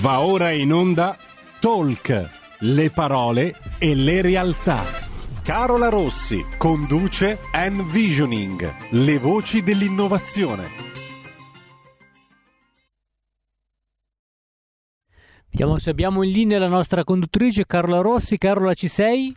Va 0.00 0.20
ora 0.20 0.52
in 0.52 0.72
onda 0.72 1.16
Talk, 1.58 2.30
le 2.60 2.90
parole 2.90 3.52
e 3.78 3.96
le 3.96 4.22
realtà. 4.22 4.84
Carola 5.42 5.88
Rossi 5.88 6.44
conduce 6.56 7.38
Envisioning, 7.52 8.90
le 8.90 9.18
voci 9.18 9.60
dell'innovazione. 9.60 10.68
Vediamo 15.50 15.78
se 15.78 15.90
abbiamo 15.90 16.22
in 16.22 16.30
linea 16.30 16.60
la 16.60 16.68
nostra 16.68 17.02
conduttrice 17.02 17.66
Carola 17.66 18.00
Rossi. 18.00 18.38
Carola, 18.38 18.74
ci 18.74 18.86
sei? 18.86 19.34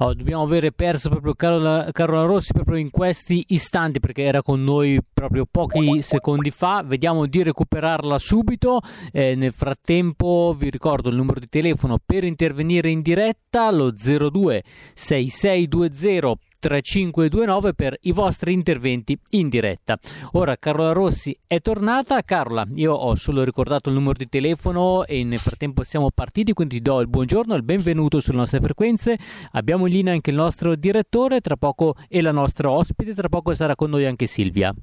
Oh, 0.00 0.14
dobbiamo 0.14 0.44
avere 0.44 0.70
perso 0.70 1.08
proprio 1.08 1.34
Carola, 1.34 1.88
Carola, 1.90 2.24
Rossi 2.24 2.52
proprio 2.52 2.76
in 2.76 2.88
questi 2.88 3.46
istanti 3.48 3.98
perché 3.98 4.22
era 4.22 4.42
con 4.42 4.62
noi 4.62 5.00
proprio 5.12 5.44
pochi 5.44 6.02
secondi 6.02 6.52
fa. 6.52 6.84
Vediamo 6.86 7.26
di 7.26 7.42
recuperarla 7.42 8.16
subito. 8.16 8.80
Eh, 9.10 9.34
nel 9.34 9.52
frattempo 9.52 10.54
vi 10.56 10.70
ricordo 10.70 11.08
il 11.08 11.16
numero 11.16 11.40
di 11.40 11.48
telefono 11.48 11.98
per 12.04 12.22
intervenire 12.22 12.90
in 12.90 13.02
diretta, 13.02 13.72
lo 13.72 13.90
02 13.90 14.62
6620 14.94 16.47
3529 16.58 17.74
per 17.74 17.96
i 18.02 18.12
vostri 18.12 18.52
interventi 18.52 19.18
in 19.30 19.48
diretta. 19.48 19.98
Ora 20.32 20.56
Carola 20.56 20.92
Rossi 20.92 21.36
è 21.46 21.60
tornata. 21.60 22.22
Carola, 22.22 22.66
io 22.74 22.92
ho 22.92 23.14
solo 23.14 23.44
ricordato 23.44 23.88
il 23.88 23.94
numero 23.94 24.18
di 24.18 24.28
telefono 24.28 25.04
e 25.04 25.24
nel 25.24 25.38
frattempo 25.38 25.82
siamo 25.82 26.10
partiti, 26.10 26.52
quindi 26.52 26.76
ti 26.76 26.82
do 26.82 27.00
il 27.00 27.08
buongiorno 27.08 27.54
e 27.54 27.56
il 27.56 27.64
benvenuto 27.64 28.20
sulle 28.20 28.38
nostre 28.38 28.60
frequenze. 28.60 29.18
Abbiamo 29.52 29.86
in 29.86 29.92
linea 29.92 30.12
anche 30.12 30.30
il 30.30 30.36
nostro 30.36 30.74
direttore, 30.74 31.40
tra 31.40 31.56
poco 31.56 31.94
e 32.08 32.20
la 32.20 32.32
nostra 32.32 32.70
ospite, 32.70 33.14
tra 33.14 33.28
poco 33.28 33.54
sarà 33.54 33.74
con 33.74 33.90
noi 33.90 34.06
anche 34.06 34.26
Silvia. 34.26 34.74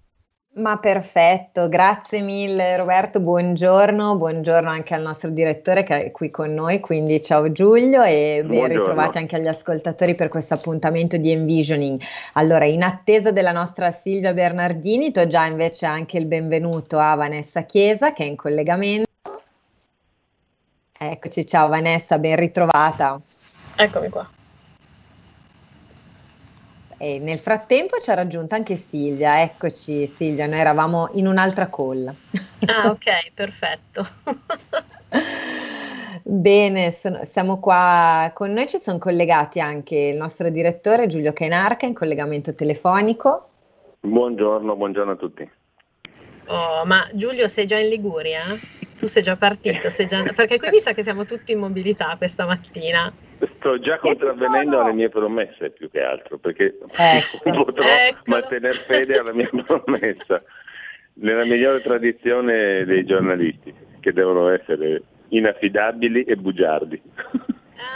Ma 0.58 0.78
perfetto, 0.78 1.68
grazie 1.68 2.22
mille 2.22 2.78
Roberto, 2.78 3.20
buongiorno, 3.20 4.16
buongiorno 4.16 4.70
anche 4.70 4.94
al 4.94 5.02
nostro 5.02 5.30
direttore 5.30 5.84
che 5.84 6.06
è 6.06 6.12
qui 6.12 6.32
con 6.32 6.54
noi, 6.54 6.80
quindi 6.80 7.22
ciao 7.22 7.52
Giulio 7.52 8.02
e 8.04 8.42
ben 8.46 8.70
ritrovati 8.70 9.18
anche 9.18 9.36
agli 9.36 9.48
ascoltatori 9.48 10.16
per 10.16 10.30
questo 10.30 10.54
appuntamento 10.54 11.18
di 11.18 11.30
Envisioning. 11.30 12.00
Allora, 12.36 12.64
in 12.64 12.84
attesa 12.84 13.32
della 13.32 13.52
nostra 13.52 13.92
Silvia 13.92 14.32
Bernardini, 14.32 15.12
do 15.12 15.28
già 15.28 15.46
invece 15.46 15.88
anche 15.88 16.18
il 16.18 16.26
benvenuto 16.26 17.00
a 17.00 17.16
Vanessa 17.16 17.64
Chiesa 17.64 18.14
che 18.14 18.24
è 18.24 18.28
in 18.28 18.38
collegamento. 18.38 19.10
Eccoci, 20.98 21.46
ciao 21.46 21.68
Vanessa, 21.68 22.18
ben 22.18 22.38
ritrovata. 22.38 23.20
Eccomi 23.76 24.08
qua. 24.08 24.26
E 26.98 27.20
nel 27.20 27.40
frattempo 27.40 28.00
ci 28.00 28.10
ha 28.10 28.14
raggiunto 28.14 28.56
anche 28.56 28.78
Silvia, 28.78 29.42
eccoci 29.42 30.08
Silvia, 30.08 30.48
noi 30.48 30.60
eravamo 30.60 31.10
in 31.14 31.28
un'altra 31.28 31.70
call. 31.70 32.14
Ah 32.66 32.90
ok, 32.90 33.32
perfetto. 33.34 34.08
Bene, 36.24 36.92
sono, 36.92 37.24
siamo 37.26 37.60
qua 37.60 38.32
con 38.34 38.52
noi, 38.52 38.68
ci 38.68 38.80
sono 38.80 38.98
collegati 38.98 39.60
anche 39.60 39.96
il 39.96 40.18
nostro 40.18 40.50
direttore 40.50 41.08
Giulio 41.08 41.34
Cainarca 41.34 41.86
in 41.86 41.94
collegamento 41.94 42.56
telefonico. 42.56 43.50
Buongiorno, 44.00 44.76
buongiorno 44.76 45.12
a 45.12 45.16
tutti. 45.16 45.48
Oh, 46.48 46.86
ma 46.86 47.08
Giulio 47.14 47.48
sei 47.48 47.68
già 47.68 47.78
in 47.78 47.90
Liguria? 47.90 48.58
Tu 48.98 49.08
sei 49.08 49.24
già 49.24 49.36
partito? 49.36 49.90
Sei 49.90 50.08
già... 50.08 50.24
Perché 50.24 50.58
qui 50.58 50.70
mi 50.70 50.80
sa 50.80 50.94
che 50.94 51.04
siamo 51.04 51.26
tutti 51.26 51.52
in 51.52 51.60
mobilità 51.60 52.16
questa 52.18 52.46
mattina. 52.46 53.12
Sto 53.58 53.80
già 53.80 53.98
contravvenendo 54.00 54.80
alle 54.80 54.94
mie 54.94 55.10
promesse 55.10 55.72
più 55.72 55.90
che 55.90 56.02
altro, 56.02 56.38
perché 56.38 56.78
ecco. 56.96 57.64
potrò 57.64 57.86
ecco. 57.86 58.22
mantenere 58.26 58.74
fede 58.74 59.20
alla 59.20 59.34
mia 59.34 59.50
promessa, 59.66 60.42
nella 61.16 61.46
migliore 61.46 61.82
tradizione 61.82 62.86
dei 62.86 63.06
giornalisti, 63.06 63.74
che 64.00 64.14
devono 64.14 64.50
essere 64.50 65.02
inaffidabili 65.30 66.24
e 66.24 66.36
bugiardi. 66.36 67.02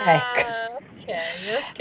Ah, 0.06 0.78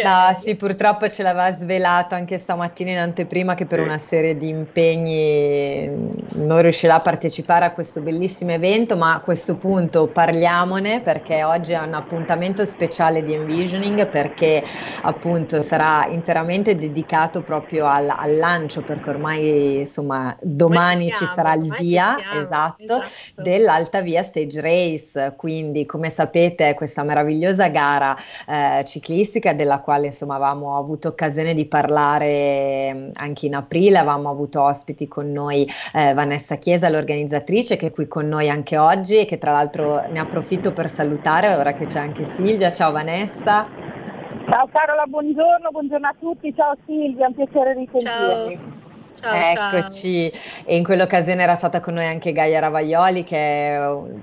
No, 0.02 0.38
sì, 0.42 0.56
purtroppo 0.56 1.08
ce 1.08 1.22
l'aveva 1.22 1.52
svelato 1.52 2.14
anche 2.14 2.38
stamattina 2.38 2.90
in 2.92 2.98
anteprima 2.98 3.54
che 3.54 3.66
per 3.66 3.78
sì. 3.80 3.84
una 3.84 3.98
serie 3.98 4.36
di 4.36 4.48
impegni 4.48 5.88
non 6.34 6.62
riuscirà 6.62 6.94
a 6.96 7.00
partecipare 7.00 7.64
a 7.64 7.72
questo 7.72 8.00
bellissimo 8.00 8.52
evento, 8.52 8.96
ma 8.96 9.14
a 9.14 9.20
questo 9.20 9.56
punto 9.56 10.06
parliamone 10.06 11.00
perché 11.00 11.42
oggi 11.42 11.72
è 11.72 11.78
un 11.78 11.94
appuntamento 11.94 12.64
speciale 12.64 13.22
di 13.22 13.34
Envisioning 13.34 14.06
perché 14.08 14.62
appunto 15.02 15.62
sarà 15.62 16.06
interamente 16.08 16.76
dedicato 16.76 17.42
proprio 17.42 17.86
al, 17.86 18.08
al 18.08 18.36
lancio 18.36 18.82
perché 18.82 19.10
ormai 19.10 19.78
insomma 19.80 20.36
domani 20.40 21.06
siamo, 21.06 21.18
ci 21.18 21.32
sarà 21.34 21.54
il 21.54 21.74
via 21.78 22.16
esatto, 22.40 22.82
esatto. 22.82 23.42
dell'Alta 23.42 24.00
Via 24.00 24.22
Stage 24.22 24.60
Race, 24.60 25.34
quindi 25.36 25.84
come 25.84 26.10
sapete 26.10 26.74
questa 26.74 27.02
meravigliosa 27.02 27.68
gara 27.68 28.16
eh, 28.46 28.84
ciclistica 28.86 29.16
caratteristica 29.18 29.52
della 29.52 29.80
quale 29.80 30.06
insomma 30.06 30.36
avevamo 30.36 30.76
avuto 30.76 31.08
occasione 31.08 31.54
di 31.54 31.66
parlare 31.66 32.94
mm, 32.94 33.10
anche 33.14 33.46
in 33.46 33.54
aprile, 33.54 33.98
avevamo 33.98 34.30
avuto 34.30 34.62
ospiti 34.62 35.08
con 35.08 35.32
noi 35.32 35.66
eh, 35.94 36.14
Vanessa 36.14 36.56
Chiesa, 36.56 36.88
l'organizzatrice 36.88 37.76
che 37.76 37.88
è 37.88 37.92
qui 37.92 38.06
con 38.06 38.28
noi 38.28 38.48
anche 38.48 38.78
oggi 38.78 39.18
e 39.18 39.24
che 39.24 39.38
tra 39.38 39.52
l'altro 39.52 40.06
ne 40.08 40.20
approfitto 40.20 40.72
per 40.72 40.90
salutare 40.90 41.54
ora 41.54 41.74
che 41.74 41.86
c'è 41.86 41.98
anche 41.98 42.26
Silvia. 42.34 42.72
Ciao 42.72 42.92
Vanessa. 42.92 43.66
Ciao 44.50 44.68
Carola, 44.70 45.04
buongiorno, 45.06 45.70
buongiorno 45.70 46.06
a 46.06 46.14
tutti, 46.18 46.54
ciao 46.54 46.74
Silvia, 46.86 47.26
un 47.26 47.34
piacere 47.34 47.74
risentirvi. 47.74 48.06
Ciao. 48.06 48.87
Ciao, 49.20 49.44
Eccoci, 49.52 50.30
ciao. 50.32 50.32
e 50.64 50.76
in 50.76 50.82
quell'occasione 50.84 51.42
era 51.42 51.54
stata 51.54 51.80
con 51.80 51.94
noi 51.94 52.06
anche 52.06 52.32
Gaia 52.32 52.60
Ravaioli 52.60 53.24
che 53.24 53.36
è 53.36 53.78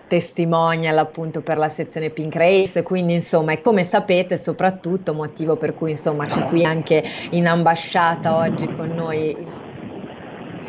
testimonial 0.08 0.98
appunto 0.98 1.44
per 1.44 1.58
la 1.60 1.70
sezione 1.70 2.10
Pink 2.10 2.36
Race, 2.36 2.82
quindi 2.82 3.14
insomma 3.14 3.52
e 3.54 3.62
come 3.62 3.84
sapete 3.84 4.38
soprattutto 4.42 5.14
motivo 5.14 5.58
per 5.58 5.74
cui 5.76 5.92
insomma 5.92 6.26
c'è 6.26 6.44
qui 6.44 6.64
anche 6.66 7.04
in 7.32 7.46
ambasciata 7.48 8.36
oggi 8.36 8.70
con 8.70 8.94
noi 8.94 9.56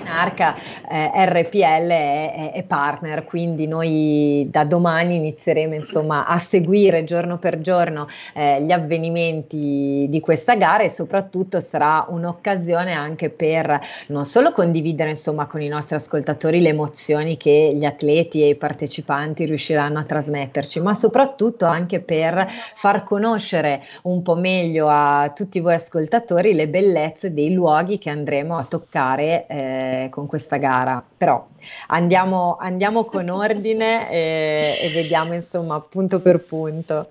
Arca 0.07 0.55
eh, 0.89 1.11
RPL 1.27 1.89
è, 1.89 2.53
è, 2.55 2.63
partner, 2.63 3.25
quindi 3.25 3.67
noi 3.67 4.49
da 4.51 4.65
domani 4.65 5.17
inizieremo 5.17 5.75
insomma 5.75 6.27
a 6.27 6.39
seguire 6.39 7.05
giorno 7.05 7.39
per 7.39 7.61
giorno 7.61 8.07
eh, 8.35 8.63
gli 8.63 8.73
avvenimenti 8.73 10.07
di 10.09 10.21
questa 10.21 10.57
gara 10.57 10.83
e 10.83 10.91
soprattutto 10.91 11.61
sarà 11.61 12.07
un'occasione 12.09 12.93
anche 12.93 13.31
per 13.31 13.81
non 14.09 14.25
solo 14.25 14.53
condividere 14.53 15.11
insomma 15.11 15.47
con 15.47 15.61
i 15.63 15.69
nostri 15.69 15.97
ascoltatori 15.97 16.61
le 16.61 16.71
emozioni 16.71 17.37
che 17.37 17.73
gli 17.75 17.85
atleti 17.85 18.43
e 18.43 18.49
i 18.49 18.57
partecipanti 18.57 19.45
riusciranno 19.45 19.99
a 19.99 20.05
trasmetterci, 20.05 20.81
ma 20.81 20.95
soprattutto 20.95 21.65
anche 21.65 22.01
per 22.01 22.47
far 22.49 23.05
conoscere 23.05 23.83
un 24.03 24.23
po' 24.23 24.35
meglio 24.35 24.89
a 24.89 25.33
tutti 25.35 25.61
voi 25.61 25.75
ascoltatori 25.75 26.55
le 26.55 26.69
bellezze 26.69 27.33
dei 27.33 27.53
luoghi 27.53 27.99
che 27.99 28.11
andremo 28.11 28.57
a 28.57 28.65
toccare 28.65 29.47
eh, 29.47 29.96
con 30.11 30.27
questa 30.27 30.57
gara, 30.57 31.03
però 31.17 31.47
andiamo, 31.89 32.57
andiamo 32.59 33.05
con 33.05 33.29
ordine 33.29 34.11
e, 34.11 34.79
e, 34.81 34.89
vediamo 34.91 35.35
insomma 35.35 35.81
punto 35.81 36.21
per 36.21 36.41
punto. 36.45 37.11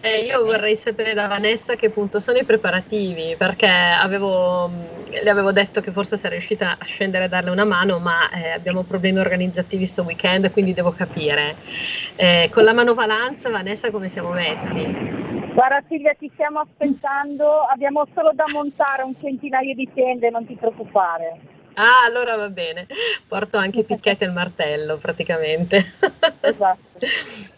Eh, 0.00 0.20
io 0.20 0.44
vorrei 0.44 0.76
sapere 0.76 1.14
da 1.14 1.26
Vanessa 1.26 1.74
che 1.74 1.90
punto 1.90 2.20
sono 2.20 2.38
i 2.38 2.44
preparativi, 2.44 3.34
perché 3.36 3.66
avevo, 3.66 4.68
le 5.08 5.30
avevo 5.30 5.50
detto 5.50 5.80
che 5.80 5.92
forse 5.92 6.16
sarei 6.16 6.38
riuscita 6.38 6.76
a 6.78 6.84
scendere 6.84 7.24
a 7.24 7.28
darle 7.28 7.50
una 7.50 7.64
mano, 7.64 7.98
ma 7.98 8.30
eh, 8.30 8.50
abbiamo 8.50 8.82
problemi 8.82 9.18
organizzativi 9.18 9.86
sto 9.86 10.02
weekend, 10.02 10.50
quindi 10.50 10.74
devo 10.74 10.92
capire. 10.92 11.56
Eh, 12.16 12.50
con 12.52 12.64
la 12.64 12.72
manovalanza, 12.72 13.50
Vanessa, 13.50 13.90
come 13.90 14.08
siamo 14.08 14.30
messi? 14.30 15.24
Guarda 15.54 15.84
Silvia, 15.88 16.14
ti 16.18 16.28
stiamo 16.34 16.60
aspettando, 16.60 17.62
abbiamo 17.72 18.04
solo 18.12 18.32
da 18.34 18.44
montare 18.52 19.04
un 19.04 19.14
centinaio 19.20 19.74
di 19.74 19.88
tende, 19.94 20.28
non 20.28 20.44
ti 20.44 20.56
preoccupare. 20.56 21.53
Ah, 21.74 22.04
allora 22.06 22.36
va 22.36 22.48
bene. 22.48 22.86
Porto 23.26 23.58
anche 23.58 23.80
i 23.80 23.84
picchetti 23.84 24.24
e 24.24 24.26
il 24.26 24.32
martello 24.32 24.98
praticamente. 24.98 25.94
Esatto. 26.40 26.98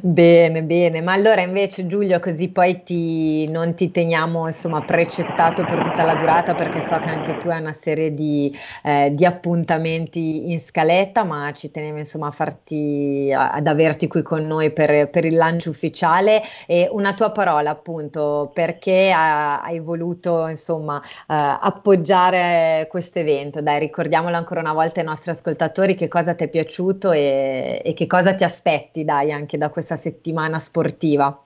Bene, 0.00 0.62
bene, 0.64 1.00
ma 1.00 1.12
allora 1.14 1.40
invece 1.40 1.86
Giulio 1.86 2.20
così 2.20 2.50
poi 2.50 2.82
ti, 2.84 3.48
non 3.50 3.74
ti 3.74 3.90
teniamo 3.90 4.46
insomma 4.46 4.82
precettato 4.82 5.64
per 5.64 5.80
tutta 5.80 6.02
la 6.02 6.14
durata 6.14 6.54
perché 6.54 6.82
so 6.82 6.98
che 6.98 7.08
anche 7.08 7.36
tu 7.38 7.48
hai 7.48 7.58
una 7.60 7.72
serie 7.72 8.12
di, 8.14 8.54
eh, 8.84 9.10
di 9.14 9.24
appuntamenti 9.24 10.50
in 10.52 10.60
scaletta, 10.60 11.24
ma 11.24 11.50
ci 11.54 11.70
tenevo 11.70 11.98
insomma 11.98 12.28
a 12.28 12.30
farti, 12.32 13.32
ad 13.36 13.66
averti 13.66 14.06
qui 14.08 14.22
con 14.22 14.46
noi 14.46 14.70
per, 14.72 15.08
per 15.10 15.24
il 15.24 15.34
lancio 15.36 15.70
ufficiale. 15.70 16.42
E 16.66 16.86
una 16.92 17.14
tua 17.14 17.30
parola 17.32 17.70
appunto 17.70 18.50
perché 18.52 19.10
hai 19.12 19.80
voluto 19.80 20.46
insomma 20.48 21.00
eh, 21.02 21.06
appoggiare 21.28 22.86
questo 22.90 23.18
evento, 23.18 23.60
dai 23.62 23.78
ricordiamolo 23.78 24.36
ancora 24.36 24.60
una 24.60 24.72
volta 24.72 25.00
ai 25.00 25.06
nostri 25.06 25.30
ascoltatori 25.30 25.94
che 25.94 26.08
cosa 26.08 26.34
ti 26.34 26.44
è 26.44 26.48
piaciuto 26.48 27.12
e, 27.12 27.80
e 27.84 27.92
che 27.94 28.06
cosa 28.06 28.34
ti 28.34 28.44
aspetti 28.44 29.04
dai 29.08 29.32
anche 29.32 29.56
da 29.56 29.70
questa 29.70 29.96
settimana 29.96 30.58
sportiva? 30.58 31.42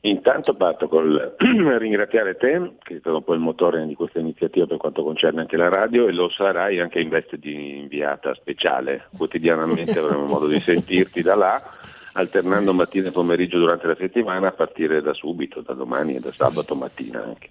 Intanto 0.00 0.54
parto 0.54 0.88
col 0.88 1.34
ringraziare 1.78 2.36
te, 2.36 2.76
che 2.82 2.96
è 2.96 2.98
stato 3.00 3.16
un 3.16 3.24
po' 3.24 3.34
il 3.34 3.40
motore 3.40 3.84
di 3.86 3.94
questa 3.94 4.18
iniziativa 4.18 4.64
per 4.66 4.78
quanto 4.78 5.02
concerne 5.02 5.42
anche 5.42 5.58
la 5.58 5.68
radio 5.68 6.08
e 6.08 6.12
lo 6.12 6.30
sarai 6.30 6.80
anche 6.80 7.00
in 7.00 7.10
veste 7.10 7.38
di 7.38 7.80
inviata 7.80 8.32
speciale. 8.34 9.08
Quotidianamente 9.14 9.98
avremo 9.98 10.24
modo 10.26 10.46
di 10.46 10.60
sentirti 10.60 11.20
da 11.20 11.34
là, 11.34 11.62
alternando 12.12 12.72
mattina 12.72 13.08
e 13.08 13.12
pomeriggio 13.12 13.58
durante 13.58 13.86
la 13.86 13.96
settimana 13.96 14.48
a 14.48 14.52
partire 14.52 15.02
da 15.02 15.12
subito, 15.12 15.60
da 15.60 15.74
domani 15.74 16.16
e 16.16 16.20
da 16.20 16.32
sabato 16.34 16.74
mattina 16.74 17.22
anche. 17.22 17.50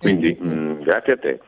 Quindi 0.00 0.34
mh, 0.40 0.48
mm, 0.48 0.80
grazie 0.80 1.12
a 1.12 1.16
te, 1.18 1.40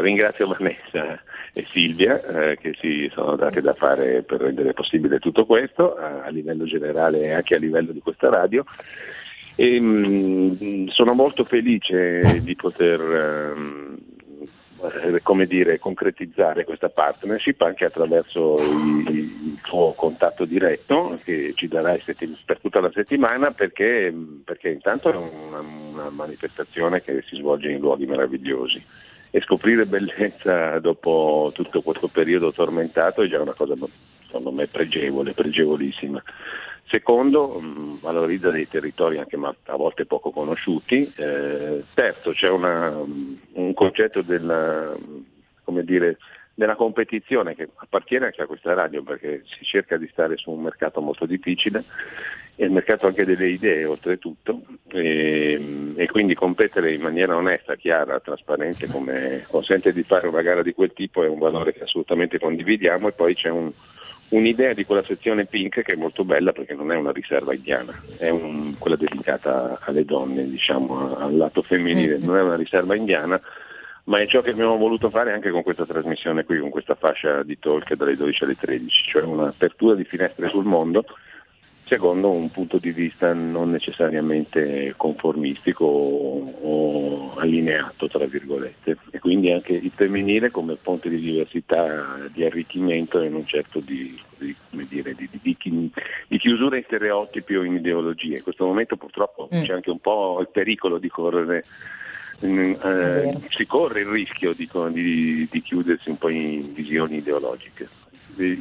ringrazio 0.00 0.48
Vanessa 0.48 1.20
e 1.52 1.66
Silvia 1.70 2.22
eh, 2.22 2.56
che 2.56 2.74
si 2.80 3.10
sono 3.12 3.36
date 3.36 3.60
da 3.60 3.74
fare 3.74 4.22
per 4.22 4.40
rendere 4.40 4.72
possibile 4.72 5.18
tutto 5.18 5.44
questo 5.44 5.96
a, 5.96 6.22
a 6.22 6.28
livello 6.30 6.64
generale 6.64 7.20
e 7.20 7.32
anche 7.32 7.56
a 7.56 7.58
livello 7.58 7.92
di 7.92 8.00
questa 8.00 8.30
radio. 8.30 8.64
E, 9.54 9.78
mh, 9.78 10.58
mm, 10.64 10.86
sono 10.86 11.12
molto 11.12 11.44
felice 11.44 12.40
di 12.40 12.56
poter 12.56 13.00
ehm, 13.00 13.98
eh, 14.82 15.20
come 15.22 15.46
dire, 15.46 15.78
concretizzare 15.78 16.64
questa 16.64 16.88
partnership 16.88 17.60
anche 17.62 17.84
attraverso 17.84 18.56
il, 18.58 19.58
tuo 19.62 19.92
contatto 19.92 20.46
diretto 20.46 21.18
che 21.22 21.52
ci 21.54 21.68
darai 21.68 22.02
per 22.44 22.58
tutta 22.60 22.80
la 22.80 22.90
settimana 22.92 23.50
perché, 23.50 24.12
perché 24.44 24.70
intanto 24.70 25.12
è 25.12 25.16
una, 25.16 25.60
una 25.60 26.10
manifestazione 26.10 27.02
che 27.02 27.22
si 27.26 27.36
svolge 27.36 27.70
in 27.70 27.78
luoghi 27.78 28.06
meravigliosi 28.06 28.82
e 29.30 29.40
scoprire 29.42 29.86
bellezza 29.86 30.78
dopo 30.80 31.52
tutto 31.54 31.82
questo 31.82 32.08
periodo 32.08 32.52
tormentato 32.52 33.22
è 33.22 33.28
già 33.28 33.40
una 33.40 33.52
cosa 33.52 33.74
secondo 34.30 34.52
me 34.52 34.66
pregevole, 34.66 35.32
pregevolissima. 35.32 36.22
Secondo, 36.90 37.60
mh, 37.60 38.00
valorizza 38.00 38.50
dei 38.50 38.66
territori 38.66 39.18
anche 39.18 39.36
a 39.36 39.76
volte 39.76 40.06
poco 40.06 40.32
conosciuti. 40.32 40.98
Eh, 41.16 41.84
terzo, 41.94 42.32
c'è 42.32 42.48
una, 42.48 42.90
un 43.52 43.74
concetto 43.74 44.22
della, 44.22 44.92
dire, 45.84 46.18
della, 46.60 46.76
competizione 46.76 47.54
che 47.54 47.68
appartiene 47.74 48.26
anche 48.26 48.42
a 48.42 48.46
questa 48.46 48.74
radio 48.74 49.02
perché 49.02 49.42
si 49.46 49.64
cerca 49.64 49.96
di 49.96 50.08
stare 50.12 50.36
su 50.36 50.50
un 50.50 50.62
mercato 50.62 51.00
molto 51.00 51.24
difficile 51.24 51.84
e 52.54 52.66
il 52.66 52.70
mercato 52.70 53.06
anche 53.06 53.24
delle 53.24 53.48
idee 53.48 53.86
oltretutto 53.86 54.60
e, 54.88 55.92
e 55.96 56.06
quindi 56.08 56.34
competere 56.34 56.92
in 56.92 57.00
maniera 57.00 57.34
onesta, 57.34 57.76
chiara, 57.76 58.20
trasparente 58.20 58.88
come 58.88 59.46
consente 59.48 59.92
di 59.92 60.02
fare 60.02 60.28
una 60.28 60.42
gara 60.42 60.62
di 60.62 60.74
quel 60.74 60.92
tipo 60.92 61.22
è 61.22 61.28
un 61.28 61.38
valore 61.38 61.72
che 61.72 61.84
assolutamente 61.84 62.38
condividiamo 62.38 63.08
e 63.08 63.12
poi 63.12 63.34
c'è 63.34 63.48
un, 63.48 63.72
un'idea 64.30 64.74
di 64.74 64.84
quella 64.84 65.04
sezione 65.04 65.46
pink 65.46 65.82
che 65.82 65.92
è 65.92 65.96
molto 65.96 66.24
bella 66.24 66.52
perché 66.52 66.74
non 66.74 66.92
è 66.92 66.96
una 66.96 67.12
riserva 67.12 67.54
indiana, 67.54 67.98
è 68.18 68.28
un, 68.28 68.76
quella 68.78 68.96
dedicata 68.96 69.78
alle 69.82 70.04
donne, 70.04 70.48
diciamo, 70.48 71.16
al 71.16 71.36
lato 71.36 71.62
femminile, 71.62 72.18
mm-hmm. 72.18 72.26
non 72.26 72.36
è 72.36 72.42
una 72.42 72.56
riserva 72.56 72.94
indiana, 72.94 73.40
ma 74.04 74.20
è 74.20 74.26
ciò 74.26 74.40
che 74.40 74.50
abbiamo 74.50 74.76
voluto 74.76 75.10
fare 75.10 75.32
anche 75.32 75.50
con 75.50 75.62
questa 75.62 75.86
trasmissione 75.86 76.44
qui, 76.44 76.58
con 76.58 76.70
questa 76.70 76.94
fascia 76.94 77.42
di 77.42 77.58
talk 77.58 77.94
dalle 77.94 78.16
12 78.16 78.44
alle 78.44 78.56
13, 78.56 79.04
cioè 79.08 79.22
un'apertura 79.22 79.94
di 79.94 80.04
finestre 80.04 80.48
sul 80.48 80.64
mondo 80.64 81.04
secondo 81.90 82.30
un 82.30 82.52
punto 82.52 82.78
di 82.78 82.92
vista 82.92 83.32
non 83.32 83.72
necessariamente 83.72 84.94
conformistico 84.96 85.84
o, 85.84 87.34
allineato, 87.34 88.06
tra 88.06 88.26
virgolette, 88.26 88.96
e 89.10 89.18
quindi 89.18 89.50
anche 89.50 89.72
il 89.72 89.90
femminile 89.92 90.52
come 90.52 90.76
fonte 90.80 91.08
di 91.08 91.18
diversità, 91.18 92.28
di 92.32 92.44
arricchimento 92.44 93.20
e 93.20 93.28
non 93.28 93.44
certo 93.44 93.80
di, 93.80 94.16
di, 94.38 94.54
dire, 94.88 95.14
di, 95.14 95.28
di 95.42 96.38
chiusura 96.38 96.76
in 96.76 96.84
stereotipi 96.84 97.56
o 97.56 97.64
in 97.64 97.74
ideologie. 97.74 98.36
In 98.36 98.42
questo 98.44 98.66
momento 98.66 98.96
purtroppo 98.96 99.48
mm. 99.52 99.62
c'è 99.64 99.72
anche 99.72 99.90
un 99.90 99.98
po' 99.98 100.38
il 100.40 100.48
pericolo 100.52 100.98
di 100.98 101.08
correre 101.08 101.64
eh, 102.40 103.36
si 103.48 103.66
corre 103.66 104.00
il 104.00 104.06
rischio 104.06 104.54
di, 104.54 104.68
di, 104.92 105.48
di, 105.50 105.62
chiudersi 105.62 106.08
un 106.08 106.18
po' 106.18 106.30
in 106.30 106.72
visioni 106.72 107.18
ideologiche 107.18 107.88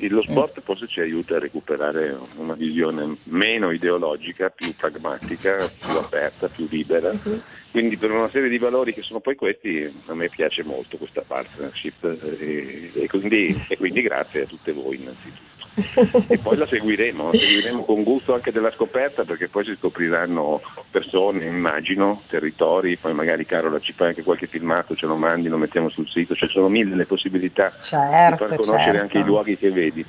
lo 0.09 0.21
sport 0.23 0.61
forse 0.61 0.87
ci 0.87 0.99
aiuta 0.99 1.35
a 1.35 1.39
recuperare 1.39 2.17
una 2.35 2.53
visione 2.53 3.15
meno 3.25 3.71
ideologica, 3.71 4.49
più 4.49 4.73
pragmatica, 4.75 5.69
più 5.79 5.97
aperta, 5.97 6.49
più 6.49 6.67
libera. 6.69 7.11
Uh-huh. 7.11 7.41
Quindi 7.71 7.97
per 7.97 8.11
una 8.11 8.29
serie 8.29 8.49
di 8.49 8.57
valori 8.57 8.93
che 8.93 9.03
sono 9.03 9.19
poi 9.19 9.35
questi, 9.35 9.91
a 10.07 10.13
me 10.15 10.27
piace 10.29 10.63
molto 10.63 10.97
questa 10.97 11.21
partnership 11.21 12.03
e, 12.03 12.91
e, 12.93 13.07
quindi, 13.07 13.55
e 13.67 13.77
quindi 13.77 14.01
grazie 14.01 14.43
a 14.43 14.47
tutte 14.47 14.73
voi 14.73 14.95
innanzitutto 14.97 15.48
e 16.27 16.37
poi 16.37 16.57
la 16.57 16.67
seguiremo, 16.67 17.31
la 17.31 17.37
seguiremo 17.37 17.83
con 17.83 18.03
gusto 18.03 18.33
anche 18.33 18.51
della 18.51 18.71
scoperta 18.71 19.23
perché 19.23 19.47
poi 19.47 19.65
si 19.65 19.75
scopriranno 19.75 20.61
persone, 20.89 21.45
immagino, 21.45 22.21
territori, 22.27 22.97
poi 22.97 23.13
magari 23.13 23.45
Carola 23.45 23.79
ci 23.79 23.93
fa 23.93 24.07
anche 24.07 24.23
qualche 24.23 24.47
filmato, 24.47 24.95
ce 24.95 25.05
lo 25.05 25.15
mandi, 25.15 25.47
lo 25.47 25.57
mettiamo 25.57 25.89
sul 25.89 26.09
sito, 26.09 26.35
ci 26.35 26.47
sono 26.47 26.69
mille 26.69 26.95
le 26.95 27.05
possibilità 27.05 27.73
certo, 27.79 28.43
di 28.43 28.49
far 28.49 28.57
conoscere 28.57 28.83
certo. 28.83 29.01
anche 29.01 29.17
i 29.19 29.23
luoghi 29.23 29.57
che 29.57 29.71
vedi. 29.71 30.05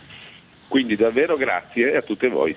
Quindi 0.69 0.97
davvero 0.97 1.37
grazie 1.37 1.97
a 1.97 2.03
tutte 2.03 2.29
voi. 2.29 2.57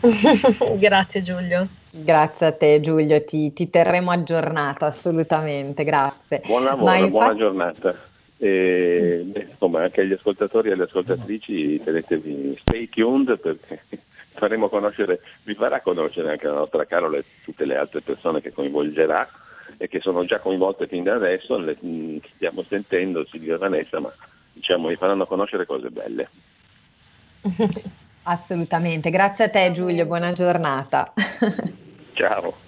grazie 0.78 1.22
Giulio. 1.22 1.68
Grazie 1.90 2.46
a 2.46 2.52
te 2.52 2.80
Giulio, 2.80 3.24
ti, 3.24 3.54
ti 3.54 3.70
terremo 3.70 4.10
aggiornato 4.10 4.84
assolutamente, 4.84 5.82
grazie. 5.82 6.42
Buon 6.44 6.64
lavoro, 6.64 6.92
infatti... 6.92 7.10
buona 7.10 7.34
giornata. 7.34 7.94
E, 8.38 9.22
beh, 9.24 9.46
insomma, 9.50 9.82
anche 9.82 10.02
agli 10.02 10.12
ascoltatori 10.12 10.68
e 10.68 10.72
alle 10.72 10.84
ascoltatrici 10.84 11.80
tenetevi 11.82 12.58
stay 12.60 12.88
tuned 12.88 13.38
perché 13.38 13.82
faremo 14.36 14.68
conoscere, 14.68 15.20
vi 15.44 15.54
farà 15.54 15.80
conoscere 15.80 16.30
anche 16.30 16.46
la 16.46 16.54
nostra 16.54 16.84
Carola 16.84 17.16
e 17.18 17.24
tutte 17.44 17.64
le 17.64 17.76
altre 17.76 18.02
persone 18.02 18.42
che 18.42 18.52
coinvolgerà 18.52 19.28
e 19.78 19.88
che 19.88 20.00
sono 20.00 20.24
già 20.24 20.38
coinvolte 20.38 20.86
fin 20.86 21.04
da 21.04 21.14
adesso, 21.14 21.58
le 21.58 21.76
mh, 21.80 22.18
stiamo 22.34 22.64
sentendo 22.68 23.26
Silvia 23.26 23.54
e 23.54 23.58
Vanessa, 23.58 24.00
ma 24.00 24.12
diciamo 24.52 24.88
vi 24.88 24.96
faranno 24.96 25.26
conoscere 25.26 25.66
cose 25.66 25.90
belle. 25.90 26.28
Assolutamente, 28.28 29.10
grazie 29.10 29.44
a 29.44 29.50
te 29.50 29.72
Giulio, 29.72 30.04
buona 30.04 30.32
giornata. 30.32 31.12
Ciao. 32.14 32.65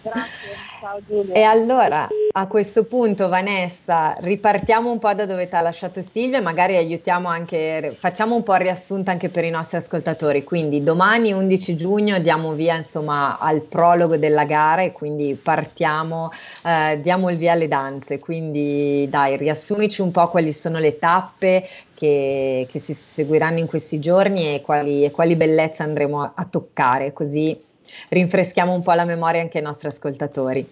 Grazie, 0.00 0.54
ciao 0.80 1.00
Giulia. 1.06 1.34
E 1.34 1.42
allora 1.42 2.06
a 2.32 2.46
questo 2.46 2.84
punto 2.84 3.28
Vanessa 3.28 4.14
ripartiamo 4.20 4.90
un 4.90 5.00
po' 5.00 5.12
da 5.12 5.26
dove 5.26 5.48
ti 5.48 5.56
ha 5.56 5.60
lasciato 5.60 6.04
Silvia, 6.12 6.40
magari 6.40 6.76
aiutiamo 6.76 7.26
anche, 7.28 7.96
facciamo 7.98 8.36
un 8.36 8.44
po' 8.44 8.54
il 8.54 8.60
riassunto 8.60 9.10
anche 9.10 9.28
per 9.28 9.42
i 9.42 9.50
nostri 9.50 9.76
ascoltatori, 9.76 10.44
quindi 10.44 10.84
domani 10.84 11.32
11 11.32 11.74
giugno 11.74 12.18
diamo 12.20 12.52
via 12.52 12.76
insomma 12.76 13.38
al 13.38 13.62
prologo 13.62 14.16
della 14.16 14.44
gara 14.44 14.82
e 14.82 14.92
quindi 14.92 15.34
partiamo, 15.34 16.30
eh, 16.64 17.00
diamo 17.02 17.28
il 17.30 17.36
via 17.36 17.52
alle 17.52 17.66
danze, 17.66 18.20
quindi 18.20 19.08
dai 19.10 19.36
riassumici 19.36 20.00
un 20.00 20.12
po' 20.12 20.28
quali 20.28 20.52
sono 20.52 20.78
le 20.78 20.98
tappe 20.98 21.68
che, 21.94 22.68
che 22.70 22.80
si 22.80 22.94
seguiranno 22.94 23.58
in 23.58 23.66
questi 23.66 23.98
giorni 23.98 24.54
e 24.54 24.60
quali, 24.60 25.04
e 25.04 25.10
quali 25.10 25.34
bellezze 25.34 25.82
andremo 25.82 26.22
a, 26.22 26.32
a 26.36 26.44
toccare 26.44 27.12
così 27.12 27.66
rinfreschiamo 28.08 28.72
un 28.72 28.82
po' 28.82 28.92
la 28.92 29.04
memoria 29.04 29.40
anche 29.40 29.58
ai 29.58 29.64
nostri 29.64 29.88
ascoltatori. 29.88 30.68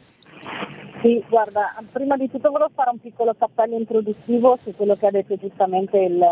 Sì, 1.03 1.25
guarda, 1.29 1.75
prima 1.93 2.17
di 2.17 2.31
tutto 2.31 2.51
volevo 2.51 2.71
fare 2.75 2.91
un 2.91 3.01
piccolo 3.01 3.35
cappello 3.39 3.77
introduttivo 3.77 4.59
su 4.63 4.75
quello 4.75 4.97
che 4.97 5.07
ha 5.07 5.11
detto 5.11 5.37
giustamente 5.37 5.99
il, 5.99 6.25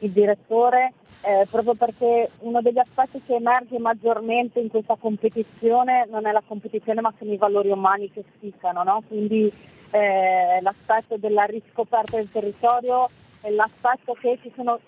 il 0.00 0.10
direttore, 0.10 0.94
eh, 1.22 1.46
proprio 1.50 1.74
perché 1.74 2.30
uno 2.40 2.60
degli 2.62 2.78
aspetti 2.78 3.20
che 3.26 3.34
emerge 3.34 3.78
maggiormente 3.78 4.58
in 4.60 4.68
questa 4.68 4.96
competizione 4.98 6.06
non 6.10 6.26
è 6.26 6.32
la 6.32 6.42
competizione 6.46 7.00
ma 7.00 7.12
sono 7.18 7.32
i 7.32 7.36
valori 7.36 7.70
umani 7.70 8.10
che 8.10 8.24
spiccano, 8.36 8.82
no? 8.82 9.02
quindi 9.06 9.52
eh, 9.90 10.60
l'aspetto 10.60 11.16
della 11.18 11.44
riscoperta 11.44 12.16
del 12.16 12.30
territorio 12.30 13.08
l'aspetto 13.50 14.14
che 14.14 14.38
ci 14.42 14.52
sono 14.56 14.80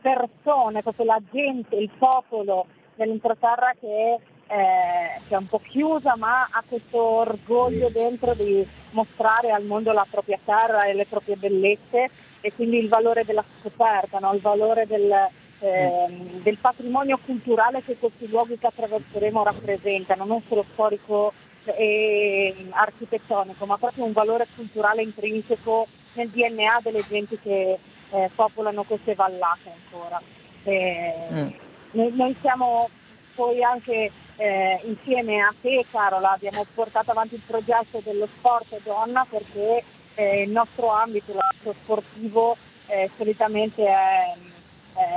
persone, 0.00 0.82
proprio 0.82 1.06
la 1.06 1.20
gente, 1.30 1.76
il 1.76 1.90
popolo 1.98 2.66
dell'entroterra 2.94 3.74
che 3.80 4.18
eh, 4.48 5.20
che 5.28 5.34
è 5.34 5.36
un 5.36 5.46
po' 5.46 5.60
chiusa 5.60 6.16
ma 6.16 6.48
ha 6.50 6.64
questo 6.66 7.00
orgoglio 7.00 7.90
dentro 7.90 8.34
di 8.34 8.66
mostrare 8.90 9.50
al 9.50 9.64
mondo 9.64 9.92
la 9.92 10.06
propria 10.10 10.38
terra 10.42 10.84
e 10.84 10.94
le 10.94 11.04
proprie 11.04 11.36
bellezze 11.36 12.10
e 12.40 12.52
quindi 12.54 12.78
il 12.78 12.88
valore 12.88 13.24
della 13.24 13.44
scoperta, 13.58 14.18
no? 14.18 14.32
il 14.32 14.40
valore 14.40 14.86
del, 14.86 15.12
eh, 15.58 16.06
del, 16.42 16.56
patrimonio 16.58 17.18
culturale 17.24 17.82
che 17.82 17.98
questi 17.98 18.28
luoghi 18.28 18.58
che 18.58 18.68
attraverseremo 18.68 19.42
rappresentano, 19.42 20.24
non 20.24 20.42
solo 20.48 20.64
storico 20.72 21.32
e 21.64 22.54
architettonico, 22.70 23.66
ma 23.66 23.76
proprio 23.76 24.04
un 24.04 24.12
valore 24.12 24.46
culturale 24.54 25.02
intrinseco 25.02 25.86
nel 26.14 26.28
DNA 26.30 26.80
delle 26.82 27.04
genti 27.06 27.38
che 27.38 27.78
eh, 28.10 28.30
popolano 28.34 28.84
queste 28.84 29.14
vallate 29.14 29.72
ancora. 29.84 30.22
Mm. 30.68 31.48
Noi, 31.92 32.12
noi 32.14 32.36
siamo 32.40 32.88
poi 33.34 33.62
anche 33.62 34.10
eh, 34.38 34.80
insieme 34.84 35.40
a 35.40 35.52
te 35.60 35.84
Carola 35.90 36.32
abbiamo 36.32 36.64
portato 36.72 37.10
avanti 37.10 37.34
il 37.34 37.42
progetto 37.44 38.00
dello 38.02 38.28
sport 38.38 38.80
donna 38.84 39.26
perché 39.28 39.84
eh, 40.14 40.42
il 40.42 40.50
nostro 40.50 40.88
ambito, 40.90 41.34
l'ambito 41.34 41.74
sportivo 41.82 42.56
eh, 42.86 43.10
solitamente 43.16 43.84
è, 43.84 44.34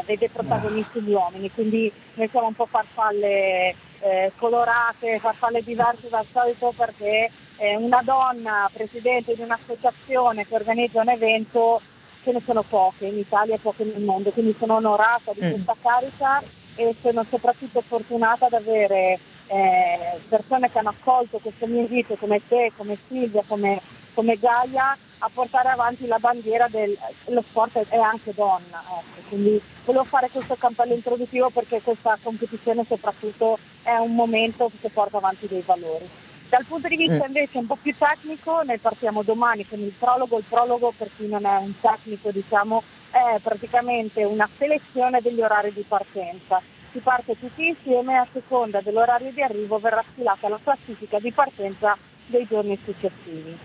vede 0.05 0.29
protagonisti 0.29 1.01
gli 1.01 1.13
uomini, 1.13 1.51
quindi 1.51 1.91
noi 2.15 2.27
siamo 2.29 2.47
un 2.47 2.53
po' 2.53 2.65
farfalle 2.65 3.75
eh, 3.99 4.31
colorate, 4.37 5.19
farfalle 5.19 5.61
diverse 5.63 6.09
dal 6.09 6.25
solito 6.31 6.73
perché 6.75 7.31
eh, 7.57 7.75
una 7.75 8.01
donna 8.03 8.69
presidente 8.73 9.35
di 9.35 9.41
un'associazione 9.41 10.47
che 10.47 10.55
organizza 10.55 11.01
un 11.01 11.09
evento 11.09 11.81
ce 12.23 12.31
ne 12.31 12.41
sono 12.45 12.63
poche 12.63 13.05
in 13.05 13.17
Italia 13.17 13.55
e 13.55 13.59
poche 13.59 13.83
nel 13.83 14.01
mondo, 14.01 14.31
quindi 14.31 14.55
sono 14.59 14.75
onorata 14.75 15.31
di 15.33 15.45
mm. 15.45 15.49
questa 15.51 15.75
carica 15.81 16.43
e 16.75 16.95
sono 17.01 17.25
soprattutto 17.29 17.81
fortunata 17.81 18.45
ad 18.45 18.53
avere 18.53 19.19
eh, 19.47 20.19
persone 20.29 20.71
che 20.71 20.79
hanno 20.79 20.89
accolto 20.89 21.39
questo 21.39 21.67
mio 21.67 21.81
invito 21.81 22.15
come 22.15 22.41
te, 22.47 22.71
come 22.77 22.97
Silvia, 23.07 23.43
come, 23.47 23.81
come 24.13 24.37
Gaia 24.37 24.97
a 25.23 25.29
portare 25.31 25.69
avanti 25.69 26.07
la 26.07 26.17
bandiera 26.17 26.67
dello 26.67 27.43
sport 27.49 27.77
è 27.89 27.97
anche 27.97 28.33
donna. 28.33 28.81
Ecco. 28.89 29.27
Quindi 29.29 29.61
volevo 29.85 30.03
fare 30.05 30.29
questo 30.29 30.55
campello 30.55 30.93
introduttivo 30.93 31.49
perché 31.49 31.81
questa 31.81 32.17
competizione 32.21 32.85
soprattutto 32.87 33.59
è 33.83 33.95
un 33.97 34.15
momento 34.15 34.71
che 34.81 34.89
porta 34.89 35.17
avanti 35.17 35.47
dei 35.47 35.63
valori. 35.65 36.09
Dal 36.51 36.65
punto 36.65 36.89
di 36.89 36.97
vista 36.97 37.23
mm. 37.23 37.27
invece 37.27 37.57
un 37.59 37.65
po' 37.65 37.77
più 37.81 37.95
tecnico, 37.97 38.61
ne 38.63 38.77
partiamo 38.77 39.23
domani 39.23 39.65
con 39.65 39.79
il 39.79 39.93
prologo. 39.97 40.37
Il 40.37 40.43
prologo, 40.49 40.91
per 40.97 41.09
chi 41.15 41.25
non 41.25 41.45
è 41.45 41.55
un 41.55 41.71
tecnico, 41.79 42.29
diciamo, 42.29 42.83
è 43.09 43.39
praticamente 43.41 44.25
una 44.25 44.49
selezione 44.57 45.21
degli 45.21 45.39
orari 45.39 45.71
di 45.71 45.85
partenza. 45.87 46.61
Si 46.91 46.99
parte 46.99 47.39
tutti 47.39 47.69
insieme 47.69 48.15
e 48.15 48.17
a 48.17 48.27
seconda 48.33 48.81
dell'orario 48.81 49.31
di 49.31 49.41
arrivo 49.41 49.79
verrà 49.79 50.03
stilata 50.11 50.49
la 50.49 50.59
classifica 50.61 51.19
di 51.19 51.31
partenza 51.31 51.97
dei 52.27 52.45
giorni 52.45 52.77
successivi 52.83 53.57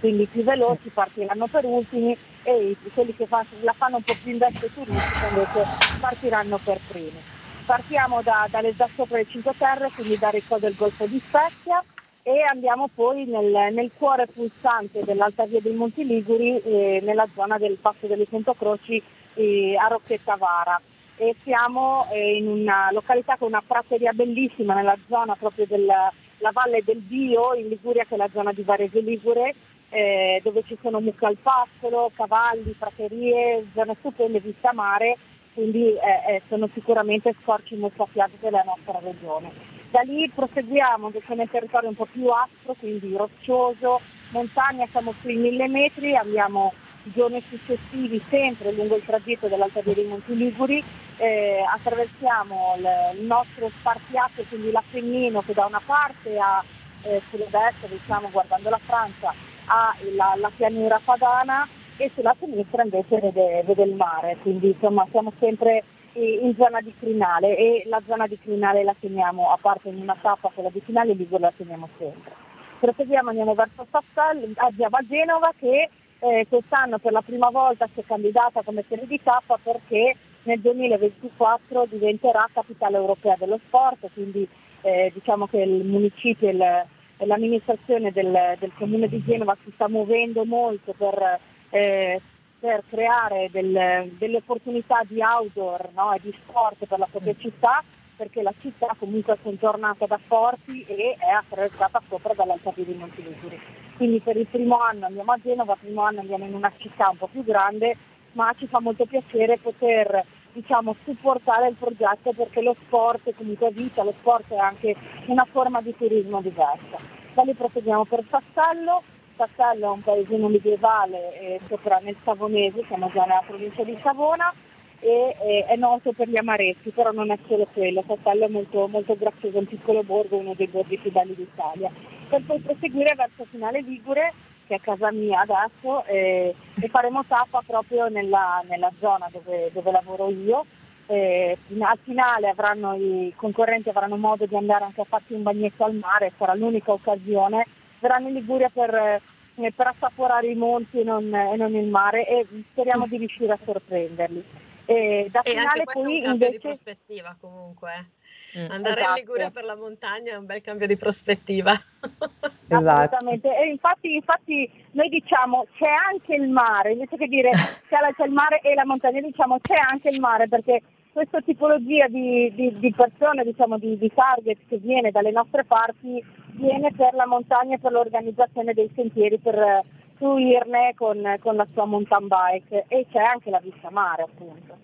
quindi 0.00 0.22
i 0.22 0.26
più 0.26 0.42
veloci 0.42 0.88
partiranno 0.88 1.46
per 1.46 1.66
ultimi 1.66 2.16
e 2.42 2.74
quelli 2.94 3.14
che 3.14 3.28
la 3.28 3.74
fanno 3.76 3.96
un 3.96 4.02
po' 4.02 4.16
più 4.22 4.32
in 4.32 4.38
veste 4.38 4.70
turistica 4.72 5.26
invece 5.26 5.66
partiranno 6.00 6.58
per 6.64 6.80
primi. 6.88 7.39
Partiamo 7.70 8.20
da, 8.20 8.48
dalle 8.50 8.74
da 8.74 8.88
sopra 8.96 9.18
le 9.18 9.26
5 9.26 9.54
Terre, 9.56 9.90
quindi 9.94 10.18
da 10.18 10.30
Ricco 10.30 10.58
del 10.58 10.74
Golfo 10.74 11.06
di 11.06 11.22
Spezia 11.24 11.80
e 12.24 12.42
andiamo 12.42 12.88
poi 12.92 13.26
nel, 13.26 13.72
nel 13.72 13.92
cuore 13.96 14.26
pulsante 14.26 15.04
dell'Alta 15.04 15.46
Via 15.46 15.60
dei 15.60 15.74
Monti 15.74 16.04
Liguri, 16.04 16.60
eh, 16.62 16.98
nella 17.00 17.28
zona 17.32 17.58
del 17.58 17.78
Passo 17.80 18.08
delle 18.08 18.26
Cento 18.28 18.54
Croci 18.54 19.00
eh, 19.34 19.76
a 19.76 19.86
Rocchetta 19.86 20.34
Vara. 20.34 20.80
E 21.14 21.36
siamo 21.44 22.08
eh, 22.10 22.38
in 22.38 22.48
una 22.48 22.90
località 22.90 23.36
con 23.36 23.46
una 23.46 23.62
prateria 23.64 24.10
bellissima 24.10 24.74
nella 24.74 24.98
zona 25.06 25.36
proprio 25.36 25.64
della 25.68 26.12
Valle 26.50 26.82
del 26.84 27.02
Dio 27.02 27.54
in 27.54 27.68
Liguria 27.68 28.02
che 28.02 28.16
è 28.16 28.18
la 28.18 28.28
zona 28.32 28.50
di 28.52 28.64
Varese 28.64 28.98
Ligure 28.98 29.54
eh, 29.90 30.40
dove 30.42 30.62
ci 30.66 30.78
sono 30.82 31.00
mucche 31.00 31.26
al 31.26 31.36
pascolo, 31.36 32.10
cavalli, 32.14 32.74
praterie, 32.78 33.66
zone 33.74 33.96
stupende, 33.98 34.40
vista 34.40 34.72
mare, 34.72 35.16
quindi 35.54 35.92
eh, 35.94 36.34
eh, 36.34 36.42
sono 36.48 36.68
sicuramente 36.72 37.34
scorci 37.42 37.76
molto 37.76 38.04
affiati 38.04 38.36
della 38.40 38.62
nostra 38.64 38.98
regione. 39.00 39.50
Da 39.90 40.02
lì 40.02 40.30
proseguiamo 40.32 41.06
invece 41.06 41.34
nel 41.34 41.50
territorio 41.50 41.88
un 41.88 41.96
po' 41.96 42.06
più 42.10 42.28
aspro, 42.28 42.74
quindi 42.78 43.14
roccioso, 43.16 43.98
montagna, 44.30 44.86
siamo 44.86 45.12
sui 45.20 45.36
mille 45.36 45.66
metri, 45.66 46.14
abbiamo 46.14 46.72
giorni 47.02 47.42
successivi 47.48 48.22
sempre 48.28 48.72
lungo 48.72 48.96
il 48.96 49.04
tragitto 49.04 49.48
dell'Alta 49.48 49.80
dei 49.80 50.04
Monti 50.04 50.36
Liguri, 50.36 50.84
eh, 51.16 51.64
attraversiamo 51.74 52.76
il 52.78 53.26
nostro 53.26 53.70
spartiacque, 53.78 54.44
quindi 54.44 54.70
l'Appennino 54.70 55.42
che 55.42 55.54
da 55.54 55.66
una 55.66 55.80
parte 55.84 56.38
ha 56.38 56.62
eh, 57.02 57.20
sulla 57.30 57.44
destra, 57.44 57.88
diciamo 57.88 58.28
guardando 58.30 58.70
la 58.70 58.80
Francia, 58.84 59.34
ha 59.66 59.96
la, 60.14 60.34
la 60.36 60.50
pianura 60.54 61.00
padana 61.02 61.66
e 62.00 62.10
sulla 62.14 62.34
sinistra 62.38 62.82
invece 62.82 63.20
vede, 63.20 63.62
vede 63.64 63.82
il 63.82 63.94
mare, 63.94 64.38
quindi 64.40 64.68
insomma 64.68 65.06
siamo 65.10 65.32
sempre 65.38 65.84
in 66.14 66.54
zona 66.56 66.80
di 66.80 66.94
Crinale 66.98 67.56
e 67.56 67.82
la 67.86 68.00
zona 68.06 68.26
di 68.26 68.38
Crinale 68.38 68.82
la 68.82 68.96
teniamo, 68.98 69.52
a 69.52 69.58
parte 69.60 69.90
in 69.90 70.00
una 70.00 70.16
tappa 70.20 70.50
quella 70.52 70.70
di 70.70 70.82
Crinale, 70.82 71.12
lì 71.12 71.28
la 71.30 71.52
teniamo 71.54 71.88
sempre. 71.98 72.32
Proseguiamo, 72.80 73.28
andiamo 73.28 73.54
verso 73.54 73.86
Sassuolo, 73.90 74.48
andiamo 74.54 74.96
a 74.96 75.06
Genova 75.06 75.52
che 75.58 75.90
eh, 76.20 76.46
quest'anno 76.48 76.98
per 76.98 77.12
la 77.12 77.20
prima 77.20 77.50
volta 77.50 77.86
si 77.92 78.00
è 78.00 78.04
candidata 78.04 78.62
come 78.62 78.84
serie 78.88 79.06
di 79.06 79.20
tappa 79.22 79.58
perché 79.62 80.16
nel 80.44 80.60
2024 80.60 81.86
diventerà 81.90 82.48
capitale 82.50 82.96
europea 82.96 83.36
dello 83.38 83.60
sport, 83.66 84.08
quindi 84.14 84.48
eh, 84.80 85.10
diciamo 85.12 85.46
che 85.48 85.58
il 85.58 85.84
municipio 85.84 86.48
e 86.48 87.26
l'amministrazione 87.26 88.10
del, 88.10 88.56
del, 88.58 88.72
comune 88.78 89.06
di 89.08 89.22
Genova 89.22 89.54
si 89.62 89.70
sta 89.74 89.86
muovendo 89.86 90.46
molto 90.46 90.94
per, 90.96 91.38
eh, 91.70 92.20
per 92.58 92.82
creare 92.88 93.48
del, 93.50 94.12
delle 94.18 94.36
opportunità 94.36 95.00
di 95.06 95.20
outdoor 95.22 95.90
no, 95.94 96.12
e 96.12 96.20
di 96.22 96.34
sport 96.42 96.84
per 96.86 96.98
la 96.98 97.08
propria 97.10 97.34
mm. 97.34 97.40
città 97.40 97.82
perché 98.20 98.42
la 98.42 98.52
città 98.60 98.94
comunque 98.98 99.32
è 99.32 99.38
contornata 99.42 100.04
da 100.04 100.20
forti 100.26 100.84
e 100.86 101.16
è 101.18 101.30
attraversata 101.30 102.02
sopra 102.06 102.34
dall'Alta 102.34 102.70
Via 102.74 102.84
di 102.84 102.92
Monteliguri. 102.92 103.58
Quindi 103.96 104.20
per 104.20 104.36
il 104.36 104.46
primo 104.46 104.78
anno 104.78 105.06
andiamo 105.06 105.32
a 105.32 105.38
Genova, 105.42 105.72
il 105.72 105.78
primo 105.80 106.02
anno 106.02 106.20
andiamo 106.20 106.44
in 106.44 106.52
una 106.52 106.70
città 106.76 107.08
un 107.08 107.16
po' 107.16 107.28
più 107.28 107.42
grande, 107.42 107.96
ma 108.32 108.52
ci 108.58 108.66
fa 108.66 108.78
molto 108.78 109.06
piacere 109.06 109.56
poter 109.56 110.22
diciamo, 110.52 110.96
supportare 111.04 111.68
il 111.68 111.76
progetto 111.76 112.32
perché 112.32 112.60
lo 112.60 112.76
sport 112.84 113.26
è 113.26 113.34
comunque 113.34 113.70
vita, 113.70 114.02
lo 114.02 114.12
sport 114.18 114.52
è 114.52 114.58
anche 114.58 114.94
una 115.26 115.46
forma 115.50 115.80
di 115.80 115.96
turismo 115.96 116.42
diversa. 116.42 116.98
Da 117.32 117.42
lì 117.42 117.54
proseguiamo 117.54 118.04
per 118.04 118.22
Sassello, 118.28 119.02
Sassello 119.40 119.86
è 119.86 119.90
un 119.94 120.02
paesino 120.02 120.48
medievale 120.48 121.40
eh, 121.40 121.60
sopra 121.66 121.98
nel 122.02 122.16
Savonese, 122.22 122.84
siamo 122.86 123.10
già 123.10 123.22
nella 123.22 123.42
provincia 123.46 123.82
di 123.82 123.98
Savona 124.02 124.52
e 125.00 125.34
eh, 125.40 125.64
è 125.66 125.76
noto 125.76 126.12
per 126.12 126.28
gli 126.28 126.36
amaretti, 126.36 126.90
però 126.90 127.10
non 127.10 127.30
è 127.30 127.38
solo 127.48 127.66
quello, 127.72 128.04
Sassello 128.06 128.44
è 128.44 128.48
molto, 128.48 128.86
molto 128.88 129.16
grazioso, 129.16 129.56
un 129.56 129.66
piccolo 129.66 130.02
borgo, 130.02 130.36
uno 130.36 130.52
dei 130.54 130.66
borghi 130.66 130.98
più 130.98 131.10
belli 131.10 131.34
d'Italia. 131.34 131.90
Per 132.28 132.42
poi 132.42 132.58
proseguire 132.60 133.14
verso 133.14 133.46
Finale 133.50 133.80
Ligure 133.80 134.34
che 134.66 134.76
è 134.76 134.80
casa 134.80 135.10
mia 135.10 135.40
adesso, 135.40 136.04
e, 136.04 136.54
e 136.80 136.88
faremo 136.88 137.24
tappa 137.26 137.60
proprio 137.66 138.06
nella, 138.08 138.62
nella 138.68 138.92
zona 139.00 139.28
dove, 139.32 139.70
dove, 139.72 139.90
lavoro 139.90 140.28
io. 140.28 140.64
E 141.06 141.58
al 141.80 141.98
finale 142.04 142.50
avranno, 142.50 142.94
i 142.94 143.32
concorrenti 143.34 143.88
avranno 143.88 144.16
modo 144.16 144.46
di 144.46 144.54
andare 144.54 144.84
anche 144.84 145.00
a 145.00 145.06
farsi 145.08 145.32
un 145.32 145.42
bagnetto 145.42 145.82
al 145.82 145.94
mare, 145.94 146.32
sarà 146.38 146.54
l'unica 146.54 146.92
occasione. 146.92 147.66
Verranno 148.00 148.28
in 148.28 148.34
Liguria 148.34 148.68
per, 148.68 148.94
eh, 148.94 149.72
per 149.72 149.86
assaporare 149.88 150.48
i 150.48 150.54
monti 150.54 151.00
e 151.00 151.04
non, 151.04 151.32
e 151.34 151.56
non, 151.56 151.74
il 151.74 151.88
mare 151.88 152.26
e 152.26 152.46
speriamo 152.70 153.06
di 153.06 153.18
riuscire 153.18 153.52
a 153.52 153.58
sorprenderli. 153.64 154.44
E, 154.86 155.28
da 155.30 155.42
e 155.42 155.50
finale 155.50 155.84
poi 155.84 156.24
invece... 156.24 156.50
di 156.50 156.58
prospettiva 156.58 157.36
comunque. 157.40 158.10
Mm, 158.58 158.70
Andare 158.70 159.00
esatto. 159.00 159.10
in 159.10 159.24
Liguria 159.24 159.50
per 159.50 159.64
la 159.64 159.76
montagna 159.76 160.32
è 160.32 160.36
un 160.36 160.46
bel 160.46 160.60
cambio 160.60 160.88
di 160.88 160.96
prospettiva. 160.96 161.72
esatto. 162.66 163.16
Assolutamente. 163.16 163.56
E 163.56 163.68
infatti, 163.68 164.14
infatti 164.14 164.70
noi 164.92 165.08
diciamo 165.08 165.66
c'è 165.76 165.90
anche 166.10 166.34
il 166.34 166.48
mare, 166.48 166.92
invece 166.92 167.16
che 167.16 167.28
dire 167.28 167.50
c'è 167.88 168.24
il 168.24 168.32
mare 168.32 168.60
e 168.60 168.74
la 168.74 168.84
montagna, 168.84 169.20
diciamo 169.20 169.60
c'è 169.60 169.76
anche 169.88 170.08
il 170.08 170.18
mare 170.18 170.48
perché 170.48 170.82
questa 171.12 171.40
tipologia 171.40 172.06
di, 172.08 172.52
di, 172.54 172.72
di 172.72 172.92
persone, 172.92 173.44
diciamo, 173.44 173.78
di, 173.78 173.98
di, 173.98 174.10
target 174.14 174.58
che 174.68 174.78
viene 174.78 175.10
dalle 175.10 175.32
nostre 175.32 175.64
parti, 175.64 176.22
viene 176.52 176.92
per 176.92 177.14
la 177.14 177.26
montagna 177.26 177.74
e 177.74 177.78
per 177.78 177.92
l'organizzazione 177.92 178.72
dei 178.72 178.90
sentieri 178.94 179.38
per 179.38 179.80
fruirne 180.16 180.94
con, 180.96 181.20
con 181.40 181.56
la 181.56 181.66
sua 181.72 181.84
mountain 181.84 182.28
bike. 182.28 182.84
E 182.88 183.06
c'è 183.10 183.20
anche 183.20 183.50
la 183.50 183.60
vista 183.60 183.90
mare 183.90 184.22
appunto. 184.22 184.76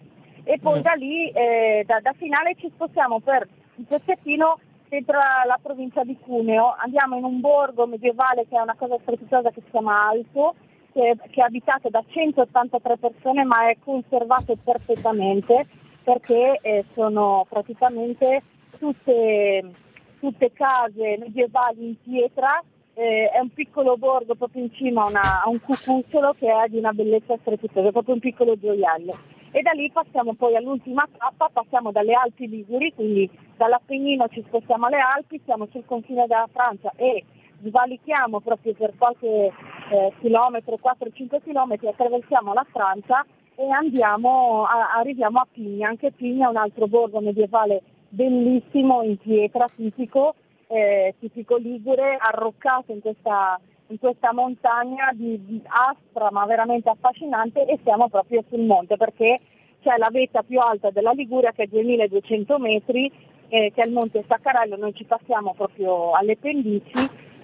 E 0.44 0.58
poi 0.60 0.78
mm. 0.78 0.82
da 0.82 0.92
lì, 0.94 1.28
eh, 1.30 1.84
da, 1.86 2.00
da, 2.00 2.12
finale 2.16 2.54
ci 2.56 2.70
spostiamo 2.72 3.20
per 3.20 3.46
un 3.76 3.84
pezzettino 3.84 4.58
dentro 4.88 5.16
la, 5.16 5.42
la, 5.46 5.58
provincia 5.60 6.04
di 6.04 6.16
Cuneo, 6.18 6.74
andiamo 6.78 7.16
in 7.16 7.24
un 7.24 7.40
borgo 7.40 7.86
medievale 7.86 8.46
che 8.48 8.56
è 8.56 8.60
una 8.60 8.76
cosa 8.76 8.96
strepitosa 9.00 9.50
che 9.50 9.60
si 9.64 9.70
chiama 9.70 10.08
Alto, 10.08 10.54
che, 10.92 11.16
che 11.30 11.40
è 11.40 11.44
abitato 11.44 11.88
da 11.88 12.02
183 12.06 12.96
persone 12.96 13.42
ma 13.42 13.68
è 13.68 13.76
conservato 13.84 14.56
perfettamente 14.62 15.66
perché 16.06 16.60
eh, 16.62 16.84
sono 16.94 17.44
praticamente 17.48 18.40
tutte, 18.78 19.72
tutte 20.20 20.52
case 20.52 21.16
medievali 21.18 21.84
in 21.84 22.00
pietra 22.00 22.62
eh, 22.94 23.28
è 23.28 23.40
un 23.40 23.52
piccolo 23.52 23.96
borgo 23.96 24.36
proprio 24.36 24.62
in 24.62 24.72
cima 24.72 25.02
a, 25.02 25.08
una, 25.08 25.42
a 25.42 25.48
un 25.48 25.60
cucuzzolo 25.60 26.36
che 26.38 26.46
è 26.46 26.68
di 26.68 26.78
una 26.78 26.92
bellezza 26.92 27.36
strepitosa, 27.40 27.90
proprio 27.90 28.14
un 28.14 28.20
piccolo 28.20 28.56
gioiello. 28.56 29.18
E 29.50 29.62
da 29.62 29.72
lì 29.72 29.90
passiamo 29.90 30.34
poi 30.34 30.54
all'ultima 30.54 31.08
tappa, 31.18 31.50
passiamo 31.52 31.90
dalle 31.90 32.12
Alpi 32.12 32.46
Liguri, 32.46 32.94
quindi 32.94 33.28
dall'Appennino 33.56 34.28
ci 34.28 34.44
spostiamo 34.46 34.86
alle 34.86 35.00
Alpi, 35.00 35.40
siamo 35.44 35.66
sul 35.72 35.84
confine 35.86 36.26
della 36.28 36.48
Francia 36.52 36.92
e 36.94 37.24
svalichiamo 37.64 38.38
proprio 38.38 38.74
per 38.74 38.92
qualche 38.96 39.26
eh, 39.26 40.12
chilometro, 40.20 40.76
4-5 40.80 41.42
chilometri, 41.42 41.88
attraversiamo 41.88 42.54
la 42.54 42.66
Francia 42.70 43.26
e 43.56 43.70
andiamo, 43.70 44.64
a, 44.64 44.94
arriviamo 44.98 45.40
a 45.40 45.46
Pigna, 45.50 45.88
anche 45.88 46.12
Pigna 46.12 46.46
è 46.46 46.50
un 46.50 46.56
altro 46.56 46.86
borgo 46.86 47.20
medievale 47.20 47.82
bellissimo 48.08 49.02
in 49.02 49.16
pietra, 49.16 49.64
tipico, 49.66 50.34
eh, 50.68 51.14
tipico 51.18 51.56
ligure, 51.56 52.16
arroccato 52.20 52.92
in 52.92 53.00
questa 53.00 53.58
in 53.88 53.98
questa 54.00 54.32
montagna 54.32 55.12
di, 55.12 55.40
di 55.44 55.62
aspra 55.64 56.30
ma 56.32 56.44
veramente 56.44 56.90
affascinante. 56.90 57.66
E 57.66 57.78
siamo 57.82 58.08
proprio 58.08 58.42
sul 58.48 58.62
monte 58.62 58.96
perché 58.96 59.38
c'è 59.82 59.96
la 59.96 60.08
vetta 60.10 60.42
più 60.42 60.58
alta 60.58 60.90
della 60.90 61.12
Liguria 61.12 61.52
che 61.52 61.64
è 61.64 61.66
2200 61.66 62.58
metri, 62.58 63.10
eh, 63.48 63.70
che 63.72 63.82
è 63.82 63.86
il 63.86 63.92
Monte 63.92 64.22
Staccarello, 64.24 64.76
noi 64.76 64.94
ci 64.94 65.04
passiamo 65.04 65.54
proprio 65.54 66.12
alle 66.12 66.36
pendici 66.36 66.90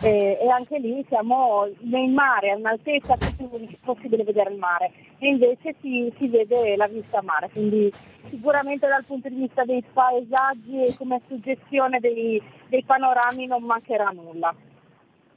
eh, 0.03 0.37
e 0.41 0.49
anche 0.49 0.79
lì 0.79 1.05
siamo 1.09 1.69
nel 1.81 2.11
mare, 2.11 2.51
a 2.51 2.57
un'altezza 2.57 3.17
che 3.17 3.33
è 3.39 3.77
possibile 3.85 4.25
vedere 4.25 4.51
il 4.51 4.59
mare 4.59 4.91
e 5.19 5.29
invece 5.29 5.77
si, 5.81 6.13
si 6.19 6.27
vede 6.27 6.75
la 6.77 6.89
vista 6.89 7.19
a 7.19 7.23
mare, 7.23 7.49
quindi 7.51 7.93
sicuramente 8.29 8.89
dal 8.89 9.05
punto 9.05 9.29
di 9.29 9.37
vista 9.37 9.65
dei 9.65 9.83
paesaggi 9.93 10.87
e 10.87 10.95
come 10.97 11.21
suggestione 11.29 12.01
dei, 12.01 12.43
dei 12.69 12.83
panorami 12.83 13.47
non 13.47 13.63
mancherà 13.63 14.11
nulla. 14.11 14.53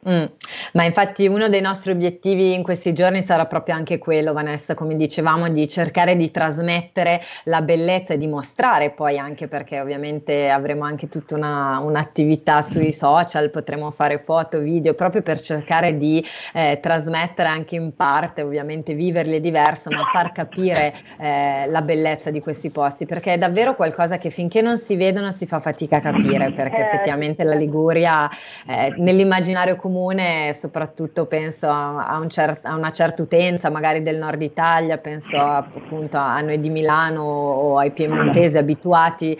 Mm. 0.07 0.25
Ma 0.73 0.83
infatti 0.83 1.25
uno 1.25 1.49
dei 1.49 1.61
nostri 1.61 1.91
obiettivi 1.91 2.53
in 2.53 2.61
questi 2.61 2.93
giorni 2.93 3.23
sarà 3.23 3.47
proprio 3.47 3.73
anche 3.73 3.97
quello, 3.97 4.33
Vanessa, 4.33 4.75
come 4.75 4.95
dicevamo, 4.95 5.49
di 5.49 5.67
cercare 5.67 6.15
di 6.15 6.29
trasmettere 6.29 7.21
la 7.45 7.63
bellezza 7.63 8.13
e 8.13 8.19
di 8.19 8.27
mostrare 8.27 8.91
poi 8.91 9.17
anche 9.17 9.47
perché 9.47 9.79
ovviamente 9.79 10.49
avremo 10.49 10.83
anche 10.83 11.07
tutta 11.07 11.35
una, 11.35 11.79
un'attività 11.79 12.61
sui 12.61 12.93
social, 12.93 13.49
potremo 13.49 13.89
fare 13.89 14.19
foto, 14.19 14.59
video, 14.59 14.93
proprio 14.93 15.23
per 15.23 15.41
cercare 15.41 15.97
di 15.97 16.23
eh, 16.53 16.77
trasmettere 16.79 17.49
anche 17.49 17.75
in 17.75 17.95
parte, 17.95 18.43
ovviamente 18.43 18.93
viverli 18.93 19.37
è 19.37 19.41
diverso, 19.41 19.89
ma 19.89 20.03
far 20.13 20.31
capire 20.33 20.93
eh, 21.17 21.65
la 21.67 21.81
bellezza 21.81 22.29
di 22.29 22.41
questi 22.41 22.69
posti, 22.69 23.07
perché 23.07 23.33
è 23.33 23.37
davvero 23.39 23.75
qualcosa 23.75 24.19
che 24.19 24.29
finché 24.29 24.61
non 24.61 24.77
si 24.77 24.95
vedono 24.95 25.31
si 25.31 25.47
fa 25.47 25.59
fatica 25.59 25.97
a 25.97 26.01
capire, 26.01 26.51
perché 26.51 26.77
eh, 26.77 26.81
effettivamente 26.81 27.43
la 27.43 27.55
Liguria 27.55 28.29
eh, 28.67 28.93
nell'immaginario 28.97 29.75
comune 29.75 29.93
comune, 29.95 30.55
soprattutto 30.59 31.25
penso 31.25 31.67
a, 31.67 32.07
a, 32.07 32.19
un 32.19 32.29
cer- 32.29 32.59
a, 32.63 32.75
una 32.75 32.91
certa 32.91 33.21
utenza, 33.21 33.69
magari 33.69 34.03
del 34.03 34.17
nord 34.17 34.41
Italia, 34.41 34.97
penso 34.97 35.37
appunto 35.37 36.17
a 36.17 36.41
noi 36.41 36.59
di 36.59 36.69
Milano 36.69 37.23
o 37.23 37.77
ai 37.77 37.91
piemontesi 37.91 38.57
abituati 38.57 39.37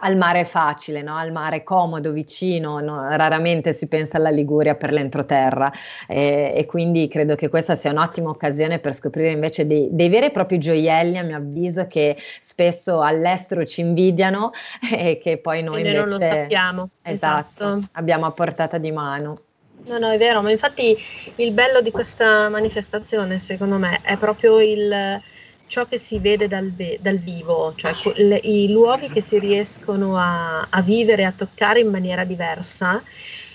al 0.00 0.16
mare 0.16 0.46
facile, 0.46 1.02
no? 1.02 1.14
al 1.14 1.30
mare 1.30 1.62
comodo, 1.62 2.12
vicino, 2.12 2.80
no? 2.80 3.06
raramente 3.10 3.74
si 3.74 3.86
pensa 3.86 4.16
alla 4.16 4.30
Liguria 4.30 4.76
per 4.76 4.92
l'entroterra 4.92 5.70
e, 6.06 6.52
e, 6.54 6.64
quindi 6.64 7.06
credo 7.08 7.34
che 7.34 7.48
questa 7.48 7.76
sia 7.76 7.90
un'ottima 7.90 8.30
occasione 8.30 8.78
per 8.78 8.94
scoprire 8.94 9.30
invece 9.30 9.66
dei, 9.66 9.88
dei 9.90 10.08
veri 10.08 10.26
e 10.26 10.30
propri 10.30 10.56
gioielli, 10.58 11.18
a 11.18 11.22
mio 11.22 11.36
avviso, 11.36 11.86
che 11.86 12.16
spesso 12.40 13.02
all'estero 13.02 13.64
ci 13.66 13.82
invidiano 13.82 14.52
e 14.90 15.18
che 15.22 15.36
poi 15.36 15.62
noi, 15.62 15.82
e 15.82 15.90
invece 15.90 15.98
non 15.98 16.08
lo 16.08 16.18
sappiamo. 16.18 16.88
Esatto, 17.02 17.64
esatto, 17.64 17.88
abbiamo 17.92 18.26
a 18.26 18.32
portata 18.32 18.78
di 18.78 18.90
mano. 18.90 19.36
No, 19.84 19.98
no, 19.98 20.10
è 20.10 20.18
vero, 20.18 20.42
ma 20.42 20.50
infatti 20.50 20.96
il 21.36 21.52
bello 21.52 21.80
di 21.80 21.92
questa 21.92 22.48
manifestazione, 22.48 23.38
secondo 23.38 23.78
me, 23.78 24.00
è 24.02 24.18
proprio 24.18 24.60
il, 24.60 25.20
ciò 25.66 25.86
che 25.86 25.98
si 25.98 26.18
vede 26.18 26.46
dal, 26.48 26.74
dal 27.00 27.18
vivo, 27.20 27.72
cioè 27.74 27.92
le, 28.16 28.36
i 28.42 28.70
luoghi 28.70 29.08
che 29.10 29.20
si 29.22 29.38
riescono 29.38 30.16
a, 30.18 30.66
a 30.68 30.82
vivere, 30.82 31.24
a 31.24 31.32
toccare 31.32 31.80
in 31.80 31.88
maniera 31.88 32.24
diversa. 32.24 33.02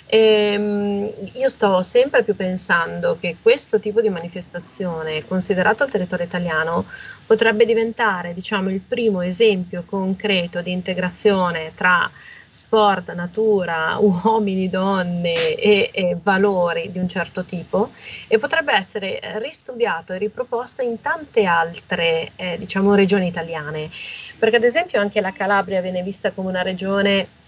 E, 0.06 0.18
ehm, 0.54 1.14
io 1.34 1.50
sto 1.50 1.82
sempre 1.84 2.24
più 2.24 2.36
pensando 2.36 3.18
che 3.20 3.38
questo 3.42 3.80
tipo 3.80 4.02
di 4.02 4.10
manifestazione, 4.10 5.26
considerato 5.26 5.84
il 5.84 5.92
territorio 5.92 6.26
italiano, 6.26 6.88
potrebbe 7.26 7.66
diventare 7.66 8.34
diciamo, 8.34 8.70
il 8.72 8.82
primo 8.82 9.22
esempio 9.22 9.84
concreto 9.86 10.62
di 10.62 10.72
integrazione 10.72 11.74
tra 11.76 12.10
sport, 12.54 13.12
natura, 13.14 13.98
uomini, 14.00 14.70
donne 14.70 15.56
e, 15.56 15.90
e, 15.92 16.18
valori 16.22 16.92
di 16.92 17.00
un 17.00 17.10
certo 17.10 17.44
tipo 17.44 17.92
e 18.28 18.38
potrebbe 18.38 18.74
essere 18.74 19.20
ristudiato 19.40 20.14
e 20.14 20.20
riproposto 20.20 20.84
in 20.84 21.02
tante 21.02 21.46
altre 21.46 22.32
eh, 22.36 22.58
diciamo, 22.60 22.94
regioni 22.94 23.28
italiane, 23.28 23.90
perché 24.38 24.58
ad 24.58 24.64
esempio 24.64 25.00
anche 25.00 25.20
la 25.20 25.34
Calabria 25.34 25.82
viene 25.82 26.04
vista 26.04 26.32
come 26.32 26.50
una 26.50 26.62
regione 26.62 27.42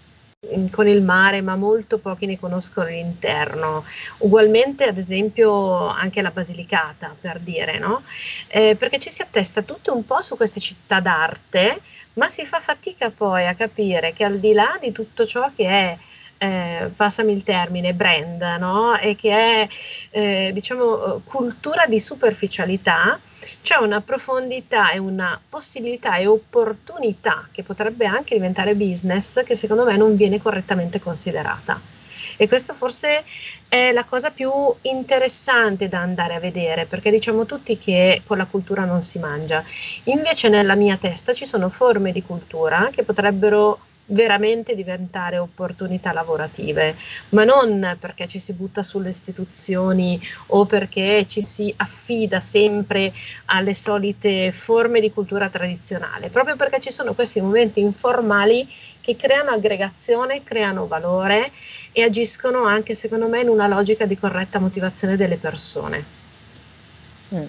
con 0.70 0.86
il 0.86 1.02
mare, 1.02 1.40
ma 1.40 1.56
molto 1.56 1.98
pochi 1.98 2.26
ne 2.26 2.38
conoscono 2.38 2.88
l'interno. 2.88 3.84
Ugualmente, 4.18 4.84
ad 4.84 4.98
esempio, 4.98 5.86
anche 5.88 6.22
la 6.22 6.30
Basilicata, 6.30 7.16
per 7.18 7.40
dire, 7.40 7.78
no? 7.78 8.04
Eh, 8.48 8.76
perché 8.76 8.98
ci 8.98 9.10
si 9.10 9.22
attesta 9.22 9.62
tutto 9.62 9.94
un 9.94 10.04
po' 10.04 10.20
su 10.22 10.36
queste 10.36 10.60
città 10.60 11.00
d'arte, 11.00 11.82
ma 12.14 12.28
si 12.28 12.46
fa 12.46 12.60
fatica 12.60 13.10
poi 13.10 13.46
a 13.46 13.54
capire 13.54 14.12
che 14.12 14.24
al 14.24 14.38
di 14.38 14.52
là 14.52 14.78
di 14.80 14.92
tutto 14.92 15.26
ciò 15.26 15.52
che 15.54 15.68
è 15.68 15.98
eh, 16.38 16.90
passami 16.94 17.32
il 17.32 17.42
termine, 17.42 17.94
brand, 17.94 18.42
no? 18.58 18.96
e 18.98 19.16
che 19.16 19.30
è 19.30 19.68
eh, 20.10 20.50
diciamo 20.52 21.22
cultura 21.24 21.86
di 21.86 22.00
superficialità, 22.00 23.18
c'è 23.62 23.76
una 23.76 24.00
profondità 24.00 24.90
e 24.90 24.98
una 24.98 25.40
possibilità 25.48 26.16
e 26.16 26.26
opportunità 26.26 27.48
che 27.52 27.62
potrebbe 27.62 28.06
anche 28.06 28.34
diventare 28.34 28.74
business 28.74 29.42
che 29.44 29.54
secondo 29.54 29.84
me 29.84 29.96
non 29.96 30.16
viene 30.16 30.40
correttamente 30.40 31.00
considerata. 31.00 31.80
E 32.38 32.48
questa 32.48 32.74
forse 32.74 33.24
è 33.68 33.92
la 33.92 34.04
cosa 34.04 34.30
più 34.30 34.50
interessante 34.82 35.88
da 35.88 36.00
andare 36.00 36.34
a 36.34 36.40
vedere, 36.40 36.84
perché 36.84 37.10
diciamo 37.10 37.46
tutti 37.46 37.78
che 37.78 38.22
con 38.26 38.36
la 38.36 38.46
cultura 38.46 38.84
non 38.84 39.02
si 39.02 39.18
mangia. 39.18 39.64
Invece 40.04 40.48
nella 40.48 40.74
mia 40.74 40.98
testa 40.98 41.32
ci 41.32 41.46
sono 41.46 41.70
forme 41.70 42.12
di 42.12 42.22
cultura 42.22 42.90
che 42.92 43.04
potrebbero 43.04 43.78
veramente 44.06 44.74
diventare 44.74 45.38
opportunità 45.38 46.12
lavorative, 46.12 46.96
ma 47.30 47.44
non 47.44 47.96
perché 47.98 48.28
ci 48.28 48.38
si 48.38 48.52
butta 48.52 48.82
sulle 48.82 49.08
istituzioni 49.08 50.20
o 50.48 50.64
perché 50.66 51.26
ci 51.26 51.42
si 51.42 51.72
affida 51.76 52.40
sempre 52.40 53.12
alle 53.46 53.74
solite 53.74 54.52
forme 54.52 55.00
di 55.00 55.12
cultura 55.12 55.48
tradizionale, 55.48 56.28
proprio 56.28 56.56
perché 56.56 56.78
ci 56.80 56.90
sono 56.90 57.14
questi 57.14 57.40
momenti 57.40 57.80
informali 57.80 58.68
che 59.00 59.16
creano 59.16 59.50
aggregazione, 59.50 60.42
creano 60.42 60.86
valore 60.86 61.52
e 61.92 62.02
agiscono 62.02 62.64
anche, 62.64 62.94
secondo 62.94 63.28
me, 63.28 63.40
in 63.40 63.48
una 63.48 63.66
logica 63.66 64.04
di 64.04 64.18
corretta 64.18 64.58
motivazione 64.58 65.16
delle 65.16 65.36
persone. 65.36 66.04
Mm. 67.34 67.44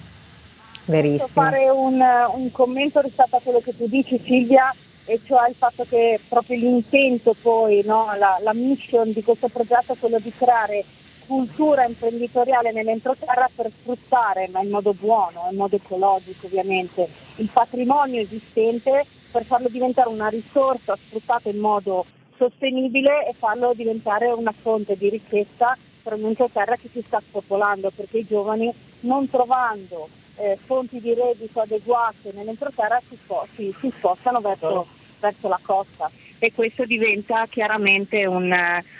Verissimo. 0.84 1.26
Posso 1.26 1.40
fare 1.40 1.68
un, 1.68 2.02
un 2.34 2.50
commento 2.50 3.00
rispetto 3.00 3.36
a 3.36 3.40
quello 3.42 3.60
che 3.60 3.76
tu 3.76 3.86
dici, 3.88 4.20
Silvia? 4.24 4.74
E 5.08 5.18
cioè 5.24 5.48
il 5.48 5.54
fatto 5.54 5.86
che 5.88 6.20
proprio 6.28 6.58
l'intento 6.58 7.34
poi, 7.40 7.82
no, 7.82 8.14
la, 8.18 8.38
la, 8.42 8.52
mission 8.52 9.10
di 9.10 9.22
questo 9.22 9.48
progetto 9.48 9.94
è 9.94 9.98
quello 9.98 10.18
di 10.18 10.30
creare 10.30 10.84
cultura 11.26 11.86
imprenditoriale 11.86 12.72
nell'entroterra 12.72 13.48
per 13.54 13.70
sfruttare, 13.80 14.48
ma 14.48 14.60
in 14.60 14.68
modo 14.68 14.92
buono, 14.92 15.48
in 15.50 15.56
modo 15.56 15.76
ecologico 15.76 16.44
ovviamente, 16.44 17.08
il 17.36 17.48
patrimonio 17.50 18.20
esistente 18.20 19.06
per 19.32 19.44
farlo 19.44 19.68
diventare 19.68 20.10
una 20.10 20.28
risorsa 20.28 20.94
sfruttata 21.06 21.48
in 21.48 21.58
modo 21.58 22.04
sostenibile 22.36 23.28
e 23.28 23.32
farlo 23.32 23.72
diventare 23.72 24.26
una 24.26 24.52
fonte 24.52 24.94
di 24.94 25.08
ricchezza 25.08 25.74
per 26.02 26.14
un'entroterra 26.14 26.76
che 26.76 26.90
si 26.92 27.02
sta 27.06 27.22
spopolando, 27.26 27.90
perché 27.96 28.18
i 28.18 28.26
giovani 28.26 28.70
non 29.00 29.30
trovando 29.30 30.10
eh, 30.36 30.58
fonti 30.66 31.00
di 31.00 31.14
reddito 31.14 31.60
adeguate 31.60 32.32
nell'entroterra 32.34 33.00
si, 33.08 33.18
si, 33.56 33.74
si 33.80 33.92
spostano 33.96 34.40
verso 34.40 34.96
verso 35.20 35.48
la 35.48 35.60
costa 35.62 36.10
e 36.38 36.52
questo 36.52 36.84
diventa 36.84 37.46
chiaramente 37.46 38.24
un, 38.26 38.54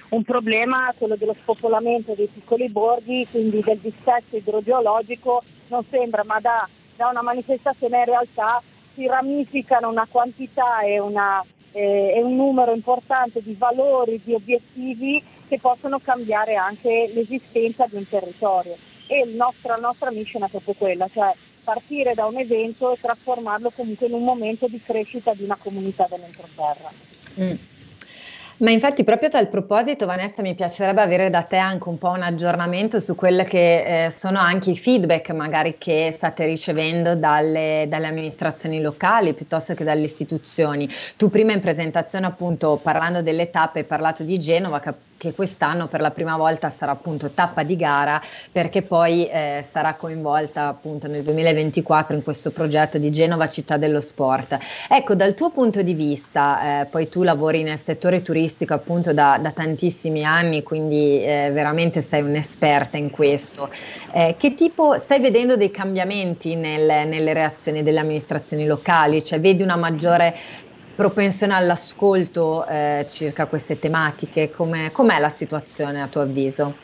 un, 0.08 0.22
problema, 0.24 0.92
quello 0.96 1.16
dello 1.16 1.36
spopolamento 1.40 2.14
dei 2.14 2.26
piccoli 2.26 2.68
borghi, 2.68 3.26
quindi 3.30 3.62
del 3.62 3.78
dissesto 3.78 4.36
idrogeologico, 4.36 5.42
non 5.68 5.84
sembra, 5.88 6.24
ma 6.24 6.40
da, 6.40 6.68
da 6.96 7.08
una 7.08 7.22
manifestazione 7.22 7.98
in 7.98 8.04
realtà 8.04 8.60
si 8.94 9.06
ramificano 9.06 9.88
una 9.88 10.08
quantità 10.10 10.80
e, 10.80 10.98
una, 10.98 11.44
eh, 11.70 12.14
e 12.16 12.22
un 12.22 12.34
numero 12.34 12.74
importante 12.74 13.40
di 13.40 13.54
valori, 13.56 14.20
di 14.24 14.34
obiettivi 14.34 15.22
che 15.46 15.60
possono 15.60 16.00
cambiare 16.00 16.56
anche 16.56 17.10
l'esistenza 17.14 17.86
di 17.86 17.96
un 17.96 18.08
territorio. 18.08 18.76
E 19.06 19.24
nostro, 19.24 19.70
la 19.70 19.80
nostra 19.80 20.10
mission 20.10 20.42
è 20.42 20.48
proprio 20.48 20.74
quella, 20.74 21.08
cioè 21.12 21.32
partire 21.68 22.14
da 22.14 22.24
un 22.24 22.38
evento 22.38 22.94
e 22.94 22.98
trasformarlo 22.98 23.70
comunque 23.76 24.06
in 24.06 24.14
un 24.14 24.24
momento 24.24 24.66
di 24.68 24.80
crescita 24.82 25.34
di 25.34 25.42
una 25.42 25.58
comunità 25.62 26.06
dell'entroterra. 26.08 26.90
Mm. 27.38 27.52
Ma 28.60 28.70
infatti 28.70 29.04
proprio 29.04 29.28
a 29.28 29.32
tal 29.32 29.48
proposito 29.48 30.06
Vanessa 30.06 30.40
mi 30.40 30.54
piacerebbe 30.54 31.02
avere 31.02 31.28
da 31.28 31.42
te 31.42 31.58
anche 31.58 31.88
un 31.88 31.98
po' 31.98 32.08
un 32.08 32.22
aggiornamento 32.22 32.98
su 32.98 33.14
quelli 33.14 33.44
che 33.44 34.06
eh, 34.06 34.10
sono 34.10 34.38
anche 34.38 34.70
i 34.70 34.76
feedback 34.76 35.30
magari 35.30 35.76
che 35.78 36.10
state 36.12 36.46
ricevendo 36.46 37.14
dalle, 37.14 37.84
dalle, 37.86 38.06
amministrazioni 38.06 38.80
locali 38.80 39.34
piuttosto 39.34 39.74
che 39.74 39.84
dalle 39.84 40.04
istituzioni. 40.04 40.88
Tu 41.16 41.28
prima 41.28 41.52
in 41.52 41.60
presentazione 41.60 42.26
appunto 42.26 42.80
parlando 42.82 43.20
delle 43.20 43.50
tappe 43.50 43.80
hai 43.80 43.84
parlato 43.84 44.24
di 44.24 44.38
Genova, 44.38 44.80
cap- 44.80 45.07
che 45.18 45.34
quest'anno 45.34 45.88
per 45.88 46.00
la 46.00 46.12
prima 46.12 46.36
volta 46.36 46.70
sarà 46.70 46.92
appunto 46.92 47.30
tappa 47.30 47.64
di 47.64 47.76
gara 47.76 48.22
perché 48.50 48.82
poi 48.82 49.26
eh, 49.26 49.66
sarà 49.70 49.94
coinvolta 49.94 50.68
appunto 50.68 51.08
nel 51.08 51.22
2024 51.24 52.16
in 52.16 52.22
questo 52.22 52.52
progetto 52.52 52.96
di 52.98 53.10
Genova 53.10 53.48
Città 53.48 53.76
dello 53.76 54.00
Sport. 54.00 54.56
Ecco, 54.88 55.14
dal 55.14 55.34
tuo 55.34 55.50
punto 55.50 55.82
di 55.82 55.92
vista, 55.94 56.80
eh, 56.80 56.86
poi 56.86 57.08
tu 57.08 57.22
lavori 57.24 57.62
nel 57.62 57.78
settore 57.78 58.22
turistico 58.22 58.74
appunto 58.74 59.12
da, 59.12 59.38
da 59.42 59.50
tantissimi 59.50 60.24
anni, 60.24 60.62
quindi 60.62 61.22
eh, 61.22 61.50
veramente 61.52 62.00
sei 62.00 62.22
un'esperta 62.22 62.96
in 62.96 63.10
questo. 63.10 63.70
Eh, 64.12 64.36
che 64.38 64.54
tipo 64.54 64.98
stai 64.98 65.20
vedendo 65.20 65.56
dei 65.56 65.70
cambiamenti 65.72 66.54
nel, 66.54 67.08
nelle 67.08 67.32
reazioni 67.32 67.82
delle 67.82 67.98
amministrazioni 67.98 68.66
locali? 68.66 69.22
Cioè 69.22 69.40
vedi 69.40 69.62
una 69.62 69.76
maggiore 69.76 70.36
propensione 70.98 71.54
all'ascolto 71.54 72.66
eh, 72.66 73.06
circa 73.08 73.46
queste 73.46 73.78
tematiche? 73.78 74.50
Com'è, 74.50 74.90
com'è 74.90 75.20
la 75.20 75.28
situazione 75.28 76.02
a 76.02 76.08
tuo 76.08 76.22
avviso? 76.22 76.74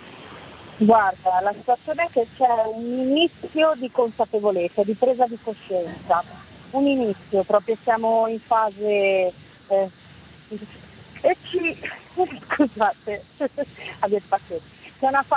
Guarda, 0.77 1.40
la 1.42 1.53
situazione 1.53 2.05
è 2.05 2.11
che 2.12 2.29
c'è 2.37 2.46
un 2.72 2.85
inizio 2.85 3.72
di 3.74 3.90
consapevolezza, 3.90 4.85
di 4.85 4.94
presa 4.94 5.27
di 5.27 5.37
coscienza, 5.42 6.22
un 6.70 6.87
inizio, 6.87 7.42
proprio 7.42 7.77
siamo 7.83 8.29
in 8.29 8.38
fase 8.38 9.33
eh, 9.66 9.90
e 11.20 11.37
ci 11.42 11.77
scusate, 12.55 13.24
avete 13.98 14.22
pazienza 14.29 14.74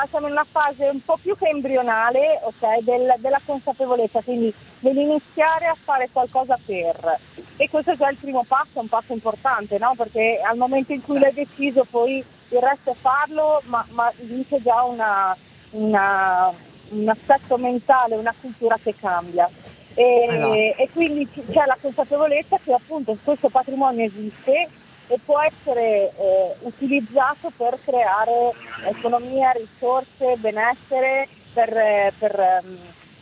siamo 0.08 0.28
in 0.28 0.34
una 0.34 0.46
fase 0.50 0.88
un 0.88 1.04
po' 1.04 1.18
più 1.22 1.36
che 1.36 1.50
embrionale 1.50 2.40
okay, 2.44 2.82
del, 2.84 3.16
della 3.18 3.42
consapevolezza, 3.46 4.22
quindi 4.22 4.54
dell'iniziare 4.80 5.66
a 5.66 5.76
fare 5.82 6.10
qualcosa 6.12 6.58
per. 6.66 7.20
E 7.58 7.70
questo 7.70 7.92
è 7.92 7.98
già 7.98 8.10
il 8.10 8.18
primo 8.18 8.44
passo, 8.48 8.80
un 8.80 8.88
passo 8.88 9.14
importante, 9.14 9.78
no? 9.78 9.94
perché 9.96 10.40
al 10.44 10.58
momento 10.58 10.94
in 10.94 11.02
cui 11.02 11.20
l'hai 11.20 11.34
deciso 11.34 11.86
poi 11.90 12.24
il 12.50 12.60
resto 12.60 12.92
è 12.92 12.96
farlo, 13.00 13.62
ma, 13.66 13.86
ma 13.90 14.12
c'è 14.48 14.62
già 14.62 14.84
una, 14.84 15.36
una, 15.72 16.54
un 16.90 17.10
aspetto 17.10 17.58
mentale, 17.58 18.16
una 18.16 18.34
cultura 18.40 18.78
che 18.82 18.96
cambia. 18.96 19.50
E, 19.94 20.28
allora. 20.30 20.56
e 20.56 20.90
quindi 20.94 21.28
c'è 21.28 21.66
la 21.66 21.78
consapevolezza 21.82 22.60
che 22.64 22.72
appunto 22.72 23.18
questo 23.24 23.50
patrimonio 23.50 24.06
esiste 24.06 24.70
e 25.08 25.20
può 25.26 25.40
essere 25.40 26.12
eh, 26.16 26.56
utilizzato 26.60 27.52
per 27.56 27.80
creare 27.84 28.52
economia, 28.86 29.52
risorse, 29.52 30.36
benessere, 30.38 31.28
per, 31.54 31.76
eh, 31.76 32.14
per 32.20 32.62
um, 32.64 32.78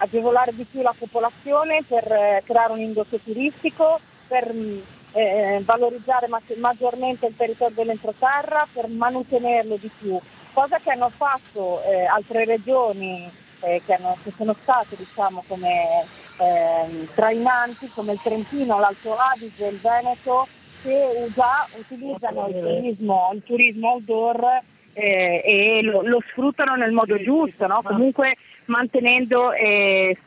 agevolare 0.05 0.53
di 0.53 0.65
più 0.65 0.81
la 0.81 0.95
popolazione, 0.97 1.83
per 1.87 2.09
eh, 2.11 2.43
creare 2.45 2.73
un 2.73 2.79
indotto 2.79 3.19
turistico, 3.23 3.99
per 4.27 4.53
mm, 4.53 4.79
eh, 5.13 5.61
valorizzare 5.63 6.27
ma- 6.27 6.41
maggiormente 6.57 7.27
il 7.27 7.35
territorio 7.35 7.75
dell'entroterra, 7.75 8.67
per 8.71 8.87
manutenerlo 8.87 9.77
di 9.77 9.89
più, 9.99 10.17
cosa 10.53 10.79
che 10.79 10.91
hanno 10.91 11.11
fatto 11.15 11.83
eh, 11.83 12.05
altre 12.05 12.45
regioni 12.45 13.31
eh, 13.61 13.81
che, 13.85 13.93
hanno, 13.93 14.17
che, 14.23 14.33
sono 14.37 14.55
state 14.61 14.95
diciamo, 14.95 15.43
come 15.47 16.05
ehm, 16.37 17.07
trainanti 17.13 17.89
come 17.93 18.13
il 18.13 18.19
Trentino, 18.21 18.79
l'Alto 18.79 19.15
Adige, 19.15 19.67
il 19.67 19.79
Veneto 19.79 20.47
che 20.81 21.27
già 21.33 21.67
utilizzano 21.71 22.47
il 22.47 22.59
turismo, 22.59 23.31
il 23.33 23.43
turismo 23.43 23.89
outdoor 23.93 24.61
eh, 24.93 25.41
e 25.43 25.81
lo, 25.81 26.01
lo, 26.03 26.21
sfruttano 26.29 26.75
nel 26.75 26.91
modo 26.91 27.17
giusto, 27.17 27.67
no? 27.67 27.81
comunque 27.83 28.35
mantenendo 28.65 29.51
eh, 29.51 30.17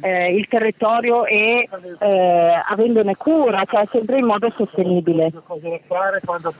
eh, 0.00 0.34
il 0.34 0.46
territorio 0.48 1.24
e 1.24 1.68
eh, 1.98 2.62
avendone 2.68 3.16
cura, 3.16 3.64
cioè 3.68 3.86
sempre 3.90 4.18
in 4.18 4.26
modo 4.26 4.52
sostenibile. 4.56 5.32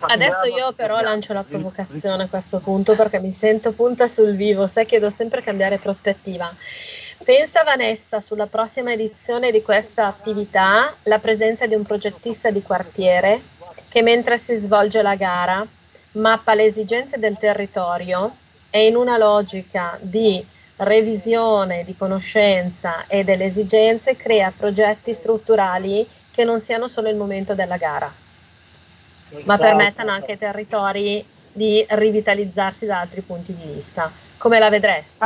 Adesso 0.01 0.47
io 0.47 0.73
però 0.73 1.01
lancio 1.01 1.33
la 1.33 1.45
provocazione 1.45 2.25
a 2.25 2.29
questo 2.29 2.61
punto 2.61 2.95
perché 2.95 3.21
mi 3.21 3.33
sento 3.33 3.73
punta 3.73 4.07
sul 4.07 4.35
vivo, 4.37 4.67
sai 4.67 4.87
che 4.87 4.99
devo 4.99 5.11
sempre 5.11 5.43
cambiare 5.43 5.79
prospettiva. 5.79 6.53
Pensa 7.25 7.65
Vanessa 7.65 8.21
sulla 8.21 8.47
prossima 8.47 8.93
edizione 8.93 9.51
di 9.51 9.63
questa 9.63 10.07
attività 10.07 10.95
la 11.05 11.19
presenza 11.19 11.67
di 11.67 11.75
un 11.75 11.83
progettista 11.83 12.51
di 12.51 12.63
quartiere 12.63 13.41
che 13.89 14.03
mentre 14.03 14.37
si 14.37 14.55
svolge 14.55 15.01
la 15.01 15.17
gara 15.17 15.67
mappa 16.13 16.55
le 16.55 16.65
esigenze 16.65 17.19
del 17.19 17.39
territorio 17.39 18.37
e 18.71 18.87
in 18.87 18.97
una 18.97 19.17
logica 19.17 19.99
di 20.01 20.45
revisione 20.77 21.85
di 21.85 21.97
conoscenza 21.97 23.07
e 23.07 23.25
delle 23.25 23.47
esigenze 23.47 24.17
crea 24.17 24.53
progetti 24.57 25.13
strutturali 25.15 26.07
che 26.31 26.45
non 26.45 26.61
siano 26.61 26.87
solo 26.87 27.09
il 27.09 27.17
momento 27.17 27.55
della 27.55 27.79
gara, 27.79 28.13
ma 29.45 29.57
permettano 29.57 30.11
anche 30.11 30.33
ai 30.33 30.39
territori 30.39 31.25
di 31.51 31.85
rivitalizzarsi 31.89 32.85
da 32.85 33.01
altri 33.01 33.23
punti 33.23 33.55
di 33.55 33.73
vista. 33.73 34.13
Come 34.37 34.59
la 34.59 34.69
vedresti? 34.69 35.25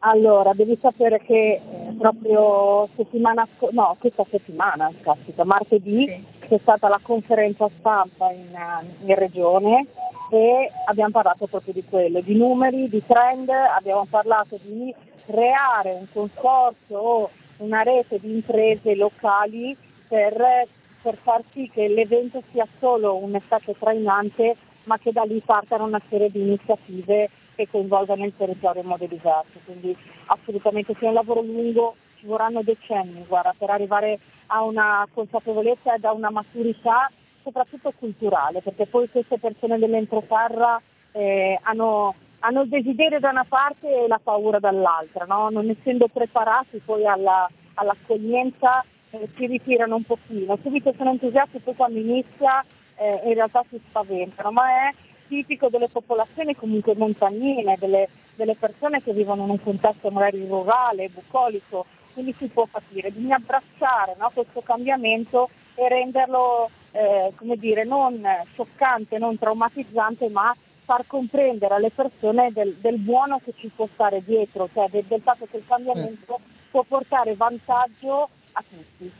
Allora, 0.00 0.52
devi 0.54 0.78
sapere 0.80 1.20
che 1.20 1.54
eh, 1.54 1.60
proprio 1.98 2.88
settimana, 2.94 3.48
no, 3.70 3.96
questa 3.98 4.22
settimana, 4.30 4.92
caspita, 5.00 5.44
martedì, 5.44 6.04
sì. 6.04 6.24
c'è 6.46 6.58
stata 6.62 6.88
la 6.88 7.00
conferenza 7.02 7.68
stampa 7.78 8.30
in, 8.30 8.56
in, 9.00 9.14
regione 9.16 9.86
e 10.30 10.70
abbiamo 10.86 11.10
parlato 11.10 11.46
proprio 11.46 11.72
di 11.72 11.84
quello, 11.84 12.20
di 12.20 12.34
numeri, 12.34 12.88
di 12.88 13.02
trend, 13.06 13.48
abbiamo 13.48 14.06
parlato 14.08 14.58
di 14.62 14.94
creare 15.24 15.92
un 15.92 16.06
consorzio 16.12 16.98
o 16.98 17.30
una 17.58 17.82
rete 17.82 18.18
di 18.18 18.34
imprese 18.34 18.94
locali 18.94 19.76
per, 20.06 20.66
per 21.02 21.16
far 21.16 21.42
sì 21.50 21.70
che 21.72 21.88
l'evento 21.88 22.42
sia 22.50 22.66
solo 22.78 23.16
un 23.16 23.34
effetto 23.34 23.74
trainante, 23.78 24.56
ma 24.84 24.98
che 24.98 25.12
da 25.12 25.22
lì 25.22 25.40
partano 25.44 25.84
una 25.84 26.00
serie 26.08 26.30
di 26.30 26.40
iniziative 26.40 27.28
che 27.54 27.68
coinvolgano 27.68 28.24
il 28.24 28.34
territorio 28.36 28.82
in 28.82 28.88
modo 28.88 29.06
diverso. 29.06 29.58
Quindi 29.64 29.96
assolutamente 30.26 30.94
sia 30.98 31.08
un 31.08 31.14
lavoro 31.14 31.42
lungo, 31.42 31.96
ci 32.18 32.26
vorranno 32.26 32.62
decenni 32.62 33.24
guarda, 33.26 33.54
per 33.56 33.70
arrivare 33.70 34.18
a 34.46 34.62
una 34.62 35.06
consapevolezza 35.12 35.94
e 35.94 36.06
a 36.06 36.12
una 36.12 36.30
maturità 36.30 37.10
soprattutto 37.48 37.92
culturale, 37.98 38.60
perché 38.60 38.86
poi 38.86 39.08
queste 39.08 39.38
persone 39.38 39.78
dell'entroterra 39.78 40.80
eh, 41.12 41.58
hanno, 41.62 42.14
hanno, 42.40 42.62
il 42.62 42.68
desiderio 42.68 43.18
da 43.18 43.30
una 43.30 43.46
parte 43.48 44.04
e 44.04 44.06
la 44.06 44.20
paura 44.22 44.58
dall'altra, 44.58 45.24
no? 45.24 45.48
non 45.48 45.68
essendo 45.70 46.08
preparati 46.08 46.80
poi 46.84 47.06
alla, 47.06 47.48
all'accoglienza 47.74 48.84
eh, 49.10 49.28
si 49.34 49.46
ritirano 49.46 49.96
un 49.96 50.04
pochino, 50.04 50.58
subito 50.62 50.92
sono 50.96 51.10
entusiasti, 51.10 51.60
poi 51.60 51.74
quando 51.74 51.98
inizia 51.98 52.62
eh, 52.96 53.22
in 53.24 53.34
realtà 53.34 53.64
si 53.70 53.80
spaventano, 53.88 54.50
ma 54.50 54.88
è 54.88 54.94
tipico 55.26 55.68
delle 55.68 55.88
popolazioni 55.88 56.54
comunque 56.54 56.94
montagnine, 56.94 57.76
delle, 57.78 58.08
delle 58.34 58.56
persone 58.56 59.02
che 59.02 59.12
vivono 59.12 59.44
in 59.44 59.50
un 59.50 59.62
contesto 59.62 60.10
magari 60.10 60.46
rurale, 60.46 61.08
bucolico, 61.08 61.86
quindi 62.12 62.34
si 62.38 62.48
può 62.48 62.66
capire, 62.70 63.10
bisogna 63.10 63.36
abbracciare 63.36 64.16
no, 64.18 64.30
questo 64.34 64.60
cambiamento 64.60 65.48
e 65.74 65.88
renderlo 65.88 66.68
eh, 66.92 67.32
come 67.36 67.56
dire, 67.56 67.84
non 67.84 68.26
scioccante, 68.52 69.18
non 69.18 69.38
traumatizzante, 69.38 70.28
ma 70.28 70.54
far 70.84 71.06
comprendere 71.06 71.74
alle 71.74 71.90
persone 71.90 72.50
del, 72.52 72.74
del 72.76 72.98
buono 72.98 73.40
che 73.44 73.52
ci 73.56 73.70
può 73.74 73.86
stare 73.92 74.22
dietro, 74.24 74.68
cioè 74.72 74.88
del, 74.88 75.04
del 75.04 75.20
fatto 75.20 75.46
che 75.50 75.58
il 75.58 75.64
cambiamento 75.66 76.40
può 76.70 76.82
portare 76.82 77.34
vantaggio 77.34 78.28
a 78.52 78.64
tutti. 78.66 79.12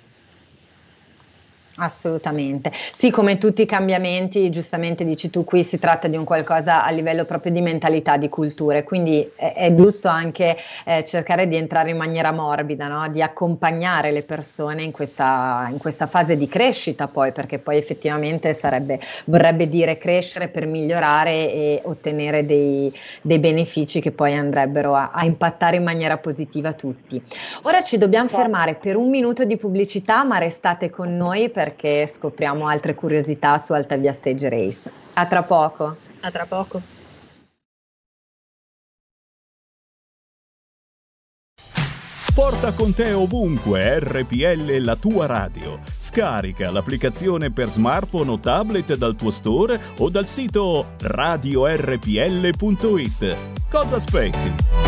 Assolutamente. 1.79 2.73
Sì, 2.97 3.11
come 3.11 3.39
tutti 3.39 3.63
i 3.63 3.67
cambiamenti, 3.67 4.51
giustamente 4.51 5.05
dici 5.05 5.31
tu, 5.31 5.45
qui 5.45 5.63
si 5.63 5.79
tratta 5.79 6.09
di 6.09 6.17
un 6.17 6.25
qualcosa 6.25 6.85
a 6.85 6.91
livello 6.91 7.25
proprio 7.25 7.53
di 7.53 7.61
mentalità, 7.61 8.17
di 8.17 8.29
culture, 8.29 8.83
quindi 8.83 9.31
è, 9.37 9.53
è 9.55 9.75
giusto 9.75 10.09
anche 10.09 10.57
eh, 10.85 11.05
cercare 11.05 11.47
di 11.47 11.55
entrare 11.55 11.91
in 11.91 11.97
maniera 11.97 12.33
morbida, 12.33 12.89
no? 12.89 13.09
di 13.09 13.23
accompagnare 13.23 14.11
le 14.11 14.25
persone 14.25 14.83
in 14.83 14.91
questa, 14.91 15.69
in 15.71 15.79
questa, 15.79 16.07
fase 16.09 16.37
di 16.37 16.49
crescita 16.49 17.07
poi, 17.07 17.31
perché 17.31 17.61
poi 17.61 17.77
effettivamente 17.77 18.55
sarebbe, 18.55 18.99
vorrebbe 19.27 19.69
dire 19.69 19.99
crescere 19.99 20.49
per 20.49 20.67
migliorare 20.67 21.53
e 21.53 21.81
ottenere 21.85 22.45
dei, 22.45 22.93
dei 23.23 23.39
benefici 23.39 24.01
che 24.01 24.11
poi 24.11 24.35
andrebbero 24.35 24.97
a, 24.97 25.11
a, 25.13 25.25
impattare 25.25 25.77
in 25.77 25.85
maniera 25.85 26.19
positiva 26.19 26.73
tutti. 26.73 27.23
Ora 27.63 27.83
ci 27.83 27.99
dobbiamo 27.99 28.29
fermare 28.29 28.75
per 28.75 28.97
un 28.97 29.09
minuto 29.09 29.45
di 29.45 29.57
pubblicità, 29.57 30.25
ma 30.25 30.39
restate 30.39 30.91
con 30.91 31.17
noi 31.17 31.51
per 31.51 31.68
perché 31.69 32.11
scopriamo 32.13 32.67
altre 32.67 32.95
curiosità 32.95 33.59
su 33.59 33.75
Alta 33.75 33.97
Via 33.97 34.13
Stage 34.13 34.49
Race. 34.49 34.91
A 35.15 35.27
tra 35.27 35.43
poco. 35.43 35.97
A 36.21 36.31
tra 36.31 36.47
poco. 36.47 36.81
Porta 42.35 42.73
con 42.73 42.95
te 42.95 43.13
ovunque 43.13 43.99
RPL 43.99 44.79
la 44.79 44.95
tua 44.95 45.27
radio. 45.27 45.81
Scarica 45.97 46.71
l'applicazione 46.71 47.51
per 47.53 47.69
smartphone 47.69 48.31
o 48.31 48.39
tablet 48.39 48.95
dal 48.95 49.17
tuo 49.17 49.33
store 49.33 49.79
o 49.99 50.09
dal 50.09 50.27
sito 50.27 50.93
radiorpl.it. 51.01 52.07
Cosa 53.69 53.97
aspetti? 53.97 54.88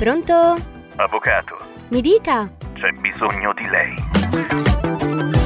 Pronto? 0.00 0.32
Avvocato. 0.96 1.58
Mi 1.90 2.00
dica. 2.00 2.50
C'è 2.72 2.90
bisogno 3.02 3.52
di 3.52 3.68
lei. 3.68 3.94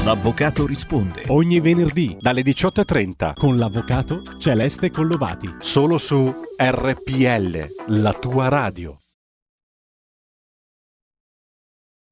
L'avvocato 0.04 0.64
risponde. 0.64 1.24
Ogni 1.26 1.58
venerdì 1.58 2.16
dalle 2.20 2.42
18.30 2.42 3.34
con 3.34 3.56
l'avvocato 3.56 4.22
Celeste 4.38 4.92
Collovati. 4.92 5.56
Solo 5.58 5.98
su 5.98 6.32
RPL, 6.56 7.66
la 8.00 8.12
tua 8.12 8.46
radio. 8.46 8.96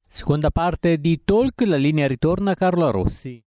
Seconda 0.05 0.51
parte 0.51 0.97
di 0.97 1.23
Talk, 1.23 1.61
la 1.61 1.77
linea 1.77 2.07
ritorna 2.07 2.51
a 2.51 2.55
Carla 2.55 2.91
Rossi. 2.91 3.42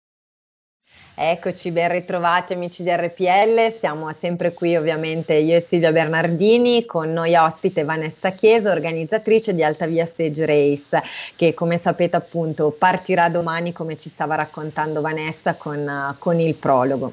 Eccoci, 1.14 1.72
ben 1.72 1.90
ritrovati 1.90 2.54
amici 2.54 2.82
di 2.82 2.90
RPL, 2.90 3.76
siamo 3.78 4.10
sempre 4.18 4.54
qui 4.54 4.76
ovviamente 4.76 5.34
io 5.34 5.56
e 5.56 5.64
Silvia 5.68 5.92
Bernardini, 5.92 6.86
con 6.86 7.12
noi 7.12 7.34
ospite 7.34 7.84
Vanessa 7.84 8.30
Chiesa, 8.30 8.72
organizzatrice 8.72 9.54
di 9.54 9.62
Alta 9.62 9.86
Via 9.86 10.06
Stage 10.06 10.46
Race, 10.46 11.02
che 11.36 11.52
come 11.52 11.76
sapete 11.76 12.16
appunto 12.16 12.74
partirà 12.76 13.28
domani 13.28 13.72
come 13.72 13.98
ci 13.98 14.08
stava 14.08 14.36
raccontando 14.36 15.02
Vanessa 15.02 15.54
con, 15.54 15.86
uh, 15.86 16.18
con 16.18 16.40
il 16.40 16.54
prologo. 16.54 17.12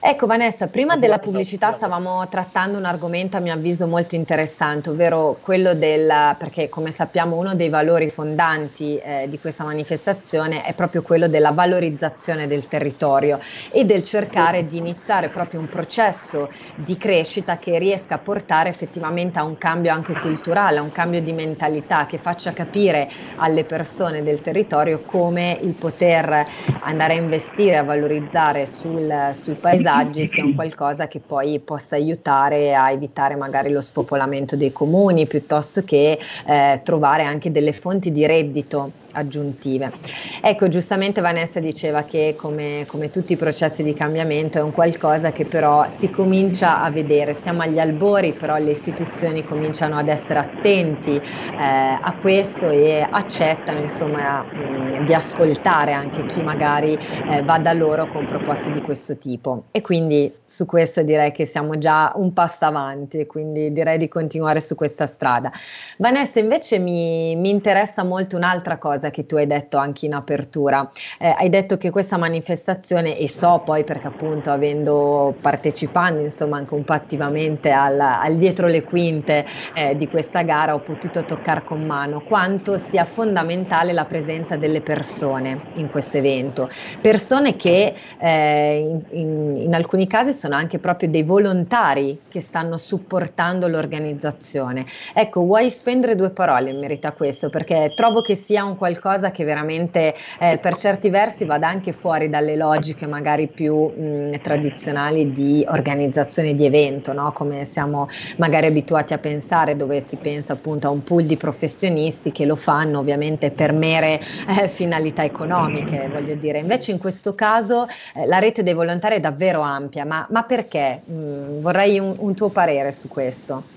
Ecco 0.00 0.26
Vanessa, 0.26 0.66
prima 0.66 0.96
della 0.96 1.20
pubblicità 1.20 1.72
stavamo 1.72 2.28
trattando 2.28 2.78
un 2.78 2.84
argomento 2.84 3.36
a 3.36 3.40
mio 3.40 3.52
avviso 3.52 3.86
molto 3.86 4.16
interessante, 4.16 4.90
ovvero 4.90 5.38
quello 5.40 5.72
del, 5.74 6.34
perché 6.36 6.68
come 6.68 6.90
sappiamo 6.90 7.36
uno 7.36 7.54
dei 7.54 7.68
valori 7.68 8.10
fondanti 8.10 8.98
eh, 8.98 9.28
di 9.28 9.38
questa 9.38 9.62
manifestazione 9.62 10.62
è 10.62 10.74
proprio 10.74 11.02
quello 11.02 11.28
della 11.28 11.52
valorizzazione 11.52 12.48
del 12.48 12.66
territorio 12.66 13.34
e 13.70 13.84
del 13.84 14.02
cercare 14.04 14.66
di 14.66 14.78
iniziare 14.78 15.28
proprio 15.28 15.60
un 15.60 15.68
processo 15.68 16.50
di 16.74 16.96
crescita 16.96 17.58
che 17.58 17.78
riesca 17.78 18.16
a 18.16 18.18
portare 18.18 18.68
effettivamente 18.68 19.38
a 19.38 19.44
un 19.44 19.58
cambio 19.58 19.92
anche 19.92 20.14
culturale, 20.14 20.78
a 20.78 20.82
un 20.82 20.92
cambio 20.92 21.22
di 21.22 21.32
mentalità 21.32 22.06
che 22.06 22.18
faccia 22.18 22.52
capire 22.52 23.08
alle 23.36 23.64
persone 23.64 24.22
del 24.22 24.40
territorio 24.40 25.02
come 25.04 25.58
il 25.62 25.74
poter 25.74 26.44
andare 26.80 27.14
a 27.14 27.16
investire, 27.16 27.76
a 27.76 27.84
valorizzare 27.84 28.66
sul, 28.66 29.30
sui 29.34 29.54
paesaggi 29.56 30.26
sia 30.26 30.44
un 30.44 30.54
qualcosa 30.54 31.08
che 31.08 31.20
poi 31.20 31.60
possa 31.60 31.96
aiutare 31.96 32.74
a 32.74 32.90
evitare 32.90 33.36
magari 33.36 33.70
lo 33.70 33.80
spopolamento 33.80 34.56
dei 34.56 34.72
comuni 34.72 35.26
piuttosto 35.26 35.84
che 35.84 36.18
eh, 36.46 36.80
trovare 36.82 37.24
anche 37.24 37.50
delle 37.50 37.72
fonti 37.72 38.12
di 38.12 38.26
reddito 38.26 38.92
aggiuntive. 39.16 39.94
Ecco, 40.40 40.68
giustamente 40.68 41.20
Vanessa 41.20 41.58
diceva 41.58 42.04
che 42.04 42.34
come, 42.36 42.84
come, 42.86 43.10
tutti 43.10 43.32
i 43.32 43.36
processi 43.36 43.82
di 43.82 43.94
cambiamento 43.94 44.58
è 44.58 44.62
un 44.62 44.72
qualcosa 44.72 45.32
che 45.32 45.46
però 45.46 45.88
si 45.96 46.10
comincia 46.10 46.80
a 46.82 46.90
vedere, 46.90 47.34
siamo 47.34 47.62
agli 47.62 47.78
albori, 47.78 48.34
però 48.34 48.56
le 48.56 48.70
istituzioni 48.70 49.42
cominciano 49.42 49.96
ad 49.96 50.08
essere 50.08 50.38
attenti 50.38 51.16
eh, 51.16 51.98
a 52.00 52.16
questo 52.20 52.68
e 52.68 53.06
accettano 53.08 53.80
insomma 53.80 54.46
mh, 54.52 54.98
di 55.00 55.14
ascoltare 55.14 55.92
anche 55.92 56.26
chi 56.26 56.42
magari 56.42 56.98
eh, 57.26 57.42
va 57.42 57.58
da 57.58 57.72
loro 57.72 58.06
con 58.06 58.26
proposte 58.26 58.70
di 58.70 58.80
questo 58.80 59.16
tipo. 59.16 59.64
E 59.70 59.80
quindi 59.80 60.32
su 60.44 60.66
questo 60.66 61.02
direi 61.02 61.32
che 61.32 61.46
siamo 61.46 61.78
già 61.78 62.12
un 62.16 62.32
passo 62.32 62.66
avanti, 62.66 63.26
quindi 63.26 63.72
direi 63.72 63.98
di 63.98 64.08
continuare 64.08 64.60
su 64.60 64.74
questa 64.74 65.06
strada. 65.06 65.50
Vanessa 65.98 66.38
invece 66.38 66.78
mi, 66.78 67.34
mi 67.36 67.50
interessa 67.50 68.04
molto 68.04 68.36
un'altra 68.36 68.78
cosa 68.78 69.05
cosa 69.06 69.10
che 69.10 69.26
tu 69.26 69.36
hai 69.36 69.46
detto 69.46 69.76
anche 69.76 70.06
in 70.06 70.14
apertura. 70.14 70.90
Eh, 71.18 71.34
hai 71.36 71.48
detto 71.48 71.76
che 71.76 71.90
questa 71.90 72.16
manifestazione, 72.16 73.16
e 73.18 73.28
so 73.28 73.62
poi 73.64 73.84
perché 73.84 74.06
appunto 74.06 74.50
avendo 74.50 75.38
partecipando 75.40 76.20
insomma 76.20 76.58
anche 76.58 76.74
un 76.74 76.84
po' 76.84 76.92
attivamente 76.92 77.70
al, 77.70 77.98
al 78.00 78.36
dietro 78.36 78.66
le 78.66 78.84
quinte 78.84 79.46
eh, 79.74 79.96
di 79.96 80.08
questa 80.08 80.42
gara 80.42 80.74
ho 80.74 80.80
potuto 80.80 81.24
toccare 81.24 81.64
con 81.64 81.84
mano 81.84 82.22
quanto 82.22 82.78
sia 82.78 83.04
fondamentale 83.04 83.92
la 83.92 84.06
presenza 84.06 84.56
delle 84.56 84.82
persone 84.82 85.66
in 85.74 85.88
questo 85.88 86.16
evento. 86.16 86.68
Persone 87.00 87.56
che 87.56 87.94
eh, 88.18 88.78
in, 88.78 89.04
in, 89.10 89.56
in 89.56 89.74
alcuni 89.74 90.06
casi 90.06 90.32
sono 90.32 90.54
anche 90.54 90.78
proprio 90.78 91.08
dei 91.08 91.22
volontari 91.22 92.24
che 92.28 92.40
stanno 92.40 92.76
supportando 92.76 93.68
l'organizzazione. 93.68 94.86
Ecco, 95.14 95.42
vuoi 95.42 95.70
spendere 95.70 96.14
due 96.14 96.30
parole 96.30 96.70
in 96.70 96.78
merito 96.78 97.06
a 97.06 97.12
questo? 97.12 97.48
Perché 97.50 97.92
trovo 97.94 98.20
che 98.20 98.34
sia 98.34 98.64
un 98.64 98.76
qualcosa 98.76 98.95
qualcosa 98.98 99.30
che 99.30 99.44
veramente 99.44 100.14
eh, 100.38 100.58
per 100.58 100.76
certi 100.76 101.10
versi 101.10 101.44
vada 101.44 101.68
anche 101.68 101.92
fuori 101.92 102.28
dalle 102.28 102.56
logiche 102.56 103.06
magari 103.06 103.48
più 103.48 103.74
mh, 103.74 104.40
tradizionali 104.40 105.32
di 105.32 105.64
organizzazione 105.68 106.54
di 106.54 106.64
evento, 106.64 107.12
no? 107.12 107.32
come 107.32 107.64
siamo 107.64 108.08
magari 108.38 108.66
abituati 108.66 109.12
a 109.12 109.18
pensare, 109.18 109.76
dove 109.76 110.04
si 110.06 110.16
pensa 110.16 110.54
appunto 110.54 110.86
a 110.86 110.90
un 110.90 111.02
pool 111.02 111.24
di 111.24 111.36
professionisti 111.36 112.32
che 112.32 112.46
lo 112.46 112.56
fanno 112.56 113.00
ovviamente 113.00 113.50
per 113.50 113.72
mere 113.72 114.20
eh, 114.60 114.68
finalità 114.68 115.24
economiche, 115.24 116.08
voglio 116.08 116.34
dire. 116.34 116.58
Invece 116.58 116.92
in 116.92 116.98
questo 116.98 117.34
caso 117.34 117.86
eh, 118.14 118.26
la 118.26 118.38
rete 118.38 118.62
dei 118.62 118.74
volontari 118.74 119.16
è 119.16 119.20
davvero 119.20 119.60
ampia, 119.60 120.04
ma, 120.04 120.26
ma 120.30 120.42
perché? 120.44 121.02
Mh, 121.04 121.60
vorrei 121.60 121.98
un, 121.98 122.14
un 122.18 122.34
tuo 122.34 122.50
parere 122.50 122.92
su 122.92 123.08
questo 123.08 123.75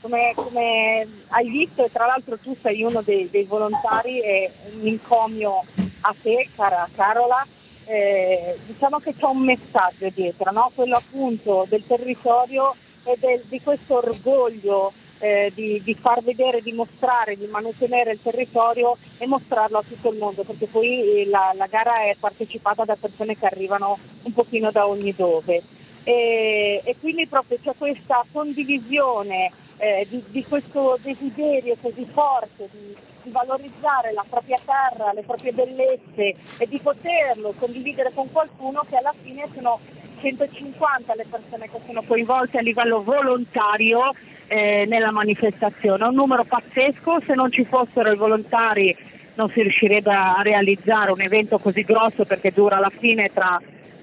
come, 0.00 0.34
come, 0.42 1.06
hai 1.28 1.48
visto 1.50 1.84
e 1.84 1.92
tra 1.92 2.06
l'altro 2.06 2.38
tu 2.38 2.56
sei 2.62 2.82
uno 2.82 3.02
dei, 3.02 3.28
dei 3.30 3.44
volontari 3.44 4.20
e 4.20 4.50
un 4.72 4.86
incomio 4.86 5.64
a 6.02 6.14
te, 6.20 6.48
cara 6.54 6.88
Carola, 6.94 7.46
eh, 7.84 8.58
diciamo 8.66 8.98
che 8.98 9.14
c'è 9.16 9.26
un 9.26 9.42
messaggio 9.42 10.08
dietro, 10.14 10.50
no? 10.52 10.70
quello 10.74 10.96
appunto 10.96 11.66
del 11.68 11.84
territorio 11.86 12.74
e 13.04 13.16
del, 13.18 13.42
di 13.48 13.60
questo 13.60 13.96
orgoglio 13.96 14.92
eh, 15.18 15.52
di, 15.54 15.82
di, 15.82 15.94
far 15.94 16.22
vedere, 16.22 16.62
di 16.62 16.72
mostrare, 16.72 17.36
di 17.36 17.46
mantenere 17.46 18.12
il 18.12 18.20
territorio 18.22 18.96
e 19.18 19.26
mostrarlo 19.26 19.78
a 19.78 19.84
tutto 19.86 20.10
il 20.10 20.18
mondo, 20.18 20.44
perché 20.44 20.66
poi 20.66 21.26
la, 21.28 21.52
la 21.54 21.66
gara 21.66 22.04
è 22.04 22.16
partecipata 22.18 22.84
da 22.84 22.96
persone 22.96 23.36
che 23.36 23.46
arrivano 23.46 23.98
un 24.22 24.32
pochino 24.32 24.70
da 24.70 24.86
ogni 24.86 25.14
dove. 25.14 25.62
E, 26.04 26.80
e 26.84 26.96
quindi 26.98 27.26
proprio 27.26 27.58
c'è 27.62 27.72
questa 27.76 28.24
condivisione 28.32 29.50
eh, 29.76 30.06
di, 30.08 30.22
di, 30.28 30.44
questo 30.44 30.98
desiderio 31.02 31.76
così 31.80 32.06
forte 32.10 32.68
di, 32.70 32.96
di, 33.22 33.30
valorizzare 33.30 34.12
la 34.12 34.24
propria 34.28 34.58
terra, 34.64 35.12
le 35.12 35.22
proprie 35.22 35.52
bellezze 35.52 36.34
e 36.58 36.66
di 36.66 36.78
poterlo 36.78 37.54
condividere 37.58 38.12
con 38.14 38.30
qualcuno 38.30 38.84
che 38.88 38.96
alla 38.96 39.14
fine 39.22 39.48
sono 39.54 39.78
150 40.20 41.14
le 41.14 41.26
persone 41.28 41.70
che 41.70 41.78
sono 41.86 42.02
coinvolte 42.02 42.58
a 42.58 42.62
livello 42.62 43.02
volontario 43.02 44.12
eh, 44.48 44.84
nella 44.86 45.10
manifestazione. 45.10 46.06
Un 46.06 46.14
numero 46.14 46.44
pazzesco, 46.44 47.20
se 47.26 47.34
non 47.34 47.50
ci 47.50 47.64
fossero 47.64 48.10
i 48.10 48.16
volontari 48.16 48.96
non 49.34 49.50
si 49.50 49.62
riuscirebbe 49.62 50.12
a 50.12 50.40
realizzare 50.42 51.12
un 51.12 51.20
evento 51.22 51.58
così 51.58 51.82
grosso 51.82 52.24
perché 52.24 52.52
dura 52.52 52.76
alla 52.76 52.90
fine 52.90 53.30
tra, 53.32 53.58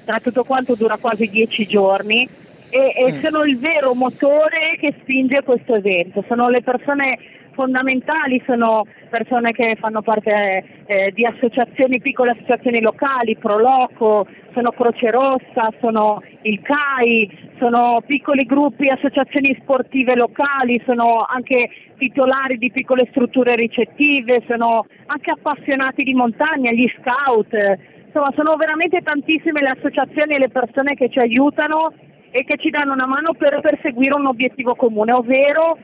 tra 0.08 0.22
tutto 0.22 0.46
quanto 0.46 0.76
dura 0.76 0.96
quasi 0.96 1.28
dieci 1.28 1.68
giorni 1.68 2.28
e, 2.70 2.94
e 2.96 3.12
mm. 3.12 3.22
sono 3.22 3.44
il 3.44 3.60
vero 3.60 3.94
motore 3.94 4.78
che 4.80 4.96
spinge 5.02 5.44
questo 5.44 5.76
evento, 5.76 6.24
sono 6.30 6.48
le 6.48 6.64
persone 6.64 7.20
fondamentali 7.58 8.40
sono 8.46 8.86
persone 9.10 9.52
che 9.52 9.76
fanno 9.80 10.04
parte 10.04 10.64
eh, 10.86 11.12
di 11.12 11.26
associazioni, 11.26 12.00
piccole 12.00 12.32
associazioni 12.32 12.80
locali, 12.82 13.36
Proloco, 13.36 14.28
sono 14.54 14.70
Croce 14.72 15.10
Rossa, 15.10 15.74
sono 15.82 16.22
il 16.44 16.62
CAI, 16.62 17.56
sono 17.58 18.04
piccoli 18.06 18.46
gruppi, 18.46 18.90
associazioni 18.90 19.58
sportive 19.60 20.16
locali, 20.16 20.80
sono 20.86 21.26
anche 21.28 21.70
titolari 21.98 22.60
di 22.60 22.70
piccole 22.70 23.08
strutture 23.10 23.56
ricettive, 23.56 24.44
sono 24.48 24.86
anche 25.08 25.32
appassionati 25.32 26.04
di 26.04 26.14
montagna, 26.14 26.72
gli 26.72 26.88
scout, 27.02 27.56
insomma 28.08 28.32
sono 28.36 28.56
veramente 28.56 29.02
tantissime 29.02 29.62
le 29.62 29.70
associazioni 29.70 30.36
e 30.36 30.40
le 30.40 30.50
persone 30.50 30.96
che 30.96 31.10
ci 31.10 31.20
aiutano 31.20 31.94
e 32.32 32.44
che 32.44 32.58
ci 32.58 32.70
danno 32.70 32.94
una 32.94 33.06
mano 33.06 33.34
per 33.34 33.60
perseguire 33.62 34.16
un 34.16 34.26
obiettivo 34.26 34.76
comune, 34.76 35.14
ovvero 35.14 35.78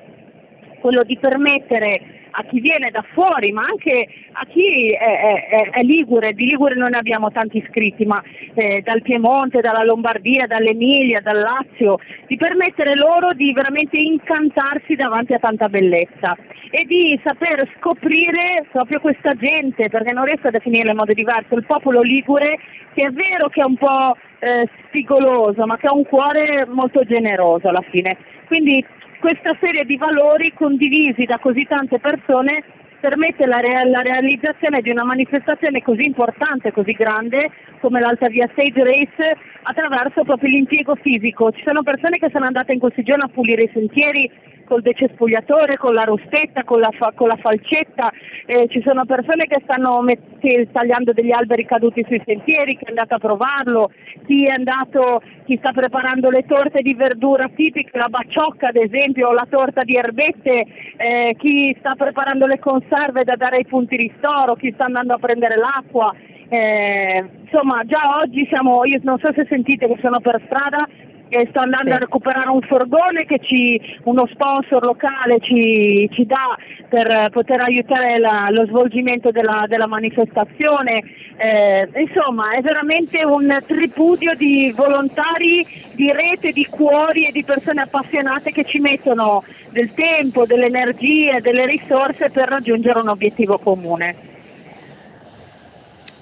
quello 0.83 1.03
di 1.03 1.17
permettere 1.17 2.01
a 2.31 2.43
chi 2.43 2.59
viene 2.59 2.89
da 2.91 3.03
fuori, 3.13 3.53
ma 3.53 3.61
anche 3.61 4.05
a 4.33 4.45
chi 4.47 4.91
è, 4.91 5.47
è, 5.47 5.69
è 5.69 5.81
Ligure, 5.83 6.33
di 6.33 6.45
Ligure 6.45 6.75
non 6.75 6.89
ne 6.89 6.97
abbiamo 6.97 7.31
tanti 7.31 7.59
iscritti, 7.59 8.05
ma 8.05 8.21
eh, 8.55 8.81
dal 8.81 9.01
Piemonte, 9.01 9.61
dalla 9.61 9.83
Lombardia, 9.83 10.45
dall'Emilia, 10.45 11.21
dal 11.21 11.39
Lazio, 11.39 11.99
di 12.27 12.35
permettere 12.35 12.95
loro 12.95 13.31
di 13.31 13.53
veramente 13.53 13.97
incantarsi 13.97 14.95
davanti 14.95 15.33
a 15.33 15.39
tanta 15.39 15.69
bellezza 15.69 16.35
e 16.69 16.83
di 16.83 17.17
saper 17.23 17.69
scoprire 17.77 18.65
proprio 18.71 18.99
questa 18.99 19.35
gente, 19.35 19.87
perché 19.89 20.11
non 20.11 20.25
riesco 20.25 20.47
a 20.47 20.51
definirla 20.51 20.91
in 20.91 20.97
modo 20.97 21.13
diverso, 21.13 21.55
il 21.55 21.65
popolo 21.65 22.01
Ligure 22.01 22.57
che 22.93 23.05
è 23.05 23.09
vero 23.11 23.47
che 23.47 23.61
è 23.61 23.65
un 23.65 23.77
po' 23.77 24.17
eh, 24.39 24.67
spigoloso, 24.87 25.65
ma 25.65 25.77
che 25.77 25.87
ha 25.87 25.93
un 25.93 26.03
cuore 26.03 26.65
molto 26.67 27.03
generoso 27.03 27.69
alla 27.69 27.83
fine. 27.89 28.17
Quindi 28.47 28.83
questa 29.23 29.55
serie 29.61 29.85
di 29.85 29.95
valori 29.95 30.51
condivisi 30.53 31.23
da 31.23 31.39
così 31.39 31.65
tante 31.65 31.97
persone 31.97 32.61
permette 32.99 33.45
la, 33.45 33.59
rea- 33.59 33.85
la, 33.85 34.01
realizzazione 34.01 34.81
di 34.81 34.89
una 34.89 35.05
manifestazione 35.05 35.81
così 35.81 36.03
importante, 36.03 36.73
così 36.73 36.91
grande 36.91 37.49
come 37.79 38.01
l'Alta 38.01 38.27
Via 38.27 38.49
Stage 38.51 38.83
Race 38.83 39.37
attraverso 39.61 40.25
proprio 40.25 40.49
l'impiego 40.49 40.95
fisico. 40.95 41.53
Ci 41.53 41.63
sono 41.63 41.83
persone 41.83 42.17
che 42.17 42.27
sono 42.33 42.47
andate 42.47 42.73
in 42.73 42.79
questi 42.79 43.03
giorni 43.03 43.23
a 43.23 43.29
pulire 43.29 43.63
i 43.63 43.71
sentieri, 43.71 44.29
col 44.73 44.81
decespugliatore, 44.81 45.77
con 45.77 45.93
la 45.93 46.03
rostetta, 46.03 46.63
con 46.63 46.79
la, 46.79 46.89
fa- 46.97 47.11
con 47.13 47.27
la 47.27 47.35
falcetta, 47.35 48.11
eh, 48.47 48.67
ci 48.69 48.81
sono 48.81 49.05
persone 49.05 49.45
che 49.45 49.61
stanno 49.63 50.01
metti- 50.01 50.67
tagliando 50.71 51.13
degli 51.13 51.31
alberi 51.31 51.63
caduti 51.63 52.03
sui 52.07 52.19
sentieri, 52.25 52.75
chi 52.75 52.85
è 52.85 52.89
andato 52.89 53.13
a 53.13 53.19
provarlo, 53.19 53.91
chi 54.25 54.47
è 54.47 54.49
andato, 54.49 55.21
chi 55.45 55.57
sta 55.57 55.71
preparando 55.73 56.31
le 56.31 56.43
torte 56.47 56.81
di 56.81 56.95
verdura 56.95 57.47
tipiche, 57.53 57.95
la 57.95 58.09
bacciocca 58.09 58.69
ad 58.69 58.77
esempio, 58.77 59.27
o 59.27 59.33
la 59.33 59.45
torta 59.47 59.83
di 59.83 59.95
erbette, 59.95 60.65
eh, 60.97 61.35
chi 61.37 61.75
sta 61.77 61.93
preparando 61.93 62.47
le 62.47 62.57
conserve 62.57 63.23
da 63.23 63.35
dare 63.35 63.57
ai 63.57 63.65
punti 63.67 63.95
ristoro, 63.95 64.55
chi 64.55 64.71
sta 64.73 64.85
andando 64.85 65.13
a 65.13 65.19
prendere 65.19 65.55
l'acqua. 65.55 66.11
Eh, 66.49 67.23
insomma 67.43 67.83
già 67.85 68.17
oggi 68.21 68.45
siamo, 68.47 68.85
io 68.85 68.99
non 69.03 69.19
so 69.19 69.31
se 69.33 69.45
sentite 69.47 69.87
che 69.87 69.97
sono 70.01 70.19
per 70.19 70.41
strada, 70.45 70.87
e 71.33 71.47
sto 71.49 71.59
andando 71.59 71.89
sì. 71.89 71.95
a 71.95 71.99
recuperare 71.99 72.49
un 72.49 72.61
furgone 72.61 73.25
che 73.25 73.39
ci, 73.41 73.81
uno 74.03 74.27
sponsor 74.31 74.83
locale 74.83 75.39
ci, 75.41 76.07
ci 76.13 76.25
dà 76.25 76.55
per 76.89 77.29
poter 77.31 77.61
aiutare 77.61 78.19
la, 78.19 78.47
lo 78.51 78.65
svolgimento 78.67 79.31
della, 79.31 79.65
della 79.67 79.87
manifestazione. 79.87 81.01
Eh, 81.37 81.89
insomma 81.95 82.51
è 82.51 82.61
veramente 82.61 83.25
un 83.25 83.57
tripudio 83.65 84.35
di 84.35 84.71
volontari, 84.75 85.65
di 85.93 86.11
rete, 86.11 86.51
di 86.51 86.67
cuori 86.69 87.25
e 87.25 87.31
di 87.31 87.43
persone 87.43 87.81
appassionate 87.81 88.51
che 88.51 88.63
ci 88.65 88.79
mettono 88.79 89.43
del 89.71 89.91
tempo, 89.95 90.45
delle 90.45 90.67
energie, 90.67 91.41
delle 91.41 91.65
risorse 91.65 92.29
per 92.29 92.49
raggiungere 92.49 92.99
un 92.99 93.09
obiettivo 93.09 93.57
comune. 93.57 94.32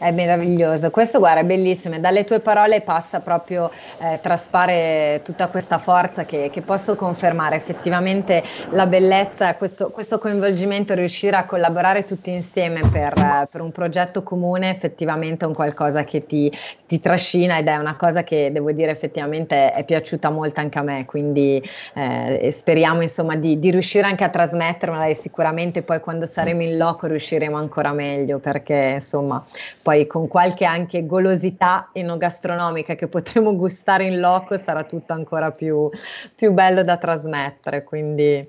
È 0.02 0.10
meraviglioso, 0.10 0.90
questo 0.90 1.20
guarda 1.20 1.42
è 1.42 1.46
bellissimo, 1.46 2.00
dalle 2.00 2.24
tue 2.24 2.40
parole 2.40 2.82
passa 2.82 3.20
proprio, 3.20 3.70
eh, 4.00 4.18
traspare 4.20 5.22
tutta 5.24 5.48
questa 5.48 5.78
forza 5.78 6.26
che, 6.26 6.50
che, 6.52 6.62
posso 6.64 6.96
confermare, 6.96 7.56
effettivamente 7.56 8.42
la 8.72 8.88
bellezza, 8.88 9.54
questo, 9.58 9.92
questo 9.92 10.18
coinvolgimento, 10.18 10.96
riuscire 10.96 11.36
a 11.36 11.46
collaborare 11.46 12.04
tutti 12.04 12.32
insieme 12.32 12.82
per, 12.90 13.14
eh, 13.16 13.48
per, 13.48 13.62
un 13.62 13.72
progetto 13.72 14.24
comune 14.24 14.72
effettivamente 14.72 15.46
è 15.46 15.48
un 15.48 15.54
qualcosa 15.54 16.04
che 16.04 16.26
ti, 16.26 16.52
ti, 16.88 17.00
trascina 17.00 17.60
ed 17.60 17.68
è 17.68 17.76
una 17.76 17.96
cosa 17.96 18.24
che 18.24 18.52
devo 18.52 18.72
dire 18.72 18.90
effettivamente 18.90 19.72
è 19.72 19.84
piaciuta 19.84 20.32
molto 20.32 20.62
anche 20.62 20.80
a 20.80 20.82
me, 20.82 21.06
quindi 21.06 21.62
eh, 21.94 22.50
speriamo 22.52 23.04
insomma 23.04 23.36
di, 23.36 23.60
di 23.60 23.70
riuscire 23.70 24.08
anche 24.08 24.24
a 24.24 24.30
trasmetterla 24.30 25.06
e 25.06 25.14
sicuramente 25.14 25.84
poi 25.84 26.00
quando 26.00 26.26
saremo 26.26 26.64
in 26.64 26.78
loco 26.78 27.06
riusciremo 27.06 27.56
ancora 27.56 27.92
meglio 27.92 28.40
perché 28.40 28.94
insomma 28.96 29.44
poi 29.84 29.91
poi 29.92 30.08
con 30.08 30.30
qualche 30.30 30.64
anche 30.64 31.06
golosità 31.06 31.90
enogastronomica 31.92 32.96
che 32.96 33.10
potremo 33.10 33.54
gustare 33.58 34.06
in 34.06 34.22
loco 34.22 34.58
sarà 34.58 34.86
tutto 34.86 35.12
ancora 35.12 35.52
più, 35.52 35.90
più 36.34 36.54
bello 36.54 36.82
da 36.82 36.96
trasmettere. 36.96 37.84
Quindi 37.84 38.48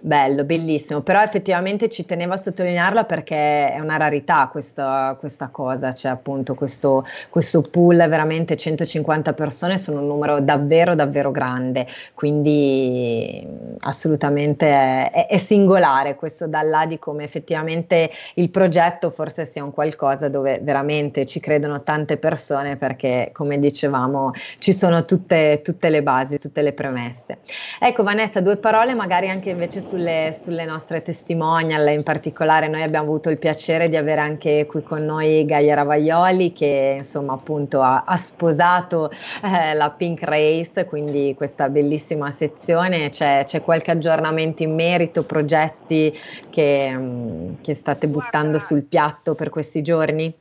Bello, 0.00 0.44
bellissimo, 0.44 1.00
però 1.00 1.22
effettivamente 1.22 1.88
ci 1.88 2.04
tenevo 2.04 2.34
a 2.34 2.36
sottolinearla 2.36 3.04
perché 3.04 3.72
è 3.72 3.80
una 3.80 3.96
rarità 3.96 4.48
questa, 4.52 5.16
questa 5.18 5.48
cosa, 5.48 5.94
cioè 5.94 6.12
appunto 6.12 6.54
questo, 6.54 7.04
questo, 7.30 7.62
pool 7.62 7.96
veramente 7.96 8.56
150 8.56 9.32
persone 9.32 9.78
sono 9.78 10.00
un 10.00 10.06
numero 10.06 10.40
davvero 10.40 10.94
davvero 10.94 11.30
grande, 11.30 11.86
quindi 12.14 13.44
assolutamente 13.80 14.66
è, 14.66 15.26
è, 15.28 15.38
singolare 15.38 16.14
questo 16.14 16.46
da 16.46 16.60
là 16.60 16.84
di 16.84 16.98
come 16.98 17.24
effettivamente 17.24 18.10
il 18.34 18.50
progetto 18.50 19.10
forse 19.10 19.46
sia 19.46 19.64
un 19.64 19.72
qualcosa 19.72 20.28
dove 20.28 20.60
veramente 20.62 21.24
ci 21.24 21.40
credono 21.40 21.82
tante 21.82 22.18
persone 22.18 22.76
perché 22.76 23.30
come 23.32 23.58
dicevamo 23.58 24.32
ci 24.58 24.74
sono 24.74 25.06
tutte, 25.06 25.62
tutte 25.64 25.88
le 25.88 26.02
basi, 26.02 26.38
tutte 26.38 26.60
le 26.60 26.74
premesse. 26.74 27.38
Ecco 27.80 28.02
Vanessa, 28.02 28.40
due 28.40 28.56
parole 28.58 28.94
magari 28.94 29.30
anche 29.30 29.50
invece 29.50 29.84
sulle, 29.86 30.36
sulle, 30.38 30.64
nostre 30.64 31.00
testimonial, 31.00 31.88
in 31.92 32.02
particolare 32.02 32.68
noi 32.68 32.82
abbiamo 32.82 33.06
avuto 33.06 33.30
il 33.30 33.38
piacere 33.38 33.88
di 33.88 33.96
avere 33.96 34.20
anche 34.20 34.66
qui 34.66 34.82
con 34.82 35.04
noi 35.04 35.44
Gaia 35.44 35.74
Ravaioli 35.74 36.52
che 36.52 36.96
insomma 36.98 37.34
appunto 37.34 37.80
ha, 37.80 38.02
ha 38.04 38.16
sposato 38.16 39.10
eh, 39.10 39.74
la 39.74 39.90
Pink 39.90 40.22
Race, 40.22 40.84
quindi 40.86 41.34
questa 41.36 41.68
bellissima 41.68 42.30
sezione, 42.30 43.08
c'è, 43.10 43.44
c'è 43.44 43.62
qualche 43.62 43.92
aggiornamento 43.92 44.62
in 44.62 44.74
merito, 44.74 45.24
progetti 45.24 46.12
che, 46.50 46.92
mm, 46.92 47.54
che 47.62 47.74
state 47.74 48.08
buttando 48.08 48.58
sul 48.58 48.82
piatto 48.82 49.34
per 49.34 49.50
questi 49.50 49.82
giorni? 49.82 50.34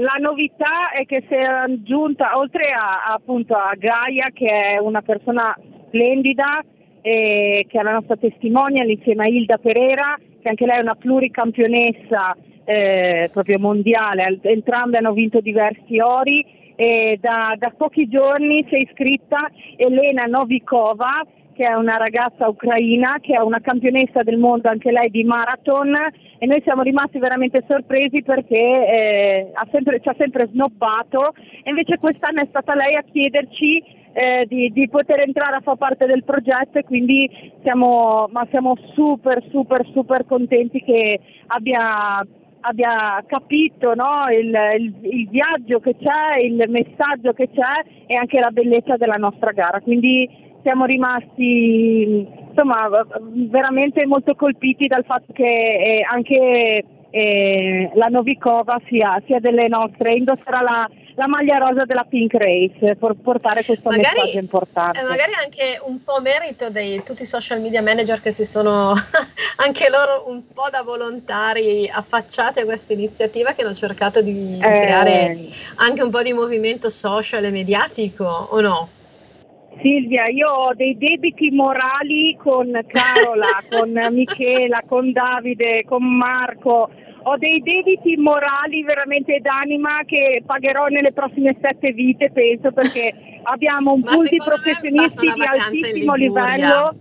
La 0.00 0.14
novità 0.20 0.92
è 0.92 1.04
che 1.06 1.24
si 1.26 1.34
è 1.34 1.42
aggiunta, 1.42 2.38
oltre 2.38 2.70
a, 2.70 3.12
appunto 3.12 3.54
a 3.56 3.74
Gaia, 3.76 4.30
che 4.32 4.46
è 4.46 4.78
una 4.78 5.02
persona 5.02 5.58
splendida, 5.88 6.62
eh, 7.08 7.64
che 7.66 7.78
è 7.78 7.82
la 7.82 7.92
nostra 7.92 8.16
testimonial 8.16 8.90
insieme 8.90 9.24
a 9.24 9.28
Hilda 9.28 9.56
Pereira, 9.56 10.18
che 10.42 10.48
anche 10.50 10.66
lei 10.66 10.76
è 10.76 10.82
una 10.82 10.94
pluricampionessa 10.94 12.36
eh, 12.64 13.30
proprio 13.32 13.58
mondiale, 13.58 14.38
entrambe 14.42 14.98
hanno 14.98 15.14
vinto 15.14 15.40
diversi 15.40 15.98
ori 16.00 16.44
e 16.76 17.18
da, 17.18 17.54
da 17.58 17.72
pochi 17.74 18.08
giorni 18.08 18.64
si 18.68 18.74
è 18.74 18.78
iscritta 18.78 19.50
Elena 19.76 20.24
Novikova 20.24 21.24
che 21.54 21.66
è 21.66 21.74
una 21.74 21.96
ragazza 21.96 22.46
ucraina, 22.46 23.18
che 23.20 23.34
è 23.34 23.40
una 23.40 23.58
campionessa 23.58 24.22
del 24.22 24.38
mondo 24.38 24.68
anche 24.68 24.92
lei 24.92 25.10
di 25.10 25.24
marathon. 25.24 25.92
E 26.38 26.46
noi 26.46 26.60
siamo 26.62 26.82
rimasti 26.82 27.18
veramente 27.18 27.64
sorpresi 27.66 28.22
perché 28.22 28.54
eh, 28.54 29.52
sempre, 29.72 29.98
ci 30.00 30.08
ha 30.08 30.14
sempre 30.16 30.46
snobbato. 30.52 31.34
E 31.64 31.70
invece 31.70 31.98
quest'anno 31.98 32.42
è 32.42 32.46
stata 32.48 32.76
lei 32.76 32.94
a 32.94 33.02
chiederci 33.02 33.82
eh, 34.18 34.46
di, 34.48 34.72
di, 34.72 34.88
poter 34.88 35.20
entrare 35.20 35.56
a 35.56 35.60
far 35.60 35.76
parte 35.76 36.04
del 36.06 36.24
progetto 36.24 36.78
e 36.78 36.82
quindi 36.82 37.30
siamo, 37.62 38.28
siamo 38.50 38.74
super 38.92 39.40
super 39.50 39.86
super 39.92 40.26
contenti 40.26 40.82
che 40.82 41.20
abbia, 41.46 42.26
abbia 42.62 43.22
capito 43.28 43.94
no? 43.94 44.26
il, 44.36 44.52
il, 44.76 44.94
il, 45.02 45.28
viaggio 45.28 45.78
che 45.78 45.94
c'è, 45.96 46.40
il 46.40 46.64
messaggio 46.68 47.32
che 47.32 47.48
c'è 47.54 48.06
e 48.08 48.16
anche 48.16 48.40
la 48.40 48.50
bellezza 48.50 48.96
della 48.96 49.14
nostra 49.14 49.52
gara. 49.52 49.80
Quindi 49.80 50.28
siamo 50.62 50.84
rimasti 50.84 52.26
insomma, 52.48 52.88
veramente 53.20 54.04
molto 54.04 54.34
colpiti 54.34 54.88
dal 54.88 55.04
fatto 55.04 55.32
che 55.32 55.44
eh, 55.44 56.00
anche 56.10 56.84
eh, 57.10 57.90
la 57.94 58.06
Novikova 58.08 58.80
sia, 58.88 59.22
sia 59.26 59.38
delle 59.38 59.68
nostre, 59.68 60.14
indosserà 60.14 60.60
la 60.60 60.88
la 61.18 61.26
maglia 61.26 61.58
rosa 61.58 61.84
della 61.84 62.04
Pink 62.04 62.32
Race 62.34 62.94
per 62.94 63.16
portare 63.20 63.64
questo 63.64 63.90
magari, 63.90 64.20
messaggio 64.20 64.38
importante. 64.38 65.00
Eh, 65.00 65.02
magari 65.02 65.32
anche 65.34 65.80
un 65.84 66.02
po' 66.04 66.20
merito 66.20 66.70
di 66.70 67.02
tutti 67.04 67.22
i 67.22 67.26
social 67.26 67.60
media 67.60 67.82
manager 67.82 68.20
che 68.22 68.30
si 68.30 68.44
sono 68.44 68.92
anche 69.58 69.88
loro 69.90 70.28
un 70.28 70.46
po' 70.54 70.68
da 70.70 70.82
volontari 70.82 71.90
affacciati 71.92 72.60
a 72.60 72.64
questa 72.64 72.92
iniziativa 72.92 73.52
che 73.52 73.64
hanno 73.64 73.74
cercato 73.74 74.22
di, 74.22 74.54
eh, 74.54 74.60
creare 74.60 75.48
anche 75.74 76.02
un 76.02 76.10
po' 76.10 76.22
di 76.22 76.32
movimento 76.32 76.88
social 76.88 77.44
e 77.44 77.50
mediatico 77.50 78.24
o 78.24 78.60
no? 78.60 78.88
Silvia, 79.82 80.28
io 80.28 80.48
ho 80.48 80.74
dei 80.74 80.96
debiti 80.96 81.50
morali 81.50 82.36
con 82.36 82.70
Carola, 82.86 83.60
con 83.68 83.90
Michela, 84.12 84.82
con 84.86 85.10
Davide, 85.10 85.84
con 85.84 86.04
Marco. 86.04 86.90
Ho 87.22 87.36
dei 87.36 87.60
debiti 87.62 88.16
morali 88.16 88.82
veramente 88.84 89.38
d'anima 89.40 90.02
che 90.06 90.42
pagherò 90.44 90.86
nelle 90.86 91.12
prossime 91.12 91.56
sette 91.60 91.92
vite, 91.92 92.30
penso, 92.30 92.72
perché 92.72 93.12
abbiamo 93.42 93.92
un 93.92 94.02
pool 94.02 94.28
di 94.28 94.38
professionisti 94.38 95.32
di 95.32 95.44
altissimo 95.44 96.14
livello 96.14 96.94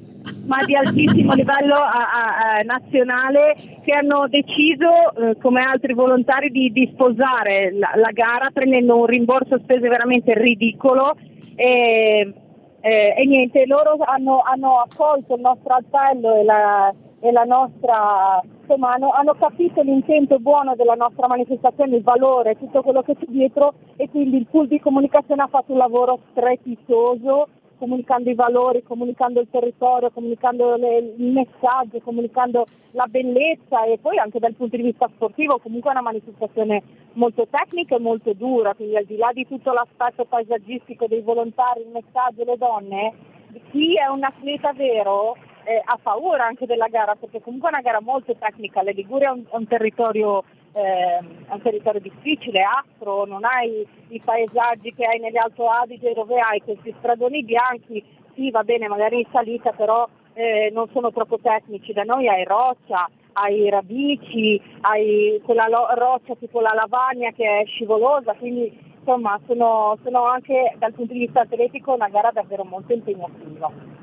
ma 0.46 0.64
di 0.64 0.76
altissimo 0.76 1.34
livello 1.34 1.76
a, 1.76 1.90
a, 1.90 2.58
a 2.58 2.62
nazionale 2.64 3.56
che 3.84 3.92
hanno 3.92 4.28
deciso, 4.28 5.14
eh, 5.16 5.38
come 5.42 5.62
altri 5.62 5.94
volontari, 5.94 6.50
di, 6.50 6.72
di 6.72 6.90
sposare 6.94 7.72
la, 7.74 7.92
la, 7.96 8.12
gara 8.12 8.50
prendendo 8.52 8.98
un 8.98 9.06
rimborso 9.06 9.60
spese 9.60 9.88
veramente 9.88 10.34
ridicolo. 10.34 11.16
E, 11.56 12.34
eh, 12.80 13.16
e 13.18 13.26
niente, 13.26 13.66
loro 13.66 13.98
hanno, 14.06 14.42
hanno, 14.42 14.80
accolto 14.80 15.36
il 15.36 15.42
nostro 15.42 15.74
appello 15.74 16.40
e 16.40 16.44
la, 16.44 16.94
e 17.28 17.32
la 17.32 17.44
nostra, 17.44 18.42
insomma, 18.62 18.94
hanno, 18.94 19.12
hanno, 19.12 19.34
capito 19.34 19.82
l'intento 19.82 20.40
buono 20.40 20.76
della 20.76 20.94
nostra 20.94 21.28
manifestazione, 21.28 21.98
il 21.98 22.04
valore, 22.04 22.58
tutto 22.58 22.82
quello 22.82 23.02
che 23.02 23.16
c'è 23.16 23.26
dietro 23.28 23.74
e 23.98 24.10
quindi 24.10 24.38
il 24.38 24.48
pool 24.50 24.68
di 24.68 24.80
comunicazione 24.80 25.42
ha 25.42 25.48
fatto 25.48 25.74
un 25.74 25.78
lavoro 25.78 26.20
strepitoso 26.32 27.50
comunicando 27.78 28.32
i 28.32 28.34
valori, 28.34 28.82
comunicando 28.82 29.40
il 29.40 29.50
territorio, 29.52 30.10
comunicando 30.10 30.78
le, 30.78 31.14
il 31.16 31.32
messaggio, 31.32 32.00
comunicando 32.02 32.66
la 32.92 33.06
bellezza 33.06 33.84
e 33.86 34.00
poi 34.00 34.18
anche 34.18 34.40
dal 34.40 34.56
punto 34.56 34.76
di 34.78 34.82
vista 34.82 35.08
sportivo 35.14 35.60
comunque 35.60 35.90
è 35.90 35.94
una 35.94 36.02
manifestazione 36.02 36.82
molto 37.14 37.46
tecnica 37.48 37.96
e 37.96 38.00
molto 38.00 38.34
dura, 38.34 38.74
quindi 38.74 38.96
al 38.96 39.06
di 39.06 39.18
là 39.18 39.30
di 39.32 39.46
tutto 39.46 39.74
l'aspetto 39.74 40.26
paesaggistico 40.26 41.06
dei 41.08 41.22
volontari, 41.22 41.82
il 41.82 41.90
messaggio, 41.90 42.44
le 42.46 42.58
donne, 42.58 43.14
chi 43.70 43.94
è 43.96 44.08
un 44.08 44.24
atleta 44.24 44.74
vero 44.74 45.36
eh, 45.68 45.82
ha 45.84 46.00
paura 46.02 46.46
anche 46.46 46.66
della 46.66 46.88
gara 46.88 47.16
perché 47.16 47.42
comunque 47.42 47.70
è 47.70 47.74
una 47.74 47.82
gara 47.82 48.00
molto 48.00 48.34
tecnica, 48.36 48.82
la 48.84 48.92
Liguria 48.92 49.30
è 49.30 49.32
un, 49.32 49.44
è 49.50 49.56
un 49.56 49.68
territorio 49.68 50.44
eh, 50.74 51.18
è 51.18 51.54
un 51.54 51.62
territorio 51.62 52.00
difficile, 52.00 52.62
aspro, 52.64 53.26
non 53.26 53.44
hai 53.44 53.86
i 54.10 54.22
paesaggi 54.24 54.94
che 54.94 55.06
hai 55.06 55.20
negli 55.20 55.38
Alto 55.38 55.68
Adige 55.68 56.14
dove 56.14 56.40
hai 56.40 56.62
questi 56.62 56.94
stradoni 57.00 57.44
bianchi, 57.44 58.02
sì 58.34 58.50
va 58.50 58.64
bene 58.64 58.88
magari 58.88 59.20
in 59.20 59.28
salita 59.32 59.72
però 59.72 60.08
eh, 60.34 60.70
non 60.72 60.88
sono 60.94 61.12
troppo 61.12 61.38
tecnici, 61.40 61.92
da 61.92 62.04
noi 62.04 62.30
hai 62.30 62.46
roccia, 62.46 63.10
hai 63.34 63.70
radici, 63.70 64.62
hai 64.82 65.42
quella 65.44 65.68
lo- 65.68 65.88
roccia 65.96 66.36
tipo 66.36 66.62
la 66.62 66.74
lavagna 66.74 67.32
che 67.32 67.60
è 67.60 67.66
scivolosa, 67.66 68.36
quindi 68.36 68.72
insomma 69.00 69.38
sono, 69.48 69.98
sono 70.04 70.26
anche 70.26 70.76
dal 70.78 70.94
punto 70.94 71.12
di 71.12 71.20
vista 71.20 71.42
atletico 71.42 71.94
una 71.94 72.08
gara 72.08 72.32
davvero 72.32 72.64
molto 72.64 72.94
impegnativa. 72.94 73.97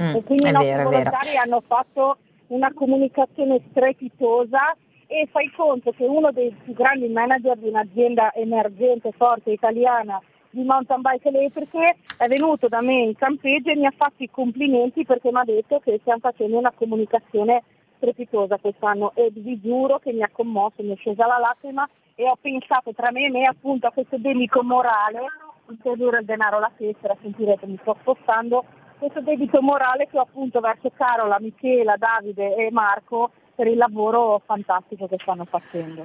Mm, 0.00 0.16
e 0.16 0.24
quindi 0.24 0.48
i 0.48 0.52
nostri 0.52 0.70
vero, 0.70 0.90
volontari 0.90 1.36
hanno 1.36 1.62
fatto 1.66 2.16
una 2.48 2.72
comunicazione 2.72 3.60
strepitosa 3.70 4.76
e 5.06 5.28
fai 5.30 5.50
conto 5.54 5.92
che 5.92 6.04
uno 6.04 6.30
dei 6.32 6.54
più 6.64 6.72
grandi 6.72 7.08
manager 7.08 7.58
di 7.58 7.68
un'azienda 7.68 8.32
emergente, 8.32 9.12
forte, 9.12 9.50
italiana 9.50 10.20
di 10.50 10.64
mountain 10.64 11.00
bike 11.00 11.28
elettriche 11.28 11.96
è 12.16 12.26
venuto 12.26 12.68
da 12.68 12.80
me 12.80 13.02
in 13.02 13.14
campeggio 13.14 13.70
e 13.70 13.76
mi 13.76 13.86
ha 13.86 13.92
fatto 13.96 14.22
i 14.22 14.30
complimenti 14.30 15.04
perché 15.04 15.30
mi 15.30 15.38
ha 15.38 15.44
detto 15.44 15.80
che 15.80 15.98
stiamo 16.00 16.20
facendo 16.20 16.58
una 16.58 16.72
comunicazione 16.72 17.62
strepitosa 17.96 18.58
quest'anno. 18.58 19.12
E 19.14 19.30
vi 19.32 19.60
giuro 19.60 19.98
che 19.98 20.12
mi 20.12 20.22
ha 20.22 20.30
commosso, 20.32 20.82
mi 20.82 20.92
è 20.92 20.96
scesa 20.96 21.26
la 21.26 21.38
lacrima 21.38 21.88
e 22.14 22.28
ho 22.28 22.36
pensato 22.40 22.92
tra 22.92 23.10
me 23.10 23.26
e 23.26 23.30
me 23.30 23.44
appunto 23.44 23.86
a 23.86 23.92
questo 23.92 24.16
debito 24.18 24.62
morale, 24.62 25.20
introdurre 25.68 26.18
il 26.18 26.24
denaro 26.24 26.56
alla 26.56 26.72
tessera, 26.76 27.16
sentirete 27.20 27.66
mi 27.66 27.78
sto 27.80 27.96
spostando, 28.00 28.64
questo 29.00 29.22
debito 29.22 29.62
morale 29.62 30.06
che 30.08 30.18
ho 30.18 30.22
appunto 30.22 30.60
verso 30.60 30.90
Carola, 30.90 31.40
Michela, 31.40 31.96
Davide 31.96 32.54
e 32.54 32.70
Marco 32.70 33.32
per 33.54 33.66
il 33.66 33.78
lavoro 33.78 34.42
fantastico 34.44 35.08
che 35.08 35.16
stanno 35.18 35.46
facendo. 35.46 36.04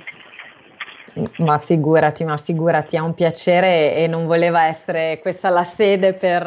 Ma 1.38 1.58
figurati, 1.60 2.26
ma 2.26 2.36
figurati, 2.36 2.98
è 2.98 3.00
un 3.00 3.14
piacere 3.14 3.96
e 3.96 4.08
non 4.08 4.26
voleva 4.26 4.66
essere 4.66 5.20
questa 5.22 5.48
la 5.48 5.64
sede 5.64 6.12
per, 6.12 6.46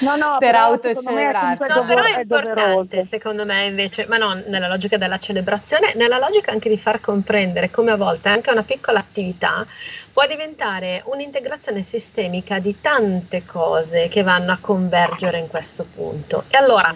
no, 0.00 0.16
no, 0.16 0.36
per 0.40 0.54
autocelebrarci. 0.54 1.68
No, 1.68 1.84
però 1.84 2.02
è 2.04 2.20
importante 2.20 3.02
secondo 3.02 3.44
me 3.44 3.66
invece, 3.66 4.06
ma 4.06 4.16
non 4.16 4.44
nella 4.46 4.66
logica 4.66 4.96
della 4.96 5.18
celebrazione, 5.18 5.92
nella 5.94 6.18
logica 6.18 6.52
anche 6.52 6.70
di 6.70 6.78
far 6.78 7.02
comprendere 7.02 7.70
come 7.70 7.90
a 7.90 7.96
volte 7.96 8.30
anche 8.30 8.50
una 8.50 8.62
piccola 8.62 9.00
attività 9.00 9.66
può 10.10 10.26
diventare 10.26 11.02
un'integrazione 11.04 11.82
sistemica 11.82 12.58
di 12.60 12.80
tante 12.80 13.44
cose 13.44 14.08
che 14.08 14.22
vanno 14.22 14.52
a 14.52 14.58
convergere 14.58 15.38
in 15.38 15.48
questo 15.48 15.84
punto. 15.94 16.44
E 16.48 16.56
allora 16.56 16.94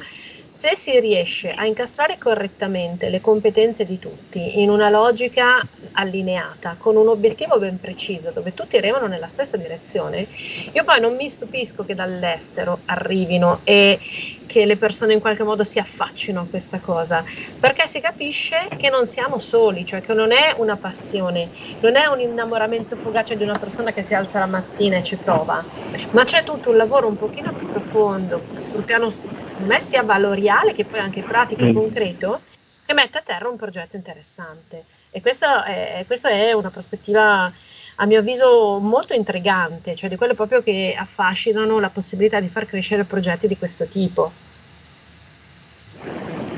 se 0.58 0.74
si 0.74 0.98
riesce 0.98 1.52
a 1.52 1.66
incastrare 1.66 2.18
correttamente 2.18 3.10
le 3.10 3.20
competenze 3.20 3.84
di 3.84 4.00
tutti 4.00 4.60
in 4.60 4.70
una 4.70 4.90
logica 4.90 5.64
allineata, 5.92 6.74
con 6.76 6.96
un 6.96 7.06
obiettivo 7.06 7.60
ben 7.60 7.78
preciso, 7.78 8.32
dove 8.32 8.54
tutti 8.54 8.80
remano 8.80 9.06
nella 9.06 9.28
stessa 9.28 9.56
direzione, 9.56 10.26
io 10.72 10.82
poi 10.82 11.00
non 11.00 11.14
mi 11.14 11.28
stupisco 11.28 11.84
che 11.84 11.94
dall'estero 11.94 12.80
arrivino 12.86 13.60
e 13.62 14.00
che 14.46 14.64
le 14.64 14.76
persone 14.76 15.12
in 15.12 15.20
qualche 15.20 15.44
modo 15.44 15.62
si 15.62 15.78
affaccino 15.78 16.40
a 16.40 16.46
questa 16.50 16.80
cosa, 16.80 17.22
perché 17.60 17.86
si 17.86 18.00
capisce 18.00 18.66
che 18.78 18.90
non 18.90 19.06
siamo 19.06 19.38
soli, 19.38 19.86
cioè 19.86 20.00
che 20.00 20.12
non 20.12 20.32
è 20.32 20.56
una 20.56 20.76
passione, 20.76 21.50
non 21.82 21.94
è 21.94 22.06
un 22.06 22.18
innamoramento 22.18 22.96
fugace 22.96 23.36
di 23.36 23.44
una 23.44 23.58
persona 23.58 23.92
che 23.92 24.02
si 24.02 24.12
alza 24.12 24.40
la 24.40 24.46
mattina 24.46 24.96
e 24.96 25.04
ci 25.04 25.14
prova, 25.14 25.64
ma 26.10 26.24
c'è 26.24 26.42
tutto 26.42 26.70
un 26.70 26.76
lavoro 26.76 27.06
un 27.06 27.16
pochino 27.16 27.52
più 27.52 27.70
profondo, 27.70 28.42
sul 28.56 28.82
piano 28.82 29.08
secondo 29.08 29.38
me 29.58 29.78
sia 29.78 30.02
valoriale 30.02 30.46
che 30.74 30.84
poi 30.84 31.00
anche 31.00 31.22
pratico 31.22 31.62
e 31.62 31.72
mm. 31.72 31.74
concreto, 31.74 32.40
che 32.84 32.94
mette 32.94 33.18
a 33.18 33.22
terra 33.22 33.48
un 33.48 33.56
progetto 33.56 33.96
interessante. 33.96 34.84
E 35.10 35.20
questa 35.20 35.64
è, 35.64 36.04
questa 36.06 36.30
è 36.30 36.52
una 36.52 36.70
prospettiva 36.70 37.52
a 38.00 38.06
mio 38.06 38.20
avviso 38.20 38.78
molto 38.78 39.14
intrigante, 39.14 39.94
cioè 39.94 40.08
di 40.08 40.16
quelle 40.16 40.34
proprio 40.34 40.62
che 40.62 40.94
affascinano 40.96 41.80
la 41.80 41.90
possibilità 41.90 42.40
di 42.40 42.48
far 42.48 42.66
crescere 42.66 43.04
progetti 43.04 43.48
di 43.48 43.56
questo 43.56 43.86
tipo. 43.86 44.30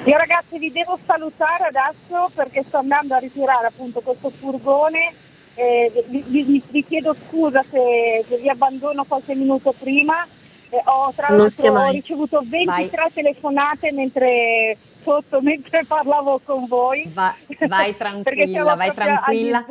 Io 0.05 0.17
ragazzi 0.17 0.59
vi 0.59 0.73
devo 0.73 0.99
salutare 1.07 1.65
adesso 1.65 2.31
perché 2.35 2.65
sto 2.67 2.79
andando 2.79 3.15
a 3.15 3.19
ritirare 3.19 3.67
appunto 3.67 4.01
questo 4.01 4.31
furgone. 4.31 5.13
Eh, 5.55 6.05
vi, 6.09 6.25
vi, 6.27 6.63
vi, 6.71 6.85
chiedo 6.87 7.15
scusa 7.27 7.63
se, 7.71 8.25
se, 8.29 8.37
vi 8.39 8.49
abbandono 8.49 9.05
qualche 9.05 9.35
minuto 9.35 9.75
prima. 9.79 10.27
Eh, 10.71 10.83
ho, 10.85 11.13
tra 11.15 11.31
l'altro 11.31 11.73
ho 11.73 11.91
ricevuto 11.91 12.43
23 12.45 12.65
Vai. 12.65 13.13
telefonate 13.13 13.93
mentre 13.93 14.77
sotto 15.03 15.41
mentre 15.43 15.85
parlavo 15.85 16.41
con 16.45 16.67
voi. 16.67 17.11
Va, 17.13 17.35
vai 17.67 17.95
tranquilla, 17.99 18.75
vai 18.75 18.93
tranquilla. 18.93 19.65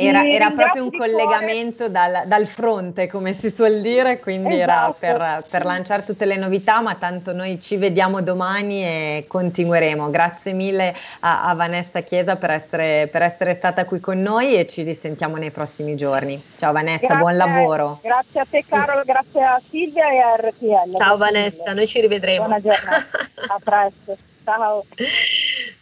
Era, 0.00 0.24
era 0.24 0.50
proprio 0.52 0.84
un 0.84 0.96
collegamento 0.96 1.88
dal, 1.88 2.22
dal, 2.26 2.46
fronte, 2.46 3.08
come 3.08 3.32
si 3.32 3.50
suol 3.50 3.80
dire, 3.80 4.20
quindi 4.20 4.60
esatto. 4.60 5.04
era 5.04 5.42
per, 5.42 5.44
per, 5.50 5.64
lanciare 5.64 6.04
tutte 6.04 6.24
le 6.24 6.36
novità, 6.36 6.80
ma 6.80 6.94
tanto 6.94 7.32
noi 7.32 7.58
ci 7.58 7.76
vediamo 7.76 8.22
domani 8.22 8.84
e 8.84 9.24
continueremo. 9.26 10.08
Grazie 10.08 10.52
mille 10.52 10.94
a, 11.20 11.48
a 11.48 11.54
Vanessa 11.56 12.02
Chiesa 12.02 12.36
per 12.36 12.50
essere, 12.50 13.08
per 13.10 13.22
essere, 13.22 13.56
stata 13.56 13.84
qui 13.86 13.98
con 13.98 14.22
noi 14.22 14.54
e 14.54 14.68
ci 14.68 14.82
risentiamo 14.82 15.34
nei 15.34 15.50
prossimi 15.50 15.96
giorni. 15.96 16.40
Ciao 16.56 16.70
Vanessa, 16.70 16.98
grazie, 16.98 17.16
buon 17.16 17.36
lavoro. 17.36 17.98
Grazie 18.00 18.40
a 18.40 18.46
te 18.48 18.64
Carolo, 18.68 19.02
grazie 19.04 19.42
a 19.42 19.60
Silvia 19.68 20.12
e 20.12 20.18
a 20.20 20.36
RTL. 20.36 20.94
Ciao 20.94 21.16
Vanessa, 21.16 21.72
noi 21.72 21.88
ci 21.88 22.00
rivedremo. 22.00 22.44
Buona 22.44 22.60
giornata, 22.60 23.04
a 23.48 23.58
presto. 23.60 24.16
Ciao. 24.44 24.84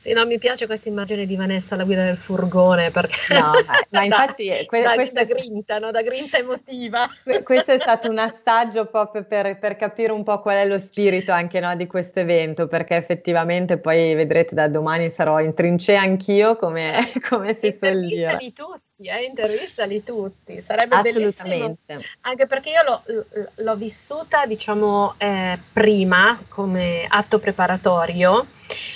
Sì, 0.07 0.13
no, 0.13 0.25
mi 0.25 0.39
piace 0.39 0.67
questa 0.67 0.89
immagine 0.89 1.27
di 1.27 1.35
Vanessa 1.35 1.75
alla 1.75 1.83
guida 1.83 2.05
del 2.05 2.17
furgone 2.17 2.93
perché 2.93 3.35
no, 3.35 3.51
ma 3.91 4.05
infatti 4.07 4.47
da, 4.47 4.65
que- 4.65 4.81
da, 4.81 4.95
questo 4.95 5.15
da 5.15 5.25
grinta, 5.25 5.79
no? 5.81 5.91
da 5.91 6.01
grinta 6.03 6.39
emotiva. 6.39 7.11
questo 7.43 7.73
è 7.73 7.79
stato 7.81 8.09
un 8.09 8.19
assaggio 8.19 8.85
proprio 8.85 9.25
per, 9.25 9.59
per, 9.59 9.75
capire 9.75 10.13
un 10.13 10.23
po' 10.23 10.39
qual 10.39 10.59
è 10.59 10.65
lo 10.65 10.79
spirito 10.79 11.33
anche 11.33 11.59
no, 11.59 11.75
di 11.75 11.89
questo 11.89 12.21
evento, 12.21 12.69
perché 12.69 12.95
effettivamente 12.95 13.79
poi 13.79 14.15
vedrete 14.15 14.55
da 14.55 14.69
domani 14.69 15.11
sarò 15.11 15.41
in 15.41 15.55
trincea 15.55 16.03
anch'io, 16.03 16.55
come, 16.55 16.93
come 17.29 17.53
si 17.55 17.73
suol 17.73 18.07
dire. 18.07 18.37
di 18.37 18.53
tutti 18.53 18.86
eh, 18.99 19.25
intervistali 19.25 20.03
tutti, 20.03 20.63
sarebbe 20.63 21.01
bellissimo. 21.01 21.77
Anche 22.23 22.47
perché 22.47 22.71
io 22.71 22.83
l'ho, 22.83 23.27
l'ho 23.57 23.77
vissuta, 23.77 24.47
diciamo, 24.47 25.15
eh, 25.19 25.59
prima 25.73 26.41
come 26.49 27.07
atto 27.09 27.39
preparatorio, 27.39 28.47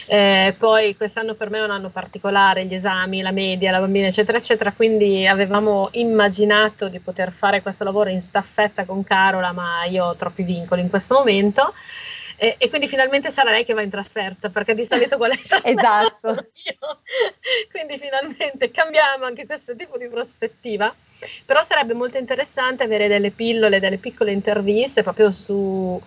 eh, 0.07 0.55
poi 0.59 0.97
quest'anno 0.97 1.35
per 1.35 1.51
me 1.51 1.59
è 1.59 1.63
un 1.63 1.71
anno 1.71 1.91
particolare, 1.91 2.65
gli 2.65 2.75
esami, 2.75 3.21
la 3.21 3.31
media, 3.31 3.71
la 3.71 3.81
bambina, 3.81 4.07
eccetera, 4.07 4.39
eccetera, 4.39 4.73
quindi 4.73 5.27
avevamo 5.27 5.89
immaginato 5.93 6.89
di 6.89 6.99
poter 6.99 7.31
fare 7.31 7.61
questo 7.63 7.85
lavoro 7.85 8.09
in 8.09 8.23
staffetta 8.23 8.85
con 8.85 9.05
Carola, 9.05 9.53
ma 9.53 9.85
io 9.85 10.07
ho 10.07 10.17
troppi 10.17 10.43
vincoli 10.43 10.81
in 10.81 10.89
questo 10.89 11.15
momento. 11.15 11.75
E, 12.43 12.55
e, 12.57 12.71
quindi 12.71 12.89
finalmente 12.89 13.31
sarà 13.31 13.51
lei 13.51 13.67
che 13.67 13.75
va 13.75 13.83
in 13.83 13.91
trasferta, 13.91 14.49
perché 14.49 14.75
di 14.75 14.87
solito 14.87 15.19
qual 15.19 15.33
è 15.33 15.37
esatto. 15.63 16.47
quindi 17.71 17.99
finalmente 17.99 18.71
cambiamo 18.71 19.27
anche 19.27 19.45
questo 19.45 19.77
tipo 19.77 19.99
di 19.99 20.09
prospettiva. 20.09 20.91
Però 21.45 21.63
sarebbe 21.63 21.95
molto 21.95 22.19
interessante 22.19 22.83
avere 22.83 23.09
delle 23.09 23.31
pillole, 23.31 23.81
delle 23.81 23.99
piccole 23.99 24.33
interviste 24.33 25.03
proprio 25.03 25.31
su, 25.31 26.01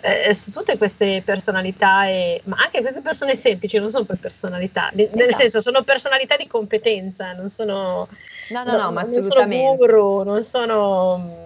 eh, 0.00 0.34
su 0.34 0.50
tutte 0.50 0.76
queste 0.76 1.22
personalità, 1.24 2.06
e, 2.06 2.40
ma 2.44 2.56
anche 2.58 2.80
queste 2.80 3.00
persone 3.00 3.34
semplici, 3.34 3.78
non 3.78 3.88
sono 3.88 4.04
per 4.04 4.18
personalità, 4.18 4.90
di, 4.92 5.04
esatto. 5.04 5.18
nel 5.18 5.34
senso 5.34 5.60
sono 5.60 5.82
personalità 5.82 6.36
di 6.36 6.46
competenza, 6.46 7.32
non 7.32 7.48
sono... 7.48 8.08
No, 8.50 8.64
no, 8.64 8.72
no, 8.72 8.78
no 8.78 8.92
ma 8.92 9.00
assolutamente. 9.02 9.56
Sono 9.56 9.76
guru, 9.76 10.22
non 10.24 10.42
sono 10.42 11.40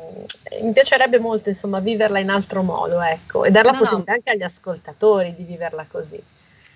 mi 0.62 0.72
piacerebbe 0.72 1.18
molto 1.18 1.50
insomma 1.50 1.78
viverla 1.78 2.18
in 2.18 2.30
altro 2.30 2.62
modo 2.62 3.00
ecco 3.02 3.44
e 3.44 3.50
dare 3.50 3.66
la 3.66 3.72
no, 3.72 3.78
possibilità 3.78 4.12
no. 4.12 4.16
anche 4.16 4.30
agli 4.30 4.42
ascoltatori 4.42 5.34
di 5.36 5.44
viverla 5.44 5.86
così 5.88 6.20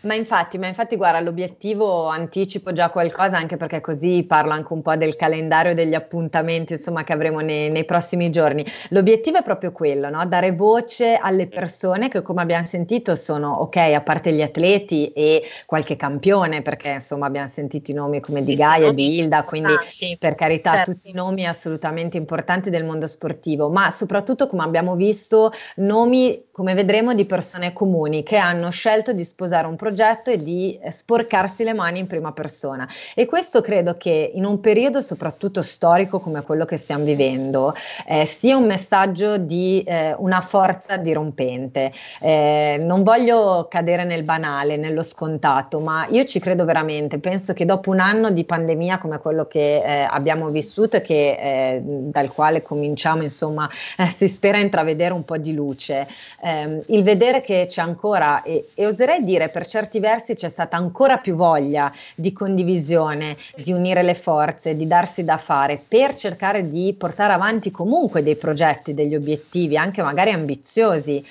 ma 0.02 0.14
infatti, 0.14 0.56
ma 0.56 0.66
infatti, 0.66 0.96
guarda, 0.96 1.20
l'obiettivo 1.20 2.06
anticipo 2.06 2.72
già 2.72 2.88
qualcosa 2.88 3.36
anche 3.36 3.58
perché 3.58 3.82
così 3.82 4.24
parlo 4.26 4.52
anche 4.52 4.72
un 4.72 4.80
po' 4.80 4.96
del 4.96 5.14
calendario 5.14 5.74
degli 5.74 5.92
appuntamenti 5.92 6.74
insomma, 6.74 7.04
che 7.04 7.12
avremo 7.12 7.40
nei, 7.40 7.68
nei, 7.68 7.84
prossimi 7.84 8.30
giorni. 8.30 8.64
L'obiettivo 8.90 9.38
è 9.38 9.42
proprio 9.42 9.72
quello, 9.72 10.08
no? 10.08 10.24
dare 10.26 10.52
voce 10.52 11.16
alle 11.16 11.48
persone 11.48 12.08
che 12.08 12.22
come 12.22 12.40
abbiamo 12.40 12.64
sentito 12.64 13.14
sono, 13.14 13.52
ok, 13.52 13.76
a 13.76 14.00
parte 14.00 14.32
gli 14.32 14.40
atleti 14.40 15.12
e 15.12 15.42
qualche 15.66 15.96
campione, 15.96 16.62
perché 16.62 16.92
insomma 16.92 17.26
abbiamo 17.26 17.48
sentito 17.48 17.90
i 17.90 17.94
nomi 17.94 18.20
come 18.20 18.42
di 18.42 18.54
Gaia 18.54 18.88
e 18.88 18.94
di 18.94 19.18
Hilda, 19.18 19.44
quindi 19.44 19.74
per 20.18 20.34
carità 20.34 20.72
certo. 20.76 20.92
tutti 20.92 21.10
i 21.10 21.12
nomi 21.12 21.46
assolutamente 21.46 22.16
importanti 22.16 22.70
del 22.70 22.86
mondo 22.86 23.06
sportivo, 23.06 23.68
ma 23.68 23.90
soprattutto 23.90 24.46
come 24.46 24.62
abbiamo 24.62 24.94
visto 24.94 25.52
nomi, 25.76 26.46
come 26.50 26.72
vedremo, 26.72 27.12
di 27.12 27.26
persone 27.26 27.74
comuni 27.74 28.22
che 28.22 28.38
hanno 28.38 28.70
scelto 28.70 29.12
di 29.12 29.24
sposare 29.24 29.66
un 29.66 29.76
progetto 29.76 29.88
progetto 29.90 30.30
e 30.30 30.36
di 30.36 30.78
eh, 30.80 30.92
sporcarsi 30.92 31.64
le 31.64 31.74
mani 31.74 31.98
in 31.98 32.06
prima 32.06 32.32
persona. 32.32 32.88
E 33.14 33.26
questo 33.26 33.60
credo 33.60 33.96
che 33.96 34.30
in 34.32 34.44
un 34.44 34.60
periodo 34.60 35.00
soprattutto 35.00 35.62
storico 35.62 36.20
come 36.20 36.42
quello 36.42 36.64
che 36.64 36.76
stiamo 36.76 37.04
vivendo 37.04 37.74
eh, 38.06 38.24
sia 38.24 38.56
un 38.56 38.66
messaggio 38.66 39.36
di 39.36 39.82
eh, 39.84 40.14
una 40.16 40.40
forza 40.42 40.96
dirompente. 40.96 41.92
Eh, 42.20 42.78
non 42.80 43.02
voglio 43.02 43.66
cadere 43.68 44.04
nel 44.04 44.22
banale, 44.22 44.76
nello 44.76 45.02
scontato, 45.02 45.80
ma 45.80 46.06
io 46.08 46.24
ci 46.24 46.38
credo 46.38 46.64
veramente. 46.64 47.18
Penso 47.18 47.52
che 47.52 47.64
dopo 47.64 47.90
un 47.90 47.98
anno 47.98 48.30
di 48.30 48.44
pandemia 48.44 48.98
come 48.98 49.18
quello 49.18 49.46
che 49.46 49.82
eh, 49.82 50.06
abbiamo 50.08 50.50
vissuto 50.50 50.98
e 50.98 51.02
che, 51.02 51.36
eh, 51.40 51.80
dal 51.82 52.32
quale 52.32 52.62
cominciamo, 52.62 53.24
insomma, 53.24 53.68
si 54.14 54.28
spera 54.28 54.58
intravedere 54.58 55.12
un 55.12 55.24
po' 55.24 55.36
di 55.36 55.52
luce, 55.52 56.06
ehm, 56.44 56.82
il 56.86 57.02
vedere 57.02 57.40
che 57.40 57.66
c'è 57.68 57.82
ancora, 57.82 58.42
e, 58.42 58.68
e 58.74 58.86
oserei 58.86 59.24
dire 59.24 59.48
per 59.48 59.66
certi 59.66 59.78
certi 59.80 59.98
versi 59.98 60.34
c'è 60.34 60.50
stata 60.50 60.76
ancora 60.76 61.16
più 61.16 61.34
voglia 61.34 61.90
di 62.14 62.32
condivisione, 62.32 63.36
di 63.56 63.72
unire 63.72 64.02
le 64.02 64.14
forze, 64.14 64.76
di 64.76 64.86
darsi 64.86 65.24
da 65.24 65.38
fare 65.38 65.82
per 65.86 66.14
cercare 66.14 66.68
di 66.68 66.94
portare 66.98 67.32
avanti 67.32 67.70
comunque 67.70 68.22
dei 68.22 68.36
progetti, 68.36 68.92
degli 68.92 69.14
obiettivi, 69.14 69.78
anche 69.78 70.02
magari 70.02 70.32
ambiziosi 70.32 71.24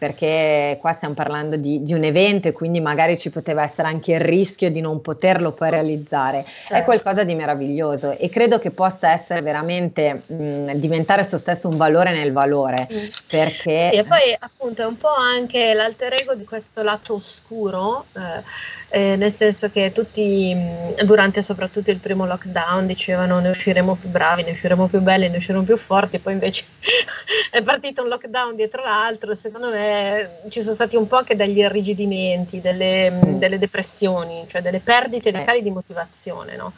perché 0.00 0.78
qua 0.80 0.94
stiamo 0.94 1.12
parlando 1.12 1.56
di, 1.56 1.82
di, 1.82 1.92
un 1.92 2.04
evento 2.04 2.48
e 2.48 2.52
quindi 2.52 2.80
magari 2.80 3.18
ci 3.18 3.28
poteva 3.28 3.62
essere 3.62 3.86
anche 3.86 4.14
il 4.14 4.20
rischio 4.20 4.70
di 4.70 4.80
non 4.80 5.02
poterlo 5.02 5.52
poi 5.52 5.68
realizzare. 5.68 6.42
Certo. 6.46 6.72
È 6.72 6.84
qualcosa 6.84 7.22
di 7.22 7.34
meraviglioso 7.34 8.16
e 8.16 8.30
credo 8.30 8.58
che 8.58 8.70
possa 8.70 9.12
essere 9.12 9.42
veramente 9.42 10.22
mh, 10.24 10.72
diventare 10.76 11.20
esso 11.20 11.36
stesso 11.36 11.68
un 11.68 11.76
valore 11.76 12.12
nel 12.12 12.32
valore. 12.32 12.88
Mm. 12.90 13.06
Perché... 13.28 13.90
E 13.90 14.04
poi 14.04 14.34
appunto 14.38 14.80
è 14.80 14.86
un 14.86 14.96
po' 14.96 15.14
anche 15.14 15.74
l'alter 15.74 16.14
ego 16.14 16.34
di 16.34 16.46
questo 16.46 16.82
lato 16.82 17.16
oscuro, 17.16 18.06
eh, 18.14 18.42
eh, 18.88 19.16
nel 19.16 19.34
senso 19.34 19.68
che 19.68 19.92
tutti 19.92 20.54
mh, 20.54 21.04
durante 21.04 21.42
soprattutto 21.42 21.90
il 21.90 21.98
primo 21.98 22.24
lockdown 22.24 22.86
dicevano 22.86 23.38
ne 23.38 23.50
usciremo 23.50 23.96
più 23.96 24.08
bravi, 24.08 24.44
ne 24.44 24.52
usciremo 24.52 24.86
più 24.86 25.00
belli, 25.00 25.28
ne 25.28 25.36
usciremo 25.36 25.62
più 25.62 25.76
forti, 25.76 26.16
e 26.16 26.20
poi 26.20 26.32
invece 26.32 26.64
è 27.52 27.60
partito 27.60 28.00
un 28.00 28.08
lockdown 28.08 28.56
dietro 28.56 28.82
l'altro, 28.82 29.34
secondo 29.34 29.68
me 29.68 29.88
ci 30.48 30.62
sono 30.62 30.74
stati 30.74 30.96
un 30.96 31.06
po' 31.06 31.16
anche 31.16 31.36
degli 31.36 31.58
irrigidimenti, 31.58 32.60
delle, 32.60 33.10
mm. 33.10 33.38
delle 33.38 33.58
depressioni, 33.58 34.44
cioè 34.48 34.62
delle 34.62 34.80
perdite 34.80 35.30
sì. 35.30 35.38
di 35.38 35.44
cali 35.44 35.62
di 35.62 35.70
motivazione, 35.70 36.56
no? 36.56 36.72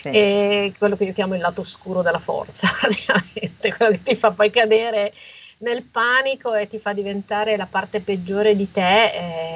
Sì. 0.00 0.10
E 0.10 0.72
quello 0.78 0.96
che 0.96 1.04
io 1.04 1.12
chiamo 1.12 1.34
il 1.34 1.40
lato 1.40 1.62
oscuro 1.62 2.02
della 2.02 2.20
forza, 2.20 2.68
praticamente, 2.78 3.74
quello 3.74 3.92
che 3.92 4.02
ti 4.02 4.14
fa 4.14 4.30
poi 4.30 4.50
cadere 4.50 5.12
nel 5.60 5.82
panico 5.82 6.54
e 6.54 6.68
ti 6.68 6.78
fa 6.78 6.92
diventare 6.92 7.56
la 7.56 7.66
parte 7.66 8.00
peggiore 8.00 8.54
di 8.54 8.70
te, 8.70 9.04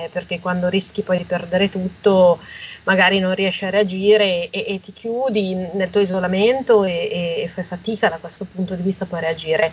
eh, 0.04 0.08
perché 0.10 0.40
quando 0.40 0.68
rischi 0.68 1.02
poi 1.02 1.18
di 1.18 1.24
perdere 1.24 1.70
tutto, 1.70 2.40
magari 2.84 3.20
non 3.20 3.34
riesci 3.34 3.64
a 3.64 3.70
reagire 3.70 4.50
e, 4.50 4.64
e 4.66 4.80
ti 4.80 4.92
chiudi 4.92 5.54
nel 5.54 5.90
tuo 5.90 6.00
isolamento 6.00 6.84
e, 6.84 7.42
e 7.44 7.50
fai 7.52 7.64
fatica 7.64 8.08
da 8.08 8.18
questo 8.18 8.46
punto 8.52 8.74
di 8.74 8.82
vista 8.82 9.04
poi 9.04 9.18
a 9.18 9.22
reagire. 9.22 9.72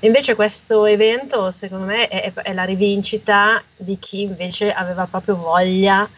Invece 0.00 0.34
questo 0.34 0.84
evento, 0.84 1.50
secondo 1.50 1.86
me, 1.86 2.08
è, 2.08 2.32
è, 2.32 2.52
la 2.52 2.64
rivincita 2.64 3.62
di 3.76 3.98
chi 3.98 4.22
invece 4.22 4.72
aveva 4.72 5.06
proprio 5.06 5.36
voglia 5.36 6.08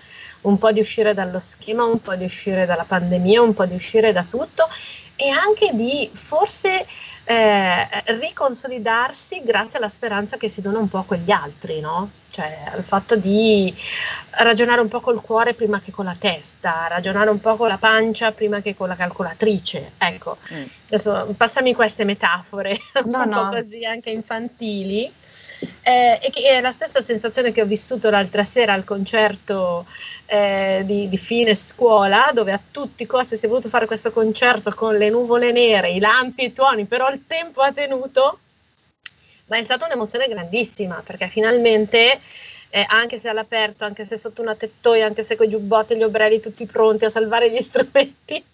un 0.42 0.58
po' 0.58 0.72
di 0.72 0.80
uscire 0.80 1.14
dallo 1.14 1.38
schema, 1.38 1.84
un 1.84 2.00
po' 2.00 2.16
di 2.16 2.24
uscire 2.24 2.66
dalla 2.66 2.84
pandemia, 2.84 3.40
un 3.40 3.54
po' 3.54 3.66
di 3.66 3.74
uscire 3.74 4.12
da 4.12 4.24
tutto 4.28 4.68
e 5.14 5.28
anche 5.30 5.70
di 5.74 6.10
forse 6.12 6.86
eh, 7.24 7.88
riconsolidarsi 8.18 9.42
grazie 9.44 9.78
alla 9.78 9.88
speranza 9.88 10.36
che 10.36 10.48
si 10.48 10.60
dona 10.60 10.78
un 10.78 10.88
po' 10.88 10.98
a 10.98 11.04
quegli 11.04 11.30
altri, 11.30 11.80
no? 11.80 12.10
Cioè 12.30 12.64
al 12.72 12.84
fatto 12.84 13.16
di 13.16 13.74
ragionare 14.30 14.80
un 14.80 14.88
po' 14.88 15.00
col 15.00 15.20
cuore 15.20 15.54
prima 15.54 15.80
che 15.80 15.90
con 15.90 16.04
la 16.04 16.16
testa, 16.18 16.86
ragionare 16.88 17.30
un 17.30 17.40
po' 17.40 17.56
con 17.56 17.68
la 17.68 17.78
pancia 17.78 18.32
prima 18.32 18.60
che 18.60 18.76
con 18.76 18.88
la 18.88 18.96
calcolatrice. 18.96 19.92
Ecco, 19.98 20.38
mm. 20.52 20.62
adesso 20.86 21.34
passami 21.36 21.74
queste 21.74 22.04
metafore 22.04 22.78
no, 23.04 23.22
un 23.22 23.28
no. 23.28 23.48
po' 23.48 23.56
così 23.56 23.84
anche 23.84 24.10
infantili. 24.10 25.12
Eh, 25.82 26.20
e 26.22 26.30
che 26.30 26.50
è 26.50 26.60
la 26.60 26.70
stessa 26.70 27.00
sensazione 27.00 27.50
che 27.50 27.62
ho 27.62 27.66
vissuto 27.66 28.10
l'altra 28.10 28.44
sera 28.44 28.74
al 28.74 28.84
concerto 28.84 29.86
eh, 30.26 30.82
di, 30.84 31.08
di, 31.08 31.16
fine 31.16 31.54
scuola, 31.54 32.30
dove 32.32 32.52
a 32.52 32.60
tutti 32.70 33.02
i 33.02 33.06
costi 33.06 33.36
si 33.36 33.46
è 33.46 33.48
voluto 33.48 33.68
fare 33.68 33.86
questo 33.86 34.12
concerto 34.12 34.70
con 34.72 34.96
le 34.96 35.08
nuvole 35.10 35.50
nere, 35.50 35.90
i 35.90 35.98
lampi 35.98 36.42
e 36.42 36.46
i 36.46 36.52
tuoni, 36.52 36.84
però 36.84 37.10
il 37.10 37.24
tempo 37.26 37.60
ha 37.60 37.72
tenuto, 37.72 38.38
ma 39.48 39.56
è 39.56 39.62
stata 39.62 39.86
un'emozione 39.86 40.28
grandissima 40.28 41.02
perché 41.04 41.28
finalmente. 41.28 42.20
Eh, 42.70 42.84
anche 42.86 43.18
se 43.18 43.30
all'aperto, 43.30 43.86
anche 43.86 44.04
se 44.04 44.18
sotto 44.18 44.42
una 44.42 44.54
tettoia, 44.54 45.06
anche 45.06 45.22
se 45.22 45.36
con 45.36 45.46
i 45.46 45.48
giubbotti 45.48 45.94
e 45.94 45.96
gli 45.96 46.02
obrelli 46.02 46.38
tutti 46.38 46.66
pronti 46.66 47.06
a 47.06 47.08
salvare 47.08 47.50
gli 47.50 47.58
strumenti, 47.64 48.44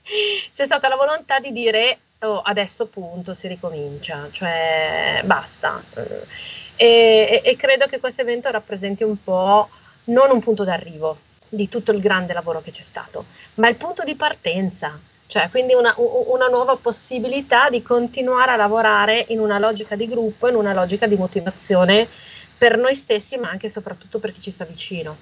c'è 0.55 0.64
stata 0.64 0.86
la 0.86 0.95
volontà 0.95 1.40
di 1.40 1.51
dire 1.51 1.99
oh, 2.20 2.40
adesso 2.40 2.86
punto, 2.86 3.34
si 3.34 3.49
ricomincia, 3.49 4.28
cioè 4.30 5.20
basta. 5.24 5.82
E, 6.76 7.42
e, 7.45 7.57
credo 7.57 7.86
che 7.86 8.01
questo 8.01 8.22
evento 8.22 8.51
rappresenti 8.51 9.05
un 9.05 9.22
po' 9.22 9.68
non 10.05 10.30
un 10.30 10.40
punto 10.40 10.64
d'arrivo 10.64 11.18
di 11.49 11.68
tutto 11.68 11.92
il 11.92 12.01
grande 12.01 12.32
lavoro 12.32 12.61
che 12.62 12.72
c'è 12.72 12.82
stato, 12.82 13.26
ma 13.55 13.68
il 13.68 13.76
punto 13.76 14.03
di 14.03 14.14
partenza, 14.16 14.99
cioè 15.27 15.49
quindi 15.51 15.75
una, 15.75 15.95
una 15.97 16.47
nuova 16.49 16.77
possibilità 16.77 17.70
di 17.70 17.83
continuare 17.83 18.53
a 18.53 18.57
lavorare 18.57 19.25
in 19.29 19.41
una 19.41 19.59
logica 19.59 19.97
di 19.97 20.07
gruppo, 20.07 20.49
in 20.49 20.55
una 20.55 20.72
logica 20.72 21.07
di 21.07 21.16
motivazione 21.16 22.09
per 22.57 22.77
noi 22.77 22.95
stessi, 22.95 23.37
ma 23.37 23.51
anche 23.51 23.66
e 23.66 23.70
soprattutto 23.70 24.18
per 24.18 24.33
chi 24.33 24.41
ci 24.41 24.51
sta 24.51 24.64
vicino. 24.64 25.16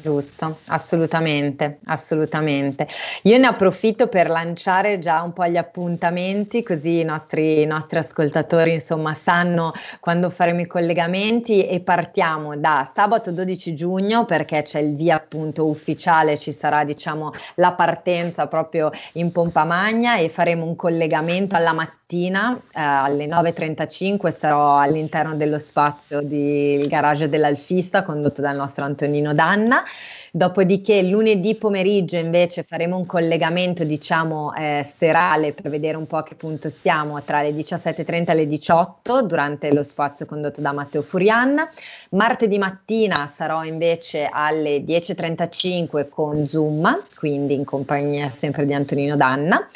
Giusto, 0.00 0.58
assolutamente, 0.66 1.78
assolutamente. 1.86 2.86
Io 3.22 3.38
ne 3.38 3.46
approfitto 3.46 4.06
per 4.08 4.28
lanciare 4.28 4.98
già 4.98 5.22
un 5.22 5.32
po' 5.32 5.46
gli 5.46 5.56
appuntamenti, 5.56 6.62
così 6.62 7.00
i 7.00 7.04
nostri, 7.04 7.62
i 7.62 7.66
nostri 7.66 7.98
ascoltatori 7.98 8.74
insomma 8.74 9.14
sanno 9.14 9.72
quando 10.00 10.30
faremo 10.30 10.60
i 10.60 10.66
collegamenti 10.66 11.66
e 11.66 11.80
partiamo 11.80 12.56
da 12.56 12.90
sabato 12.94 13.32
12 13.32 13.74
giugno 13.74 14.24
perché 14.24 14.62
c'è 14.62 14.78
il 14.78 14.94
via 14.94 15.16
appunto 15.16 15.66
ufficiale, 15.66 16.38
ci 16.38 16.52
sarà 16.52 16.84
diciamo 16.84 17.32
la 17.56 17.72
partenza 17.72 18.46
proprio 18.46 18.90
in 19.14 19.32
pompa 19.32 19.64
magna 19.64 20.16
e 20.16 20.28
faremo 20.28 20.64
un 20.64 20.76
collegamento 20.76 21.56
alla 21.56 21.72
mattina 21.72 21.97
eh, 22.10 22.68
alle 22.72 23.26
9.35 23.26 24.32
sarò 24.34 24.76
all'interno 24.76 25.36
dello 25.36 25.58
spazio 25.58 26.22
del 26.22 26.88
garage 26.88 27.28
dell'Alfista 27.28 28.02
condotto 28.02 28.40
dal 28.40 28.56
nostro 28.56 28.84
Antonino 28.84 29.34
Danna 29.34 29.84
Dopodiché 30.30 31.02
lunedì 31.02 31.54
pomeriggio 31.54 32.16
invece 32.16 32.62
faremo 32.62 32.96
un 32.96 33.06
collegamento 33.06 33.84
diciamo 33.84 34.54
eh, 34.54 34.86
serale 34.96 35.54
per 35.54 35.70
vedere 35.70 35.96
un 35.96 36.06
po' 36.06 36.18
a 36.18 36.22
che 36.22 36.34
punto 36.34 36.68
siamo 36.68 37.22
tra 37.24 37.40
le 37.40 37.50
17.30 37.50 38.30
e 38.30 38.34
le 38.34 38.46
18 38.46 39.22
durante 39.22 39.72
lo 39.72 39.82
spazio 39.82 40.26
condotto 40.26 40.60
da 40.60 40.72
Matteo 40.72 41.02
Furian. 41.02 41.66
Martedì 42.10 42.58
mattina 42.58 43.26
sarò 43.26 43.64
invece 43.64 44.28
alle 44.30 44.84
10.35 44.84 46.08
con 46.10 46.46
Zoom, 46.46 47.04
quindi 47.16 47.54
in 47.54 47.64
compagnia 47.64 48.28
sempre 48.28 48.66
di 48.66 48.74
Antonino 48.74 49.16
Danna. 49.16 49.66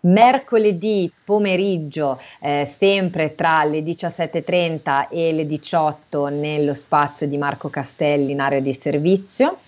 Mercoledì 0.00 1.12
pomeriggio, 1.24 2.20
eh, 2.40 2.70
sempre 2.78 3.34
tra 3.34 3.64
le 3.64 3.80
17.30 3.80 5.08
e 5.10 5.32
le 5.32 5.46
18 5.46 6.28
nello 6.28 6.74
spazio 6.74 7.26
di 7.26 7.36
Marco 7.36 7.68
Castelli 7.68 8.32
in 8.32 8.40
area 8.40 8.60
di 8.60 8.72
servizio. 8.72 9.58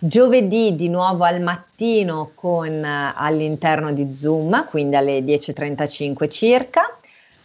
Giovedì 0.00 0.76
di 0.76 0.88
nuovo 0.88 1.24
al 1.24 1.40
mattino 1.40 2.30
con 2.34 2.84
all'interno 2.84 3.92
di 3.92 4.14
Zoom, 4.14 4.68
quindi 4.68 4.96
alle 4.96 5.20
10.35 5.20 6.28
circa. 6.28 6.97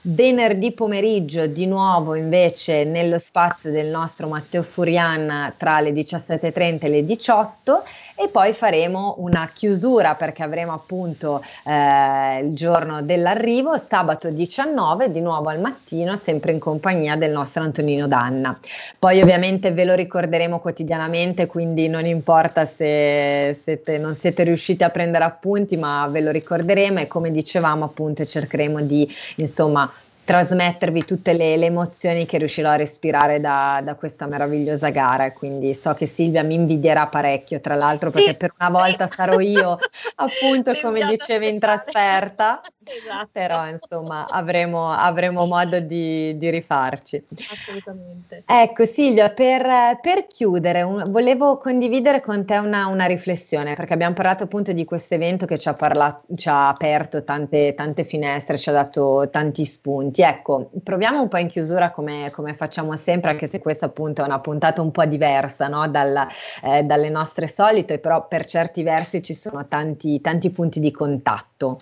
Venerdì 0.05 0.73
pomeriggio 0.73 1.47
di 1.47 1.65
nuovo 1.65 2.15
invece 2.15 2.83
nello 2.83 3.17
spazio 3.17 3.71
del 3.71 3.89
nostro 3.89 4.27
Matteo 4.27 4.61
Furian 4.61 5.53
tra 5.55 5.79
le 5.79 5.91
17.30 5.91 6.79
e 6.81 6.89
le 6.89 7.03
18 7.05 7.83
e 8.15 8.27
poi 8.27 8.51
faremo 8.51 9.15
una 9.19 9.49
chiusura 9.53 10.15
perché 10.15 10.43
avremo 10.43 10.73
appunto 10.73 11.41
eh, 11.63 12.39
il 12.43 12.53
giorno 12.53 13.01
dell'arrivo, 13.01 13.77
sabato 13.77 14.27
19 14.27 15.09
di 15.09 15.21
nuovo 15.21 15.47
al 15.47 15.61
mattino 15.61 16.19
sempre 16.21 16.51
in 16.51 16.59
compagnia 16.59 17.15
del 17.15 17.31
nostro 17.31 17.63
Antonino 17.63 18.05
Danna. 18.05 18.59
Poi 18.99 19.21
ovviamente 19.21 19.71
ve 19.71 19.85
lo 19.85 19.93
ricorderemo 19.93 20.59
quotidianamente 20.59 21.47
quindi 21.47 21.87
non 21.87 22.05
importa 22.05 22.65
se 22.65 23.57
siete, 23.63 23.97
non 23.97 24.15
siete 24.15 24.43
riusciti 24.43 24.83
a 24.83 24.89
prendere 24.89 25.23
appunti 25.23 25.77
ma 25.77 26.09
ve 26.09 26.19
lo 26.19 26.31
ricorderemo 26.31 26.99
e 26.99 27.07
come 27.07 27.31
dicevamo 27.31 27.85
appunto 27.85 28.25
cercheremo 28.25 28.81
di 28.81 29.09
insomma 29.37 29.91
trasmettervi 30.23 31.03
tutte 31.05 31.33
le, 31.33 31.57
le, 31.57 31.65
emozioni 31.65 32.25
che 32.25 32.37
riuscirò 32.37 32.69
a 32.69 32.75
respirare 32.75 33.39
da, 33.39 33.81
da, 33.83 33.95
questa 33.95 34.25
meravigliosa 34.25 34.89
gara. 34.89 35.31
Quindi 35.33 35.73
so 35.73 35.93
che 35.93 36.05
Silvia 36.05 36.43
mi 36.43 36.55
invidierà 36.55 37.07
parecchio, 37.07 37.59
tra 37.59 37.75
l'altro, 37.75 38.09
perché 38.09 38.29
sì, 38.29 38.37
per 38.37 38.53
una 38.57 38.69
volta 38.69 39.07
sì. 39.07 39.15
sarò 39.15 39.39
io, 39.39 39.77
appunto, 40.15 40.73
come 40.81 41.05
dicevi, 41.05 41.47
in 41.47 41.59
trasferta. 41.59 42.61
Esatto. 42.85 43.29
Però 43.31 43.67
insomma 43.67 44.27
avremo, 44.29 44.89
avremo 44.89 45.45
modo 45.45 45.79
di, 45.79 46.37
di, 46.37 46.49
rifarci. 46.49 47.23
Assolutamente. 47.51 48.43
Ecco 48.45 48.85
Silvia, 48.85 49.29
per, 49.31 49.99
per 50.01 50.27
chiudere, 50.27 50.81
un, 50.81 51.03
volevo 51.07 51.57
condividere 51.57 52.21
con 52.21 52.45
te 52.45 52.57
una, 52.57 52.87
una, 52.87 53.05
riflessione, 53.05 53.73
perché 53.73 53.93
abbiamo 53.93 54.13
parlato 54.13 54.43
appunto 54.43 54.71
di 54.73 54.85
questo 54.85 55.15
evento 55.15 55.45
che 55.45 55.57
ci 55.57 55.69
ha, 55.69 55.73
parlato, 55.73 56.23
ci 56.35 56.49
ha 56.49 56.67
aperto 56.67 57.23
tante, 57.23 57.73
tante, 57.73 58.03
finestre, 58.03 58.57
ci 58.57 58.69
ha 58.69 58.73
dato 58.73 59.29
tanti 59.31 59.65
spunti. 59.65 60.21
Ecco, 60.21 60.69
proviamo 60.83 61.21
un 61.21 61.27
po' 61.27 61.37
in 61.37 61.47
chiusura 61.47 61.91
come, 61.91 62.29
come 62.31 62.53
facciamo 62.55 62.95
sempre, 62.97 63.31
anche 63.31 63.47
se 63.47 63.59
questa 63.59 63.85
appunto 63.85 64.21
è 64.21 64.25
una 64.25 64.39
puntata 64.39 64.81
un 64.81 64.91
po' 64.91 65.05
diversa 65.05 65.67
no? 65.67 65.87
Dalla, 65.87 66.27
eh, 66.63 66.83
dalle 66.83 67.09
nostre 67.09 67.47
solite, 67.47 67.99
però 67.99 68.27
per 68.27 68.45
certi 68.45 68.83
versi 68.83 69.21
ci 69.21 69.33
sono 69.33 69.67
tanti, 69.67 70.21
tanti 70.21 70.49
punti 70.49 70.79
di 70.79 70.91
contatto. 70.91 71.81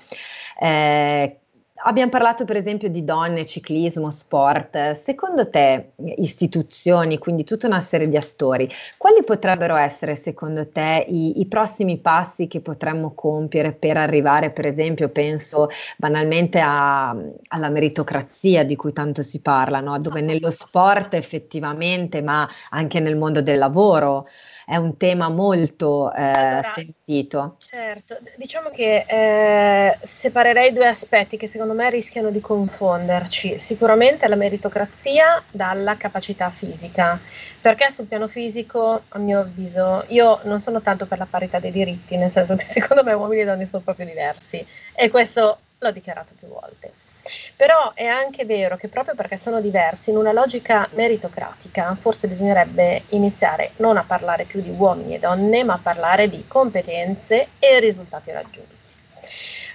Eh, 0.63 1.39
abbiamo 1.85 2.11
parlato 2.11 2.45
per 2.45 2.55
esempio 2.55 2.87
di 2.87 3.03
donne, 3.03 3.45
ciclismo, 3.47 4.11
sport. 4.11 5.01
Secondo 5.01 5.49
te, 5.49 5.93
istituzioni, 6.17 7.17
quindi 7.17 7.43
tutta 7.43 7.65
una 7.65 7.81
serie 7.81 8.07
di 8.07 8.15
attori, 8.15 8.69
quali 8.97 9.23
potrebbero 9.23 9.75
essere 9.75 10.15
secondo 10.15 10.69
te 10.69 11.03
i, 11.09 11.39
i 11.39 11.47
prossimi 11.47 11.97
passi 11.97 12.45
che 12.45 12.61
potremmo 12.61 13.13
compiere 13.15 13.71
per 13.73 13.97
arrivare, 13.97 14.51
per 14.51 14.67
esempio, 14.67 15.09
penso 15.09 15.69
banalmente 15.97 16.59
a, 16.59 17.09
alla 17.09 17.69
meritocrazia 17.69 18.63
di 18.63 18.75
cui 18.75 18.93
tanto 18.93 19.23
si 19.23 19.41
parla, 19.41 19.79
no? 19.79 19.97
dove 19.97 20.21
nello 20.21 20.51
sport 20.51 21.15
effettivamente, 21.15 22.21
ma 22.21 22.47
anche 22.69 22.99
nel 22.99 23.17
mondo 23.17 23.41
del 23.41 23.57
lavoro, 23.57 24.27
è 24.65 24.75
un 24.75 24.97
tema 24.97 25.29
molto 25.29 26.13
eh, 26.13 26.21
allora, 26.21 26.73
sentito. 26.75 27.57
Certo, 27.59 28.17
diciamo 28.35 28.69
che 28.69 29.05
eh, 29.07 29.97
separerei 30.01 30.73
due 30.73 30.87
aspetti 30.87 31.37
che 31.37 31.47
secondo 31.47 31.73
me 31.73 31.89
rischiano 31.89 32.29
di 32.29 32.39
confonderci. 32.39 33.59
Sicuramente 33.59 34.27
la 34.27 34.35
meritocrazia 34.35 35.43
dalla 35.49 35.97
capacità 35.97 36.49
fisica, 36.49 37.19
perché 37.59 37.89
sul 37.91 38.05
piano 38.05 38.27
fisico, 38.27 39.03
a 39.09 39.17
mio 39.17 39.39
avviso, 39.39 40.05
io 40.07 40.39
non 40.43 40.59
sono 40.59 40.81
tanto 40.81 41.05
per 41.05 41.17
la 41.17 41.27
parità 41.29 41.59
dei 41.59 41.71
diritti, 41.71 42.17
nel 42.17 42.31
senso 42.31 42.55
che 42.55 42.65
secondo 42.65 43.03
me 43.03 43.13
uomini 43.13 43.41
e 43.41 43.45
donne 43.45 43.65
sono 43.65 43.83
proprio 43.83 44.05
diversi 44.05 44.65
e 44.93 45.09
questo 45.09 45.57
l'ho 45.77 45.91
dichiarato 45.91 46.33
più 46.37 46.47
volte. 46.47 47.09
Però 47.55 47.93
è 47.93 48.05
anche 48.05 48.45
vero 48.45 48.77
che 48.77 48.87
proprio 48.87 49.15
perché 49.15 49.37
sono 49.37 49.61
diversi, 49.61 50.09
in 50.09 50.17
una 50.17 50.31
logica 50.31 50.87
meritocratica, 50.93 51.95
forse 51.99 52.27
bisognerebbe 52.27 53.03
iniziare 53.09 53.71
non 53.77 53.97
a 53.97 54.03
parlare 54.03 54.45
più 54.45 54.61
di 54.61 54.73
uomini 54.75 55.15
e 55.15 55.19
donne, 55.19 55.63
ma 55.63 55.73
a 55.73 55.79
parlare 55.81 56.29
di 56.29 56.45
competenze 56.47 57.49
e 57.59 57.79
risultati 57.79 58.31
raggiunti. 58.31 58.75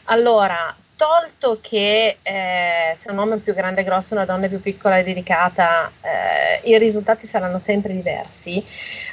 Allora, 0.05 0.75
tolto 0.97 1.59
che 1.61 2.19
eh, 2.23 2.95
se 2.97 3.11
un 3.11 3.19
uomo 3.19 3.35
è 3.35 3.39
più 3.39 3.55
grande 3.55 3.83
e 3.83 3.85
grosso 3.85 4.15
una 4.15 4.25
donna 4.25 4.47
è 4.47 4.49
più 4.49 4.61
piccola 4.61 4.99
e 4.99 5.05
dedicata, 5.05 5.93
eh, 6.01 6.69
i 6.69 6.79
risultati 6.79 7.27
saranno 7.27 7.59
sempre 7.59 7.93
diversi, 7.93 8.65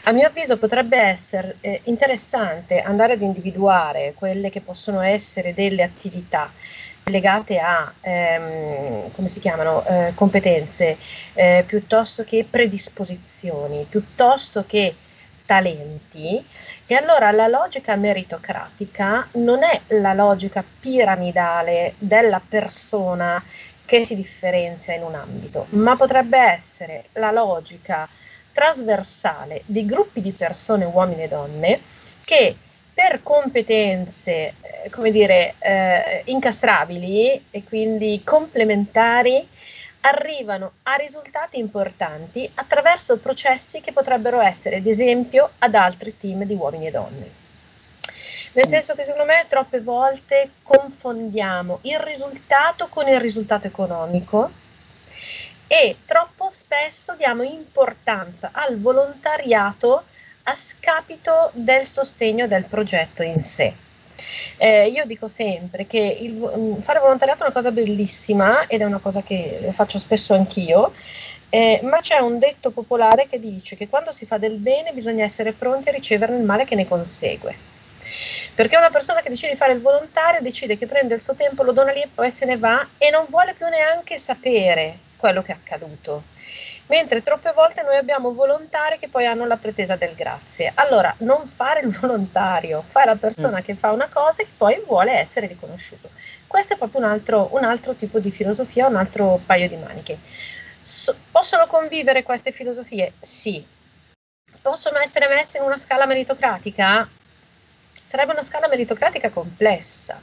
a 0.04 0.12
mio 0.12 0.28
avviso 0.28 0.58
potrebbe 0.58 0.98
essere 0.98 1.58
eh, 1.62 1.82
interessante 1.86 2.80
andare 2.80 3.14
ad 3.14 3.22
individuare 3.22 4.14
quelle 4.16 4.50
che 4.50 4.62
possono 4.62 5.02
essere 5.02 5.54
delle 5.54 5.84
attività 5.84 6.52
legate 7.06 7.60
a 7.60 7.92
ehm, 8.02 9.12
come 9.12 9.28
si 9.28 9.40
chiamano 9.40 9.86
eh, 9.86 10.14
competenze 10.16 10.98
eh, 11.34 11.64
piuttosto 11.66 12.24
che 12.24 12.46
predisposizioni, 12.50 13.86
piuttosto 13.90 14.64
che 14.66 14.96
talenti. 15.46 16.44
E 16.86 16.96
allora 16.96 17.32
la 17.32 17.48
logica 17.48 17.96
meritocratica 17.96 19.28
non 19.34 19.64
è 19.64 19.82
la 20.00 20.14
logica 20.14 20.64
piramidale 20.80 21.96
della 21.98 22.42
persona 22.48 23.44
che 23.86 24.06
si 24.06 24.16
differenzia 24.16 24.94
in 24.94 25.04
un 25.04 25.16
ambito, 25.16 25.68
ma 25.70 25.96
potrebbe 25.96 26.38
essere 26.38 27.06
la 27.14 27.32
logica 27.32 28.08
trasversale 28.54 29.64
di 29.66 29.86
gruppi 29.86 30.22
di 30.22 30.32
persone, 30.32 30.86
uomini 30.86 31.24
e 31.24 31.28
donne, 31.28 31.82
che 32.24 32.56
per 32.94 33.24
competenze, 33.24 34.54
eh, 34.62 34.90
come 34.92 35.12
dire, 35.12 35.56
eh, 35.60 36.22
incastrabili 36.26 37.46
e 37.50 37.64
quindi 37.64 38.22
complementari, 38.24 39.48
arrivano 40.02 40.74
a 40.84 40.96
risultati 40.96 41.58
importanti 41.58 42.50
attraverso 42.56 43.18
processi 43.18 43.80
che 43.82 43.94
potrebbero 43.94 44.42
essere 44.42 44.78
ad 44.78 44.86
esempio 44.86 45.52
ad 45.60 45.76
altri 45.76 46.18
team 46.18 46.44
di 46.44 46.54
uomini 46.54 46.88
e 46.88 46.92
donne. 46.92 47.42
Nel 48.52 48.68
senso 48.68 48.94
che 48.94 49.04
secondo 49.04 49.26
me 49.26 49.46
troppe 49.48 49.82
volte 49.82 50.52
confondiamo 50.62 51.80
il 51.84 52.00
risultato 52.00 52.88
con 52.88 53.08
il 53.08 53.20
risultato 53.20 53.66
economico 53.66 54.52
e 55.66 55.98
troppo 56.06 56.50
spesso 56.50 57.16
diamo 57.16 57.42
importanza 57.42 58.50
al 58.54 58.80
volontariato 58.80 60.04
a 60.44 60.56
scapito 60.56 61.52
del 61.54 61.86
sostegno 61.86 62.48
del 62.48 62.66
progetto 62.66 63.24
in 63.24 63.42
sé. 63.42 63.74
Eh, 64.58 64.88
io 64.90 65.06
dico 65.06 65.28
sempre 65.28 65.88
che 65.88 66.00
il, 66.00 66.34
mm, 66.34 66.80
fare 66.80 67.00
volontariato 67.00 67.42
è 67.42 67.46
una 67.46 67.54
cosa 67.54 67.72
bellissima 67.72 68.68
ed 68.68 68.82
è 68.82 68.86
una 68.86 69.00
cosa 69.00 69.22
che 69.22 69.70
faccio 69.74 70.00
spesso 70.00 70.34
anch'io, 70.34 70.94
eh, 71.50 71.80
ma 71.84 72.00
c'è 72.00 72.20
un 72.20 72.40
detto 72.40 72.72
popolare 72.72 73.28
che 73.28 73.40
dice 73.40 73.76
che 73.76 73.88
quando 73.88 74.12
si 74.12 74.26
fa 74.26 74.38
del 74.38 74.58
bene 74.58 74.92
bisogna 74.92 75.24
essere 75.24 75.54
pronti 75.54 75.90
a 75.90 75.92
ricevere 75.92 76.36
il 76.36 76.44
male 76.44 76.66
che 76.66 76.76
ne 76.76 76.88
consegue. 76.88 77.72
Perché 78.56 78.78
una 78.78 78.92
persona 78.92 79.22
che 79.22 79.30
decide 79.30 79.52
di 79.52 79.58
fare 79.58 79.74
il 79.74 79.82
volontario 79.82 80.42
decide 80.42 80.78
che 80.78 80.86
prende 80.86 81.16
il 81.16 81.22
suo 81.22 81.34
tempo, 81.34 81.64
lo 81.64 81.72
dona 81.72 81.92
lì 81.92 82.02
e 82.02 82.10
poi 82.14 82.30
se 82.30 82.46
ne 82.46 82.58
va 82.58 82.88
e 82.98 83.10
non 83.10 83.26
vuole 83.30 83.54
più 83.56 83.68
neanche 83.68 84.18
sapere 84.18 85.00
quello 85.18 85.42
che 85.42 85.52
è 85.52 85.56
accaduto 85.56 86.24
mentre 86.88 87.22
troppe 87.22 87.52
volte 87.54 87.82
noi 87.82 87.96
abbiamo 87.96 88.34
volontari 88.34 89.00
che 89.00 89.08
poi 89.08 89.26
hanno 89.26 89.46
la 89.46 89.58
pretesa 89.58 89.96
del 89.96 90.16
grazie. 90.16 90.72
Allora, 90.76 91.14
non 91.20 91.48
fare 91.48 91.82
il 91.82 91.92
volontario, 91.98 92.84
fai 92.90 93.06
la 93.06 93.16
persona 93.16 93.60
mm. 93.60 93.64
che 93.64 93.76
fa 93.76 93.92
una 93.92 94.10
cosa 94.10 94.42
e 94.42 94.46
che 94.46 94.52
poi 94.58 94.82
vuole 94.86 95.12
essere 95.14 95.48
riconosciuto. 95.48 96.10
Questo 96.48 96.74
è 96.74 96.78
proprio 96.78 97.02
un 97.02 97.08
altro, 97.08 97.50
un 97.54 97.64
altro 97.64 97.94
tipo 97.96 98.20
di 98.20 98.32
filosofia, 98.32 98.88
un 98.88 98.96
altro 98.96 99.40
paio 99.46 99.68
di 99.68 99.76
maniche. 99.76 100.18
So, 100.80 101.16
possono 101.32 101.68
convivere 101.68 102.24
queste 102.24 102.52
filosofie? 102.52 103.14
Sì. 103.20 103.66
Possono 104.62 105.00
essere 105.00 105.28
messe 105.28 105.58
in 105.58 105.64
una 105.64 105.78
scala 105.78 106.06
meritocratica? 106.06 107.08
Sarebbe 108.04 108.34
una 108.34 108.44
scala 108.44 108.68
meritocratica 108.68 109.30
complessa. 109.30 110.22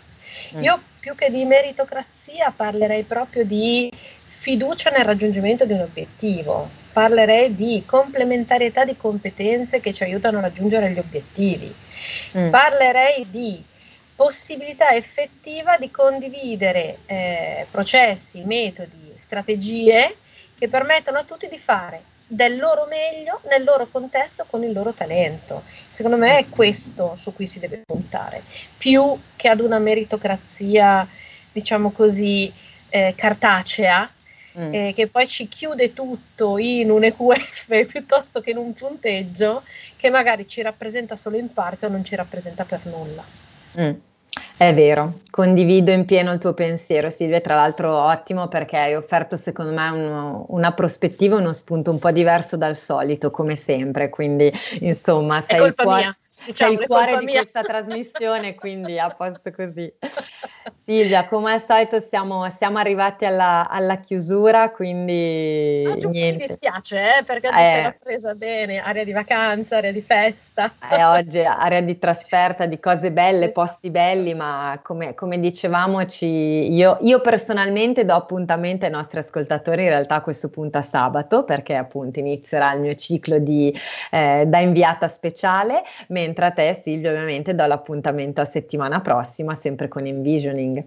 Mm. 0.55 0.63
Io 0.63 0.83
più 1.01 1.15
che 1.15 1.31
di 1.31 1.45
meritocrazia 1.45 2.53
parlerei 2.55 3.03
proprio 3.03 3.45
di 3.45 3.91
fiducia 4.41 4.89
nel 4.89 5.05
raggiungimento 5.05 5.67
di 5.67 5.75
un 5.75 5.83
obiettivo, 5.83 6.71
parlerei 6.95 7.55
di 7.55 7.83
complementarietà 7.85 8.87
di 8.87 8.97
competenze 8.97 9.81
che 9.81 9.93
ci 9.93 10.03
aiutano 10.03 10.39
a 10.39 10.41
raggiungere 10.41 10.91
gli 10.93 10.99
obiettivi, 10.99 11.75
mm. 12.39 12.49
parlerei 12.49 13.27
di 13.29 13.63
possibilità 14.17 14.95
effettiva 14.95 15.77
di 15.77 15.91
condividere 15.91 17.01
eh, 17.05 17.67
processi, 17.71 18.41
metodi, 18.41 19.13
strategie 19.19 20.17
che 20.59 20.69
permettano 20.69 21.19
a 21.19 21.25
tutti 21.25 21.47
di 21.47 21.59
fare 21.59 22.03
del 22.27 22.57
loro 22.57 22.87
meglio 22.89 23.43
nel 23.47 23.63
loro 23.63 23.89
contesto 23.89 24.47
con 24.49 24.63
il 24.63 24.73
loro 24.73 24.95
talento. 24.95 25.65
Secondo 25.89 26.17
me 26.17 26.39
è 26.39 26.49
questo 26.49 27.15
su 27.15 27.35
cui 27.35 27.47
si 27.47 27.59
deve 27.59 27.83
puntare, 27.85 28.43
più 28.79 29.21
che 29.37 29.49
ad 29.49 29.61
una 29.61 29.79
meritocrazia, 29.79 31.07
diciamo 31.53 31.91
così, 31.91 32.51
eh, 32.89 33.13
cartacea 33.15 34.11
mm. 34.59 34.75
eh, 34.75 34.93
che 34.95 35.07
poi 35.07 35.27
ci 35.27 35.49
chiude 35.49 35.93
tutto 35.93 36.59
in 36.59 36.91
un 36.91 37.05
EQF 37.05 37.87
piuttosto 37.87 38.41
che 38.41 38.51
in 38.51 38.57
un 38.57 38.73
punteggio 38.75 39.63
che 39.97 40.11
magari 40.11 40.49
ci 40.49 40.63
rappresenta 40.63 41.17
solo 41.17 41.37
in 41.37 41.53
parte 41.53 41.87
o 41.87 41.89
non 41.89 42.05
ci 42.05 42.15
rappresenta 42.15 42.65
per 42.65 42.81
nulla. 42.85 43.25
Mm. 43.79 43.93
È 44.57 44.75
vero, 44.75 45.21
condivido 45.31 45.91
in 45.91 46.05
pieno 46.05 46.33
il 46.33 46.39
tuo 46.39 46.53
pensiero 46.53 47.09
Silvia, 47.09 47.41
tra 47.41 47.55
l'altro 47.55 47.97
ottimo 47.97 48.47
perché 48.47 48.77
hai 48.77 48.95
offerto 48.95 49.37
secondo 49.37 49.73
me 49.73 49.89
uno, 49.89 50.45
una 50.49 50.73
prospettiva, 50.73 51.37
uno 51.37 51.53
spunto 51.55 51.91
un 51.91 51.99
po' 51.99 52.11
diverso 52.11 52.57
dal 52.57 52.77
solito 52.77 53.31
come 53.31 53.57
sempre, 53.57 54.11
quindi 54.11 54.53
insomma 54.81 55.41
sei. 55.41 55.73
Mia 55.77 56.17
diciamo, 56.47 56.71
sei 56.71 56.81
il 56.81 56.87
cuore 56.87 57.19
di 57.19 57.25
mia. 57.27 57.41
questa 57.41 57.63
trasmissione, 57.63 58.55
quindi 58.55 58.99
a 58.99 59.11
posto 59.11 59.51
così. 59.51 59.93
Silvia, 60.83 61.27
come 61.29 61.53
al 61.53 61.63
solito 61.63 62.01
siamo, 62.01 62.51
siamo 62.57 62.79
arrivati 62.79 63.25
alla, 63.25 63.69
alla, 63.69 63.99
chiusura, 63.99 64.71
quindi 64.71 65.85
Oggi 65.87 66.07
niente. 66.09 66.39
mi 66.39 66.47
dispiace, 66.47 67.19
eh, 67.19 67.23
perché 67.23 67.49
eh, 67.49 67.83
l'ho 67.85 67.95
presa 68.03 68.35
bene, 68.35 68.81
area 68.81 69.05
di 69.05 69.13
vacanza, 69.13 69.77
area 69.77 69.93
di 69.93 70.03
festa. 70.03 70.73
Eh, 70.91 71.05
oggi 71.05 71.41
area 71.41 71.81
di 71.81 71.99
trasferta, 71.99 72.67
di 72.67 72.81
cose 72.81 73.13
belle, 73.13 73.51
posti 73.51 73.91
belli, 73.91 74.35
ma 74.35 74.81
come, 74.83 75.15
come 75.15 75.39
dicevamo, 75.39 76.01
io, 76.21 76.99
io, 77.01 77.21
personalmente 77.21 78.05
do 78.05 78.15
appuntamento 78.15 78.85
ai 78.85 78.91
nostri 78.91 79.21
ascoltatori 79.21 79.83
in 79.83 79.89
realtà 79.89 80.17
a 80.17 80.23
questo 80.23 80.49
punto 80.49 80.79
a 80.79 80.83
sabato, 80.83 81.45
perché 81.45 81.77
appunto 81.77 82.19
inizierà 82.19 82.73
il 82.73 82.81
mio 82.81 82.95
ciclo 82.95 83.39
di, 83.39 83.73
eh, 84.11 84.45
da 84.47 84.59
inviata 84.59 85.07
speciale, 85.09 85.83
mentre 86.09 86.30
mentre 86.31 86.45
a 86.47 86.51
te 86.53 86.81
Silvia 86.83 87.11
ovviamente 87.11 87.55
do 87.55 87.67
l'appuntamento 87.67 88.41
a 88.41 88.45
settimana 88.45 89.01
prossima 89.01 89.55
sempre 89.55 89.89
con 89.89 90.07
Envisioning. 90.07 90.83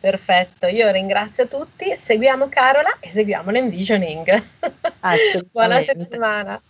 Perfetto, 0.00 0.66
io 0.66 0.90
ringrazio 0.90 1.46
tutti, 1.48 1.94
seguiamo 1.94 2.48
Carola 2.48 2.96
e 3.00 3.08
seguiamo 3.08 3.50
l'Envisioning. 3.50 4.42
Buona 5.50 5.80
settimana. 5.80 6.60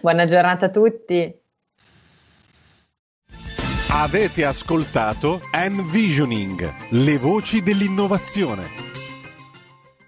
Buona 0.00 0.26
giornata 0.26 0.66
a 0.66 0.70
tutti. 0.70 1.36
Avete 3.90 4.44
ascoltato 4.44 5.40
Envisioning, 5.52 6.72
le 6.90 7.18
voci 7.18 7.62
dell'innovazione 7.62 8.87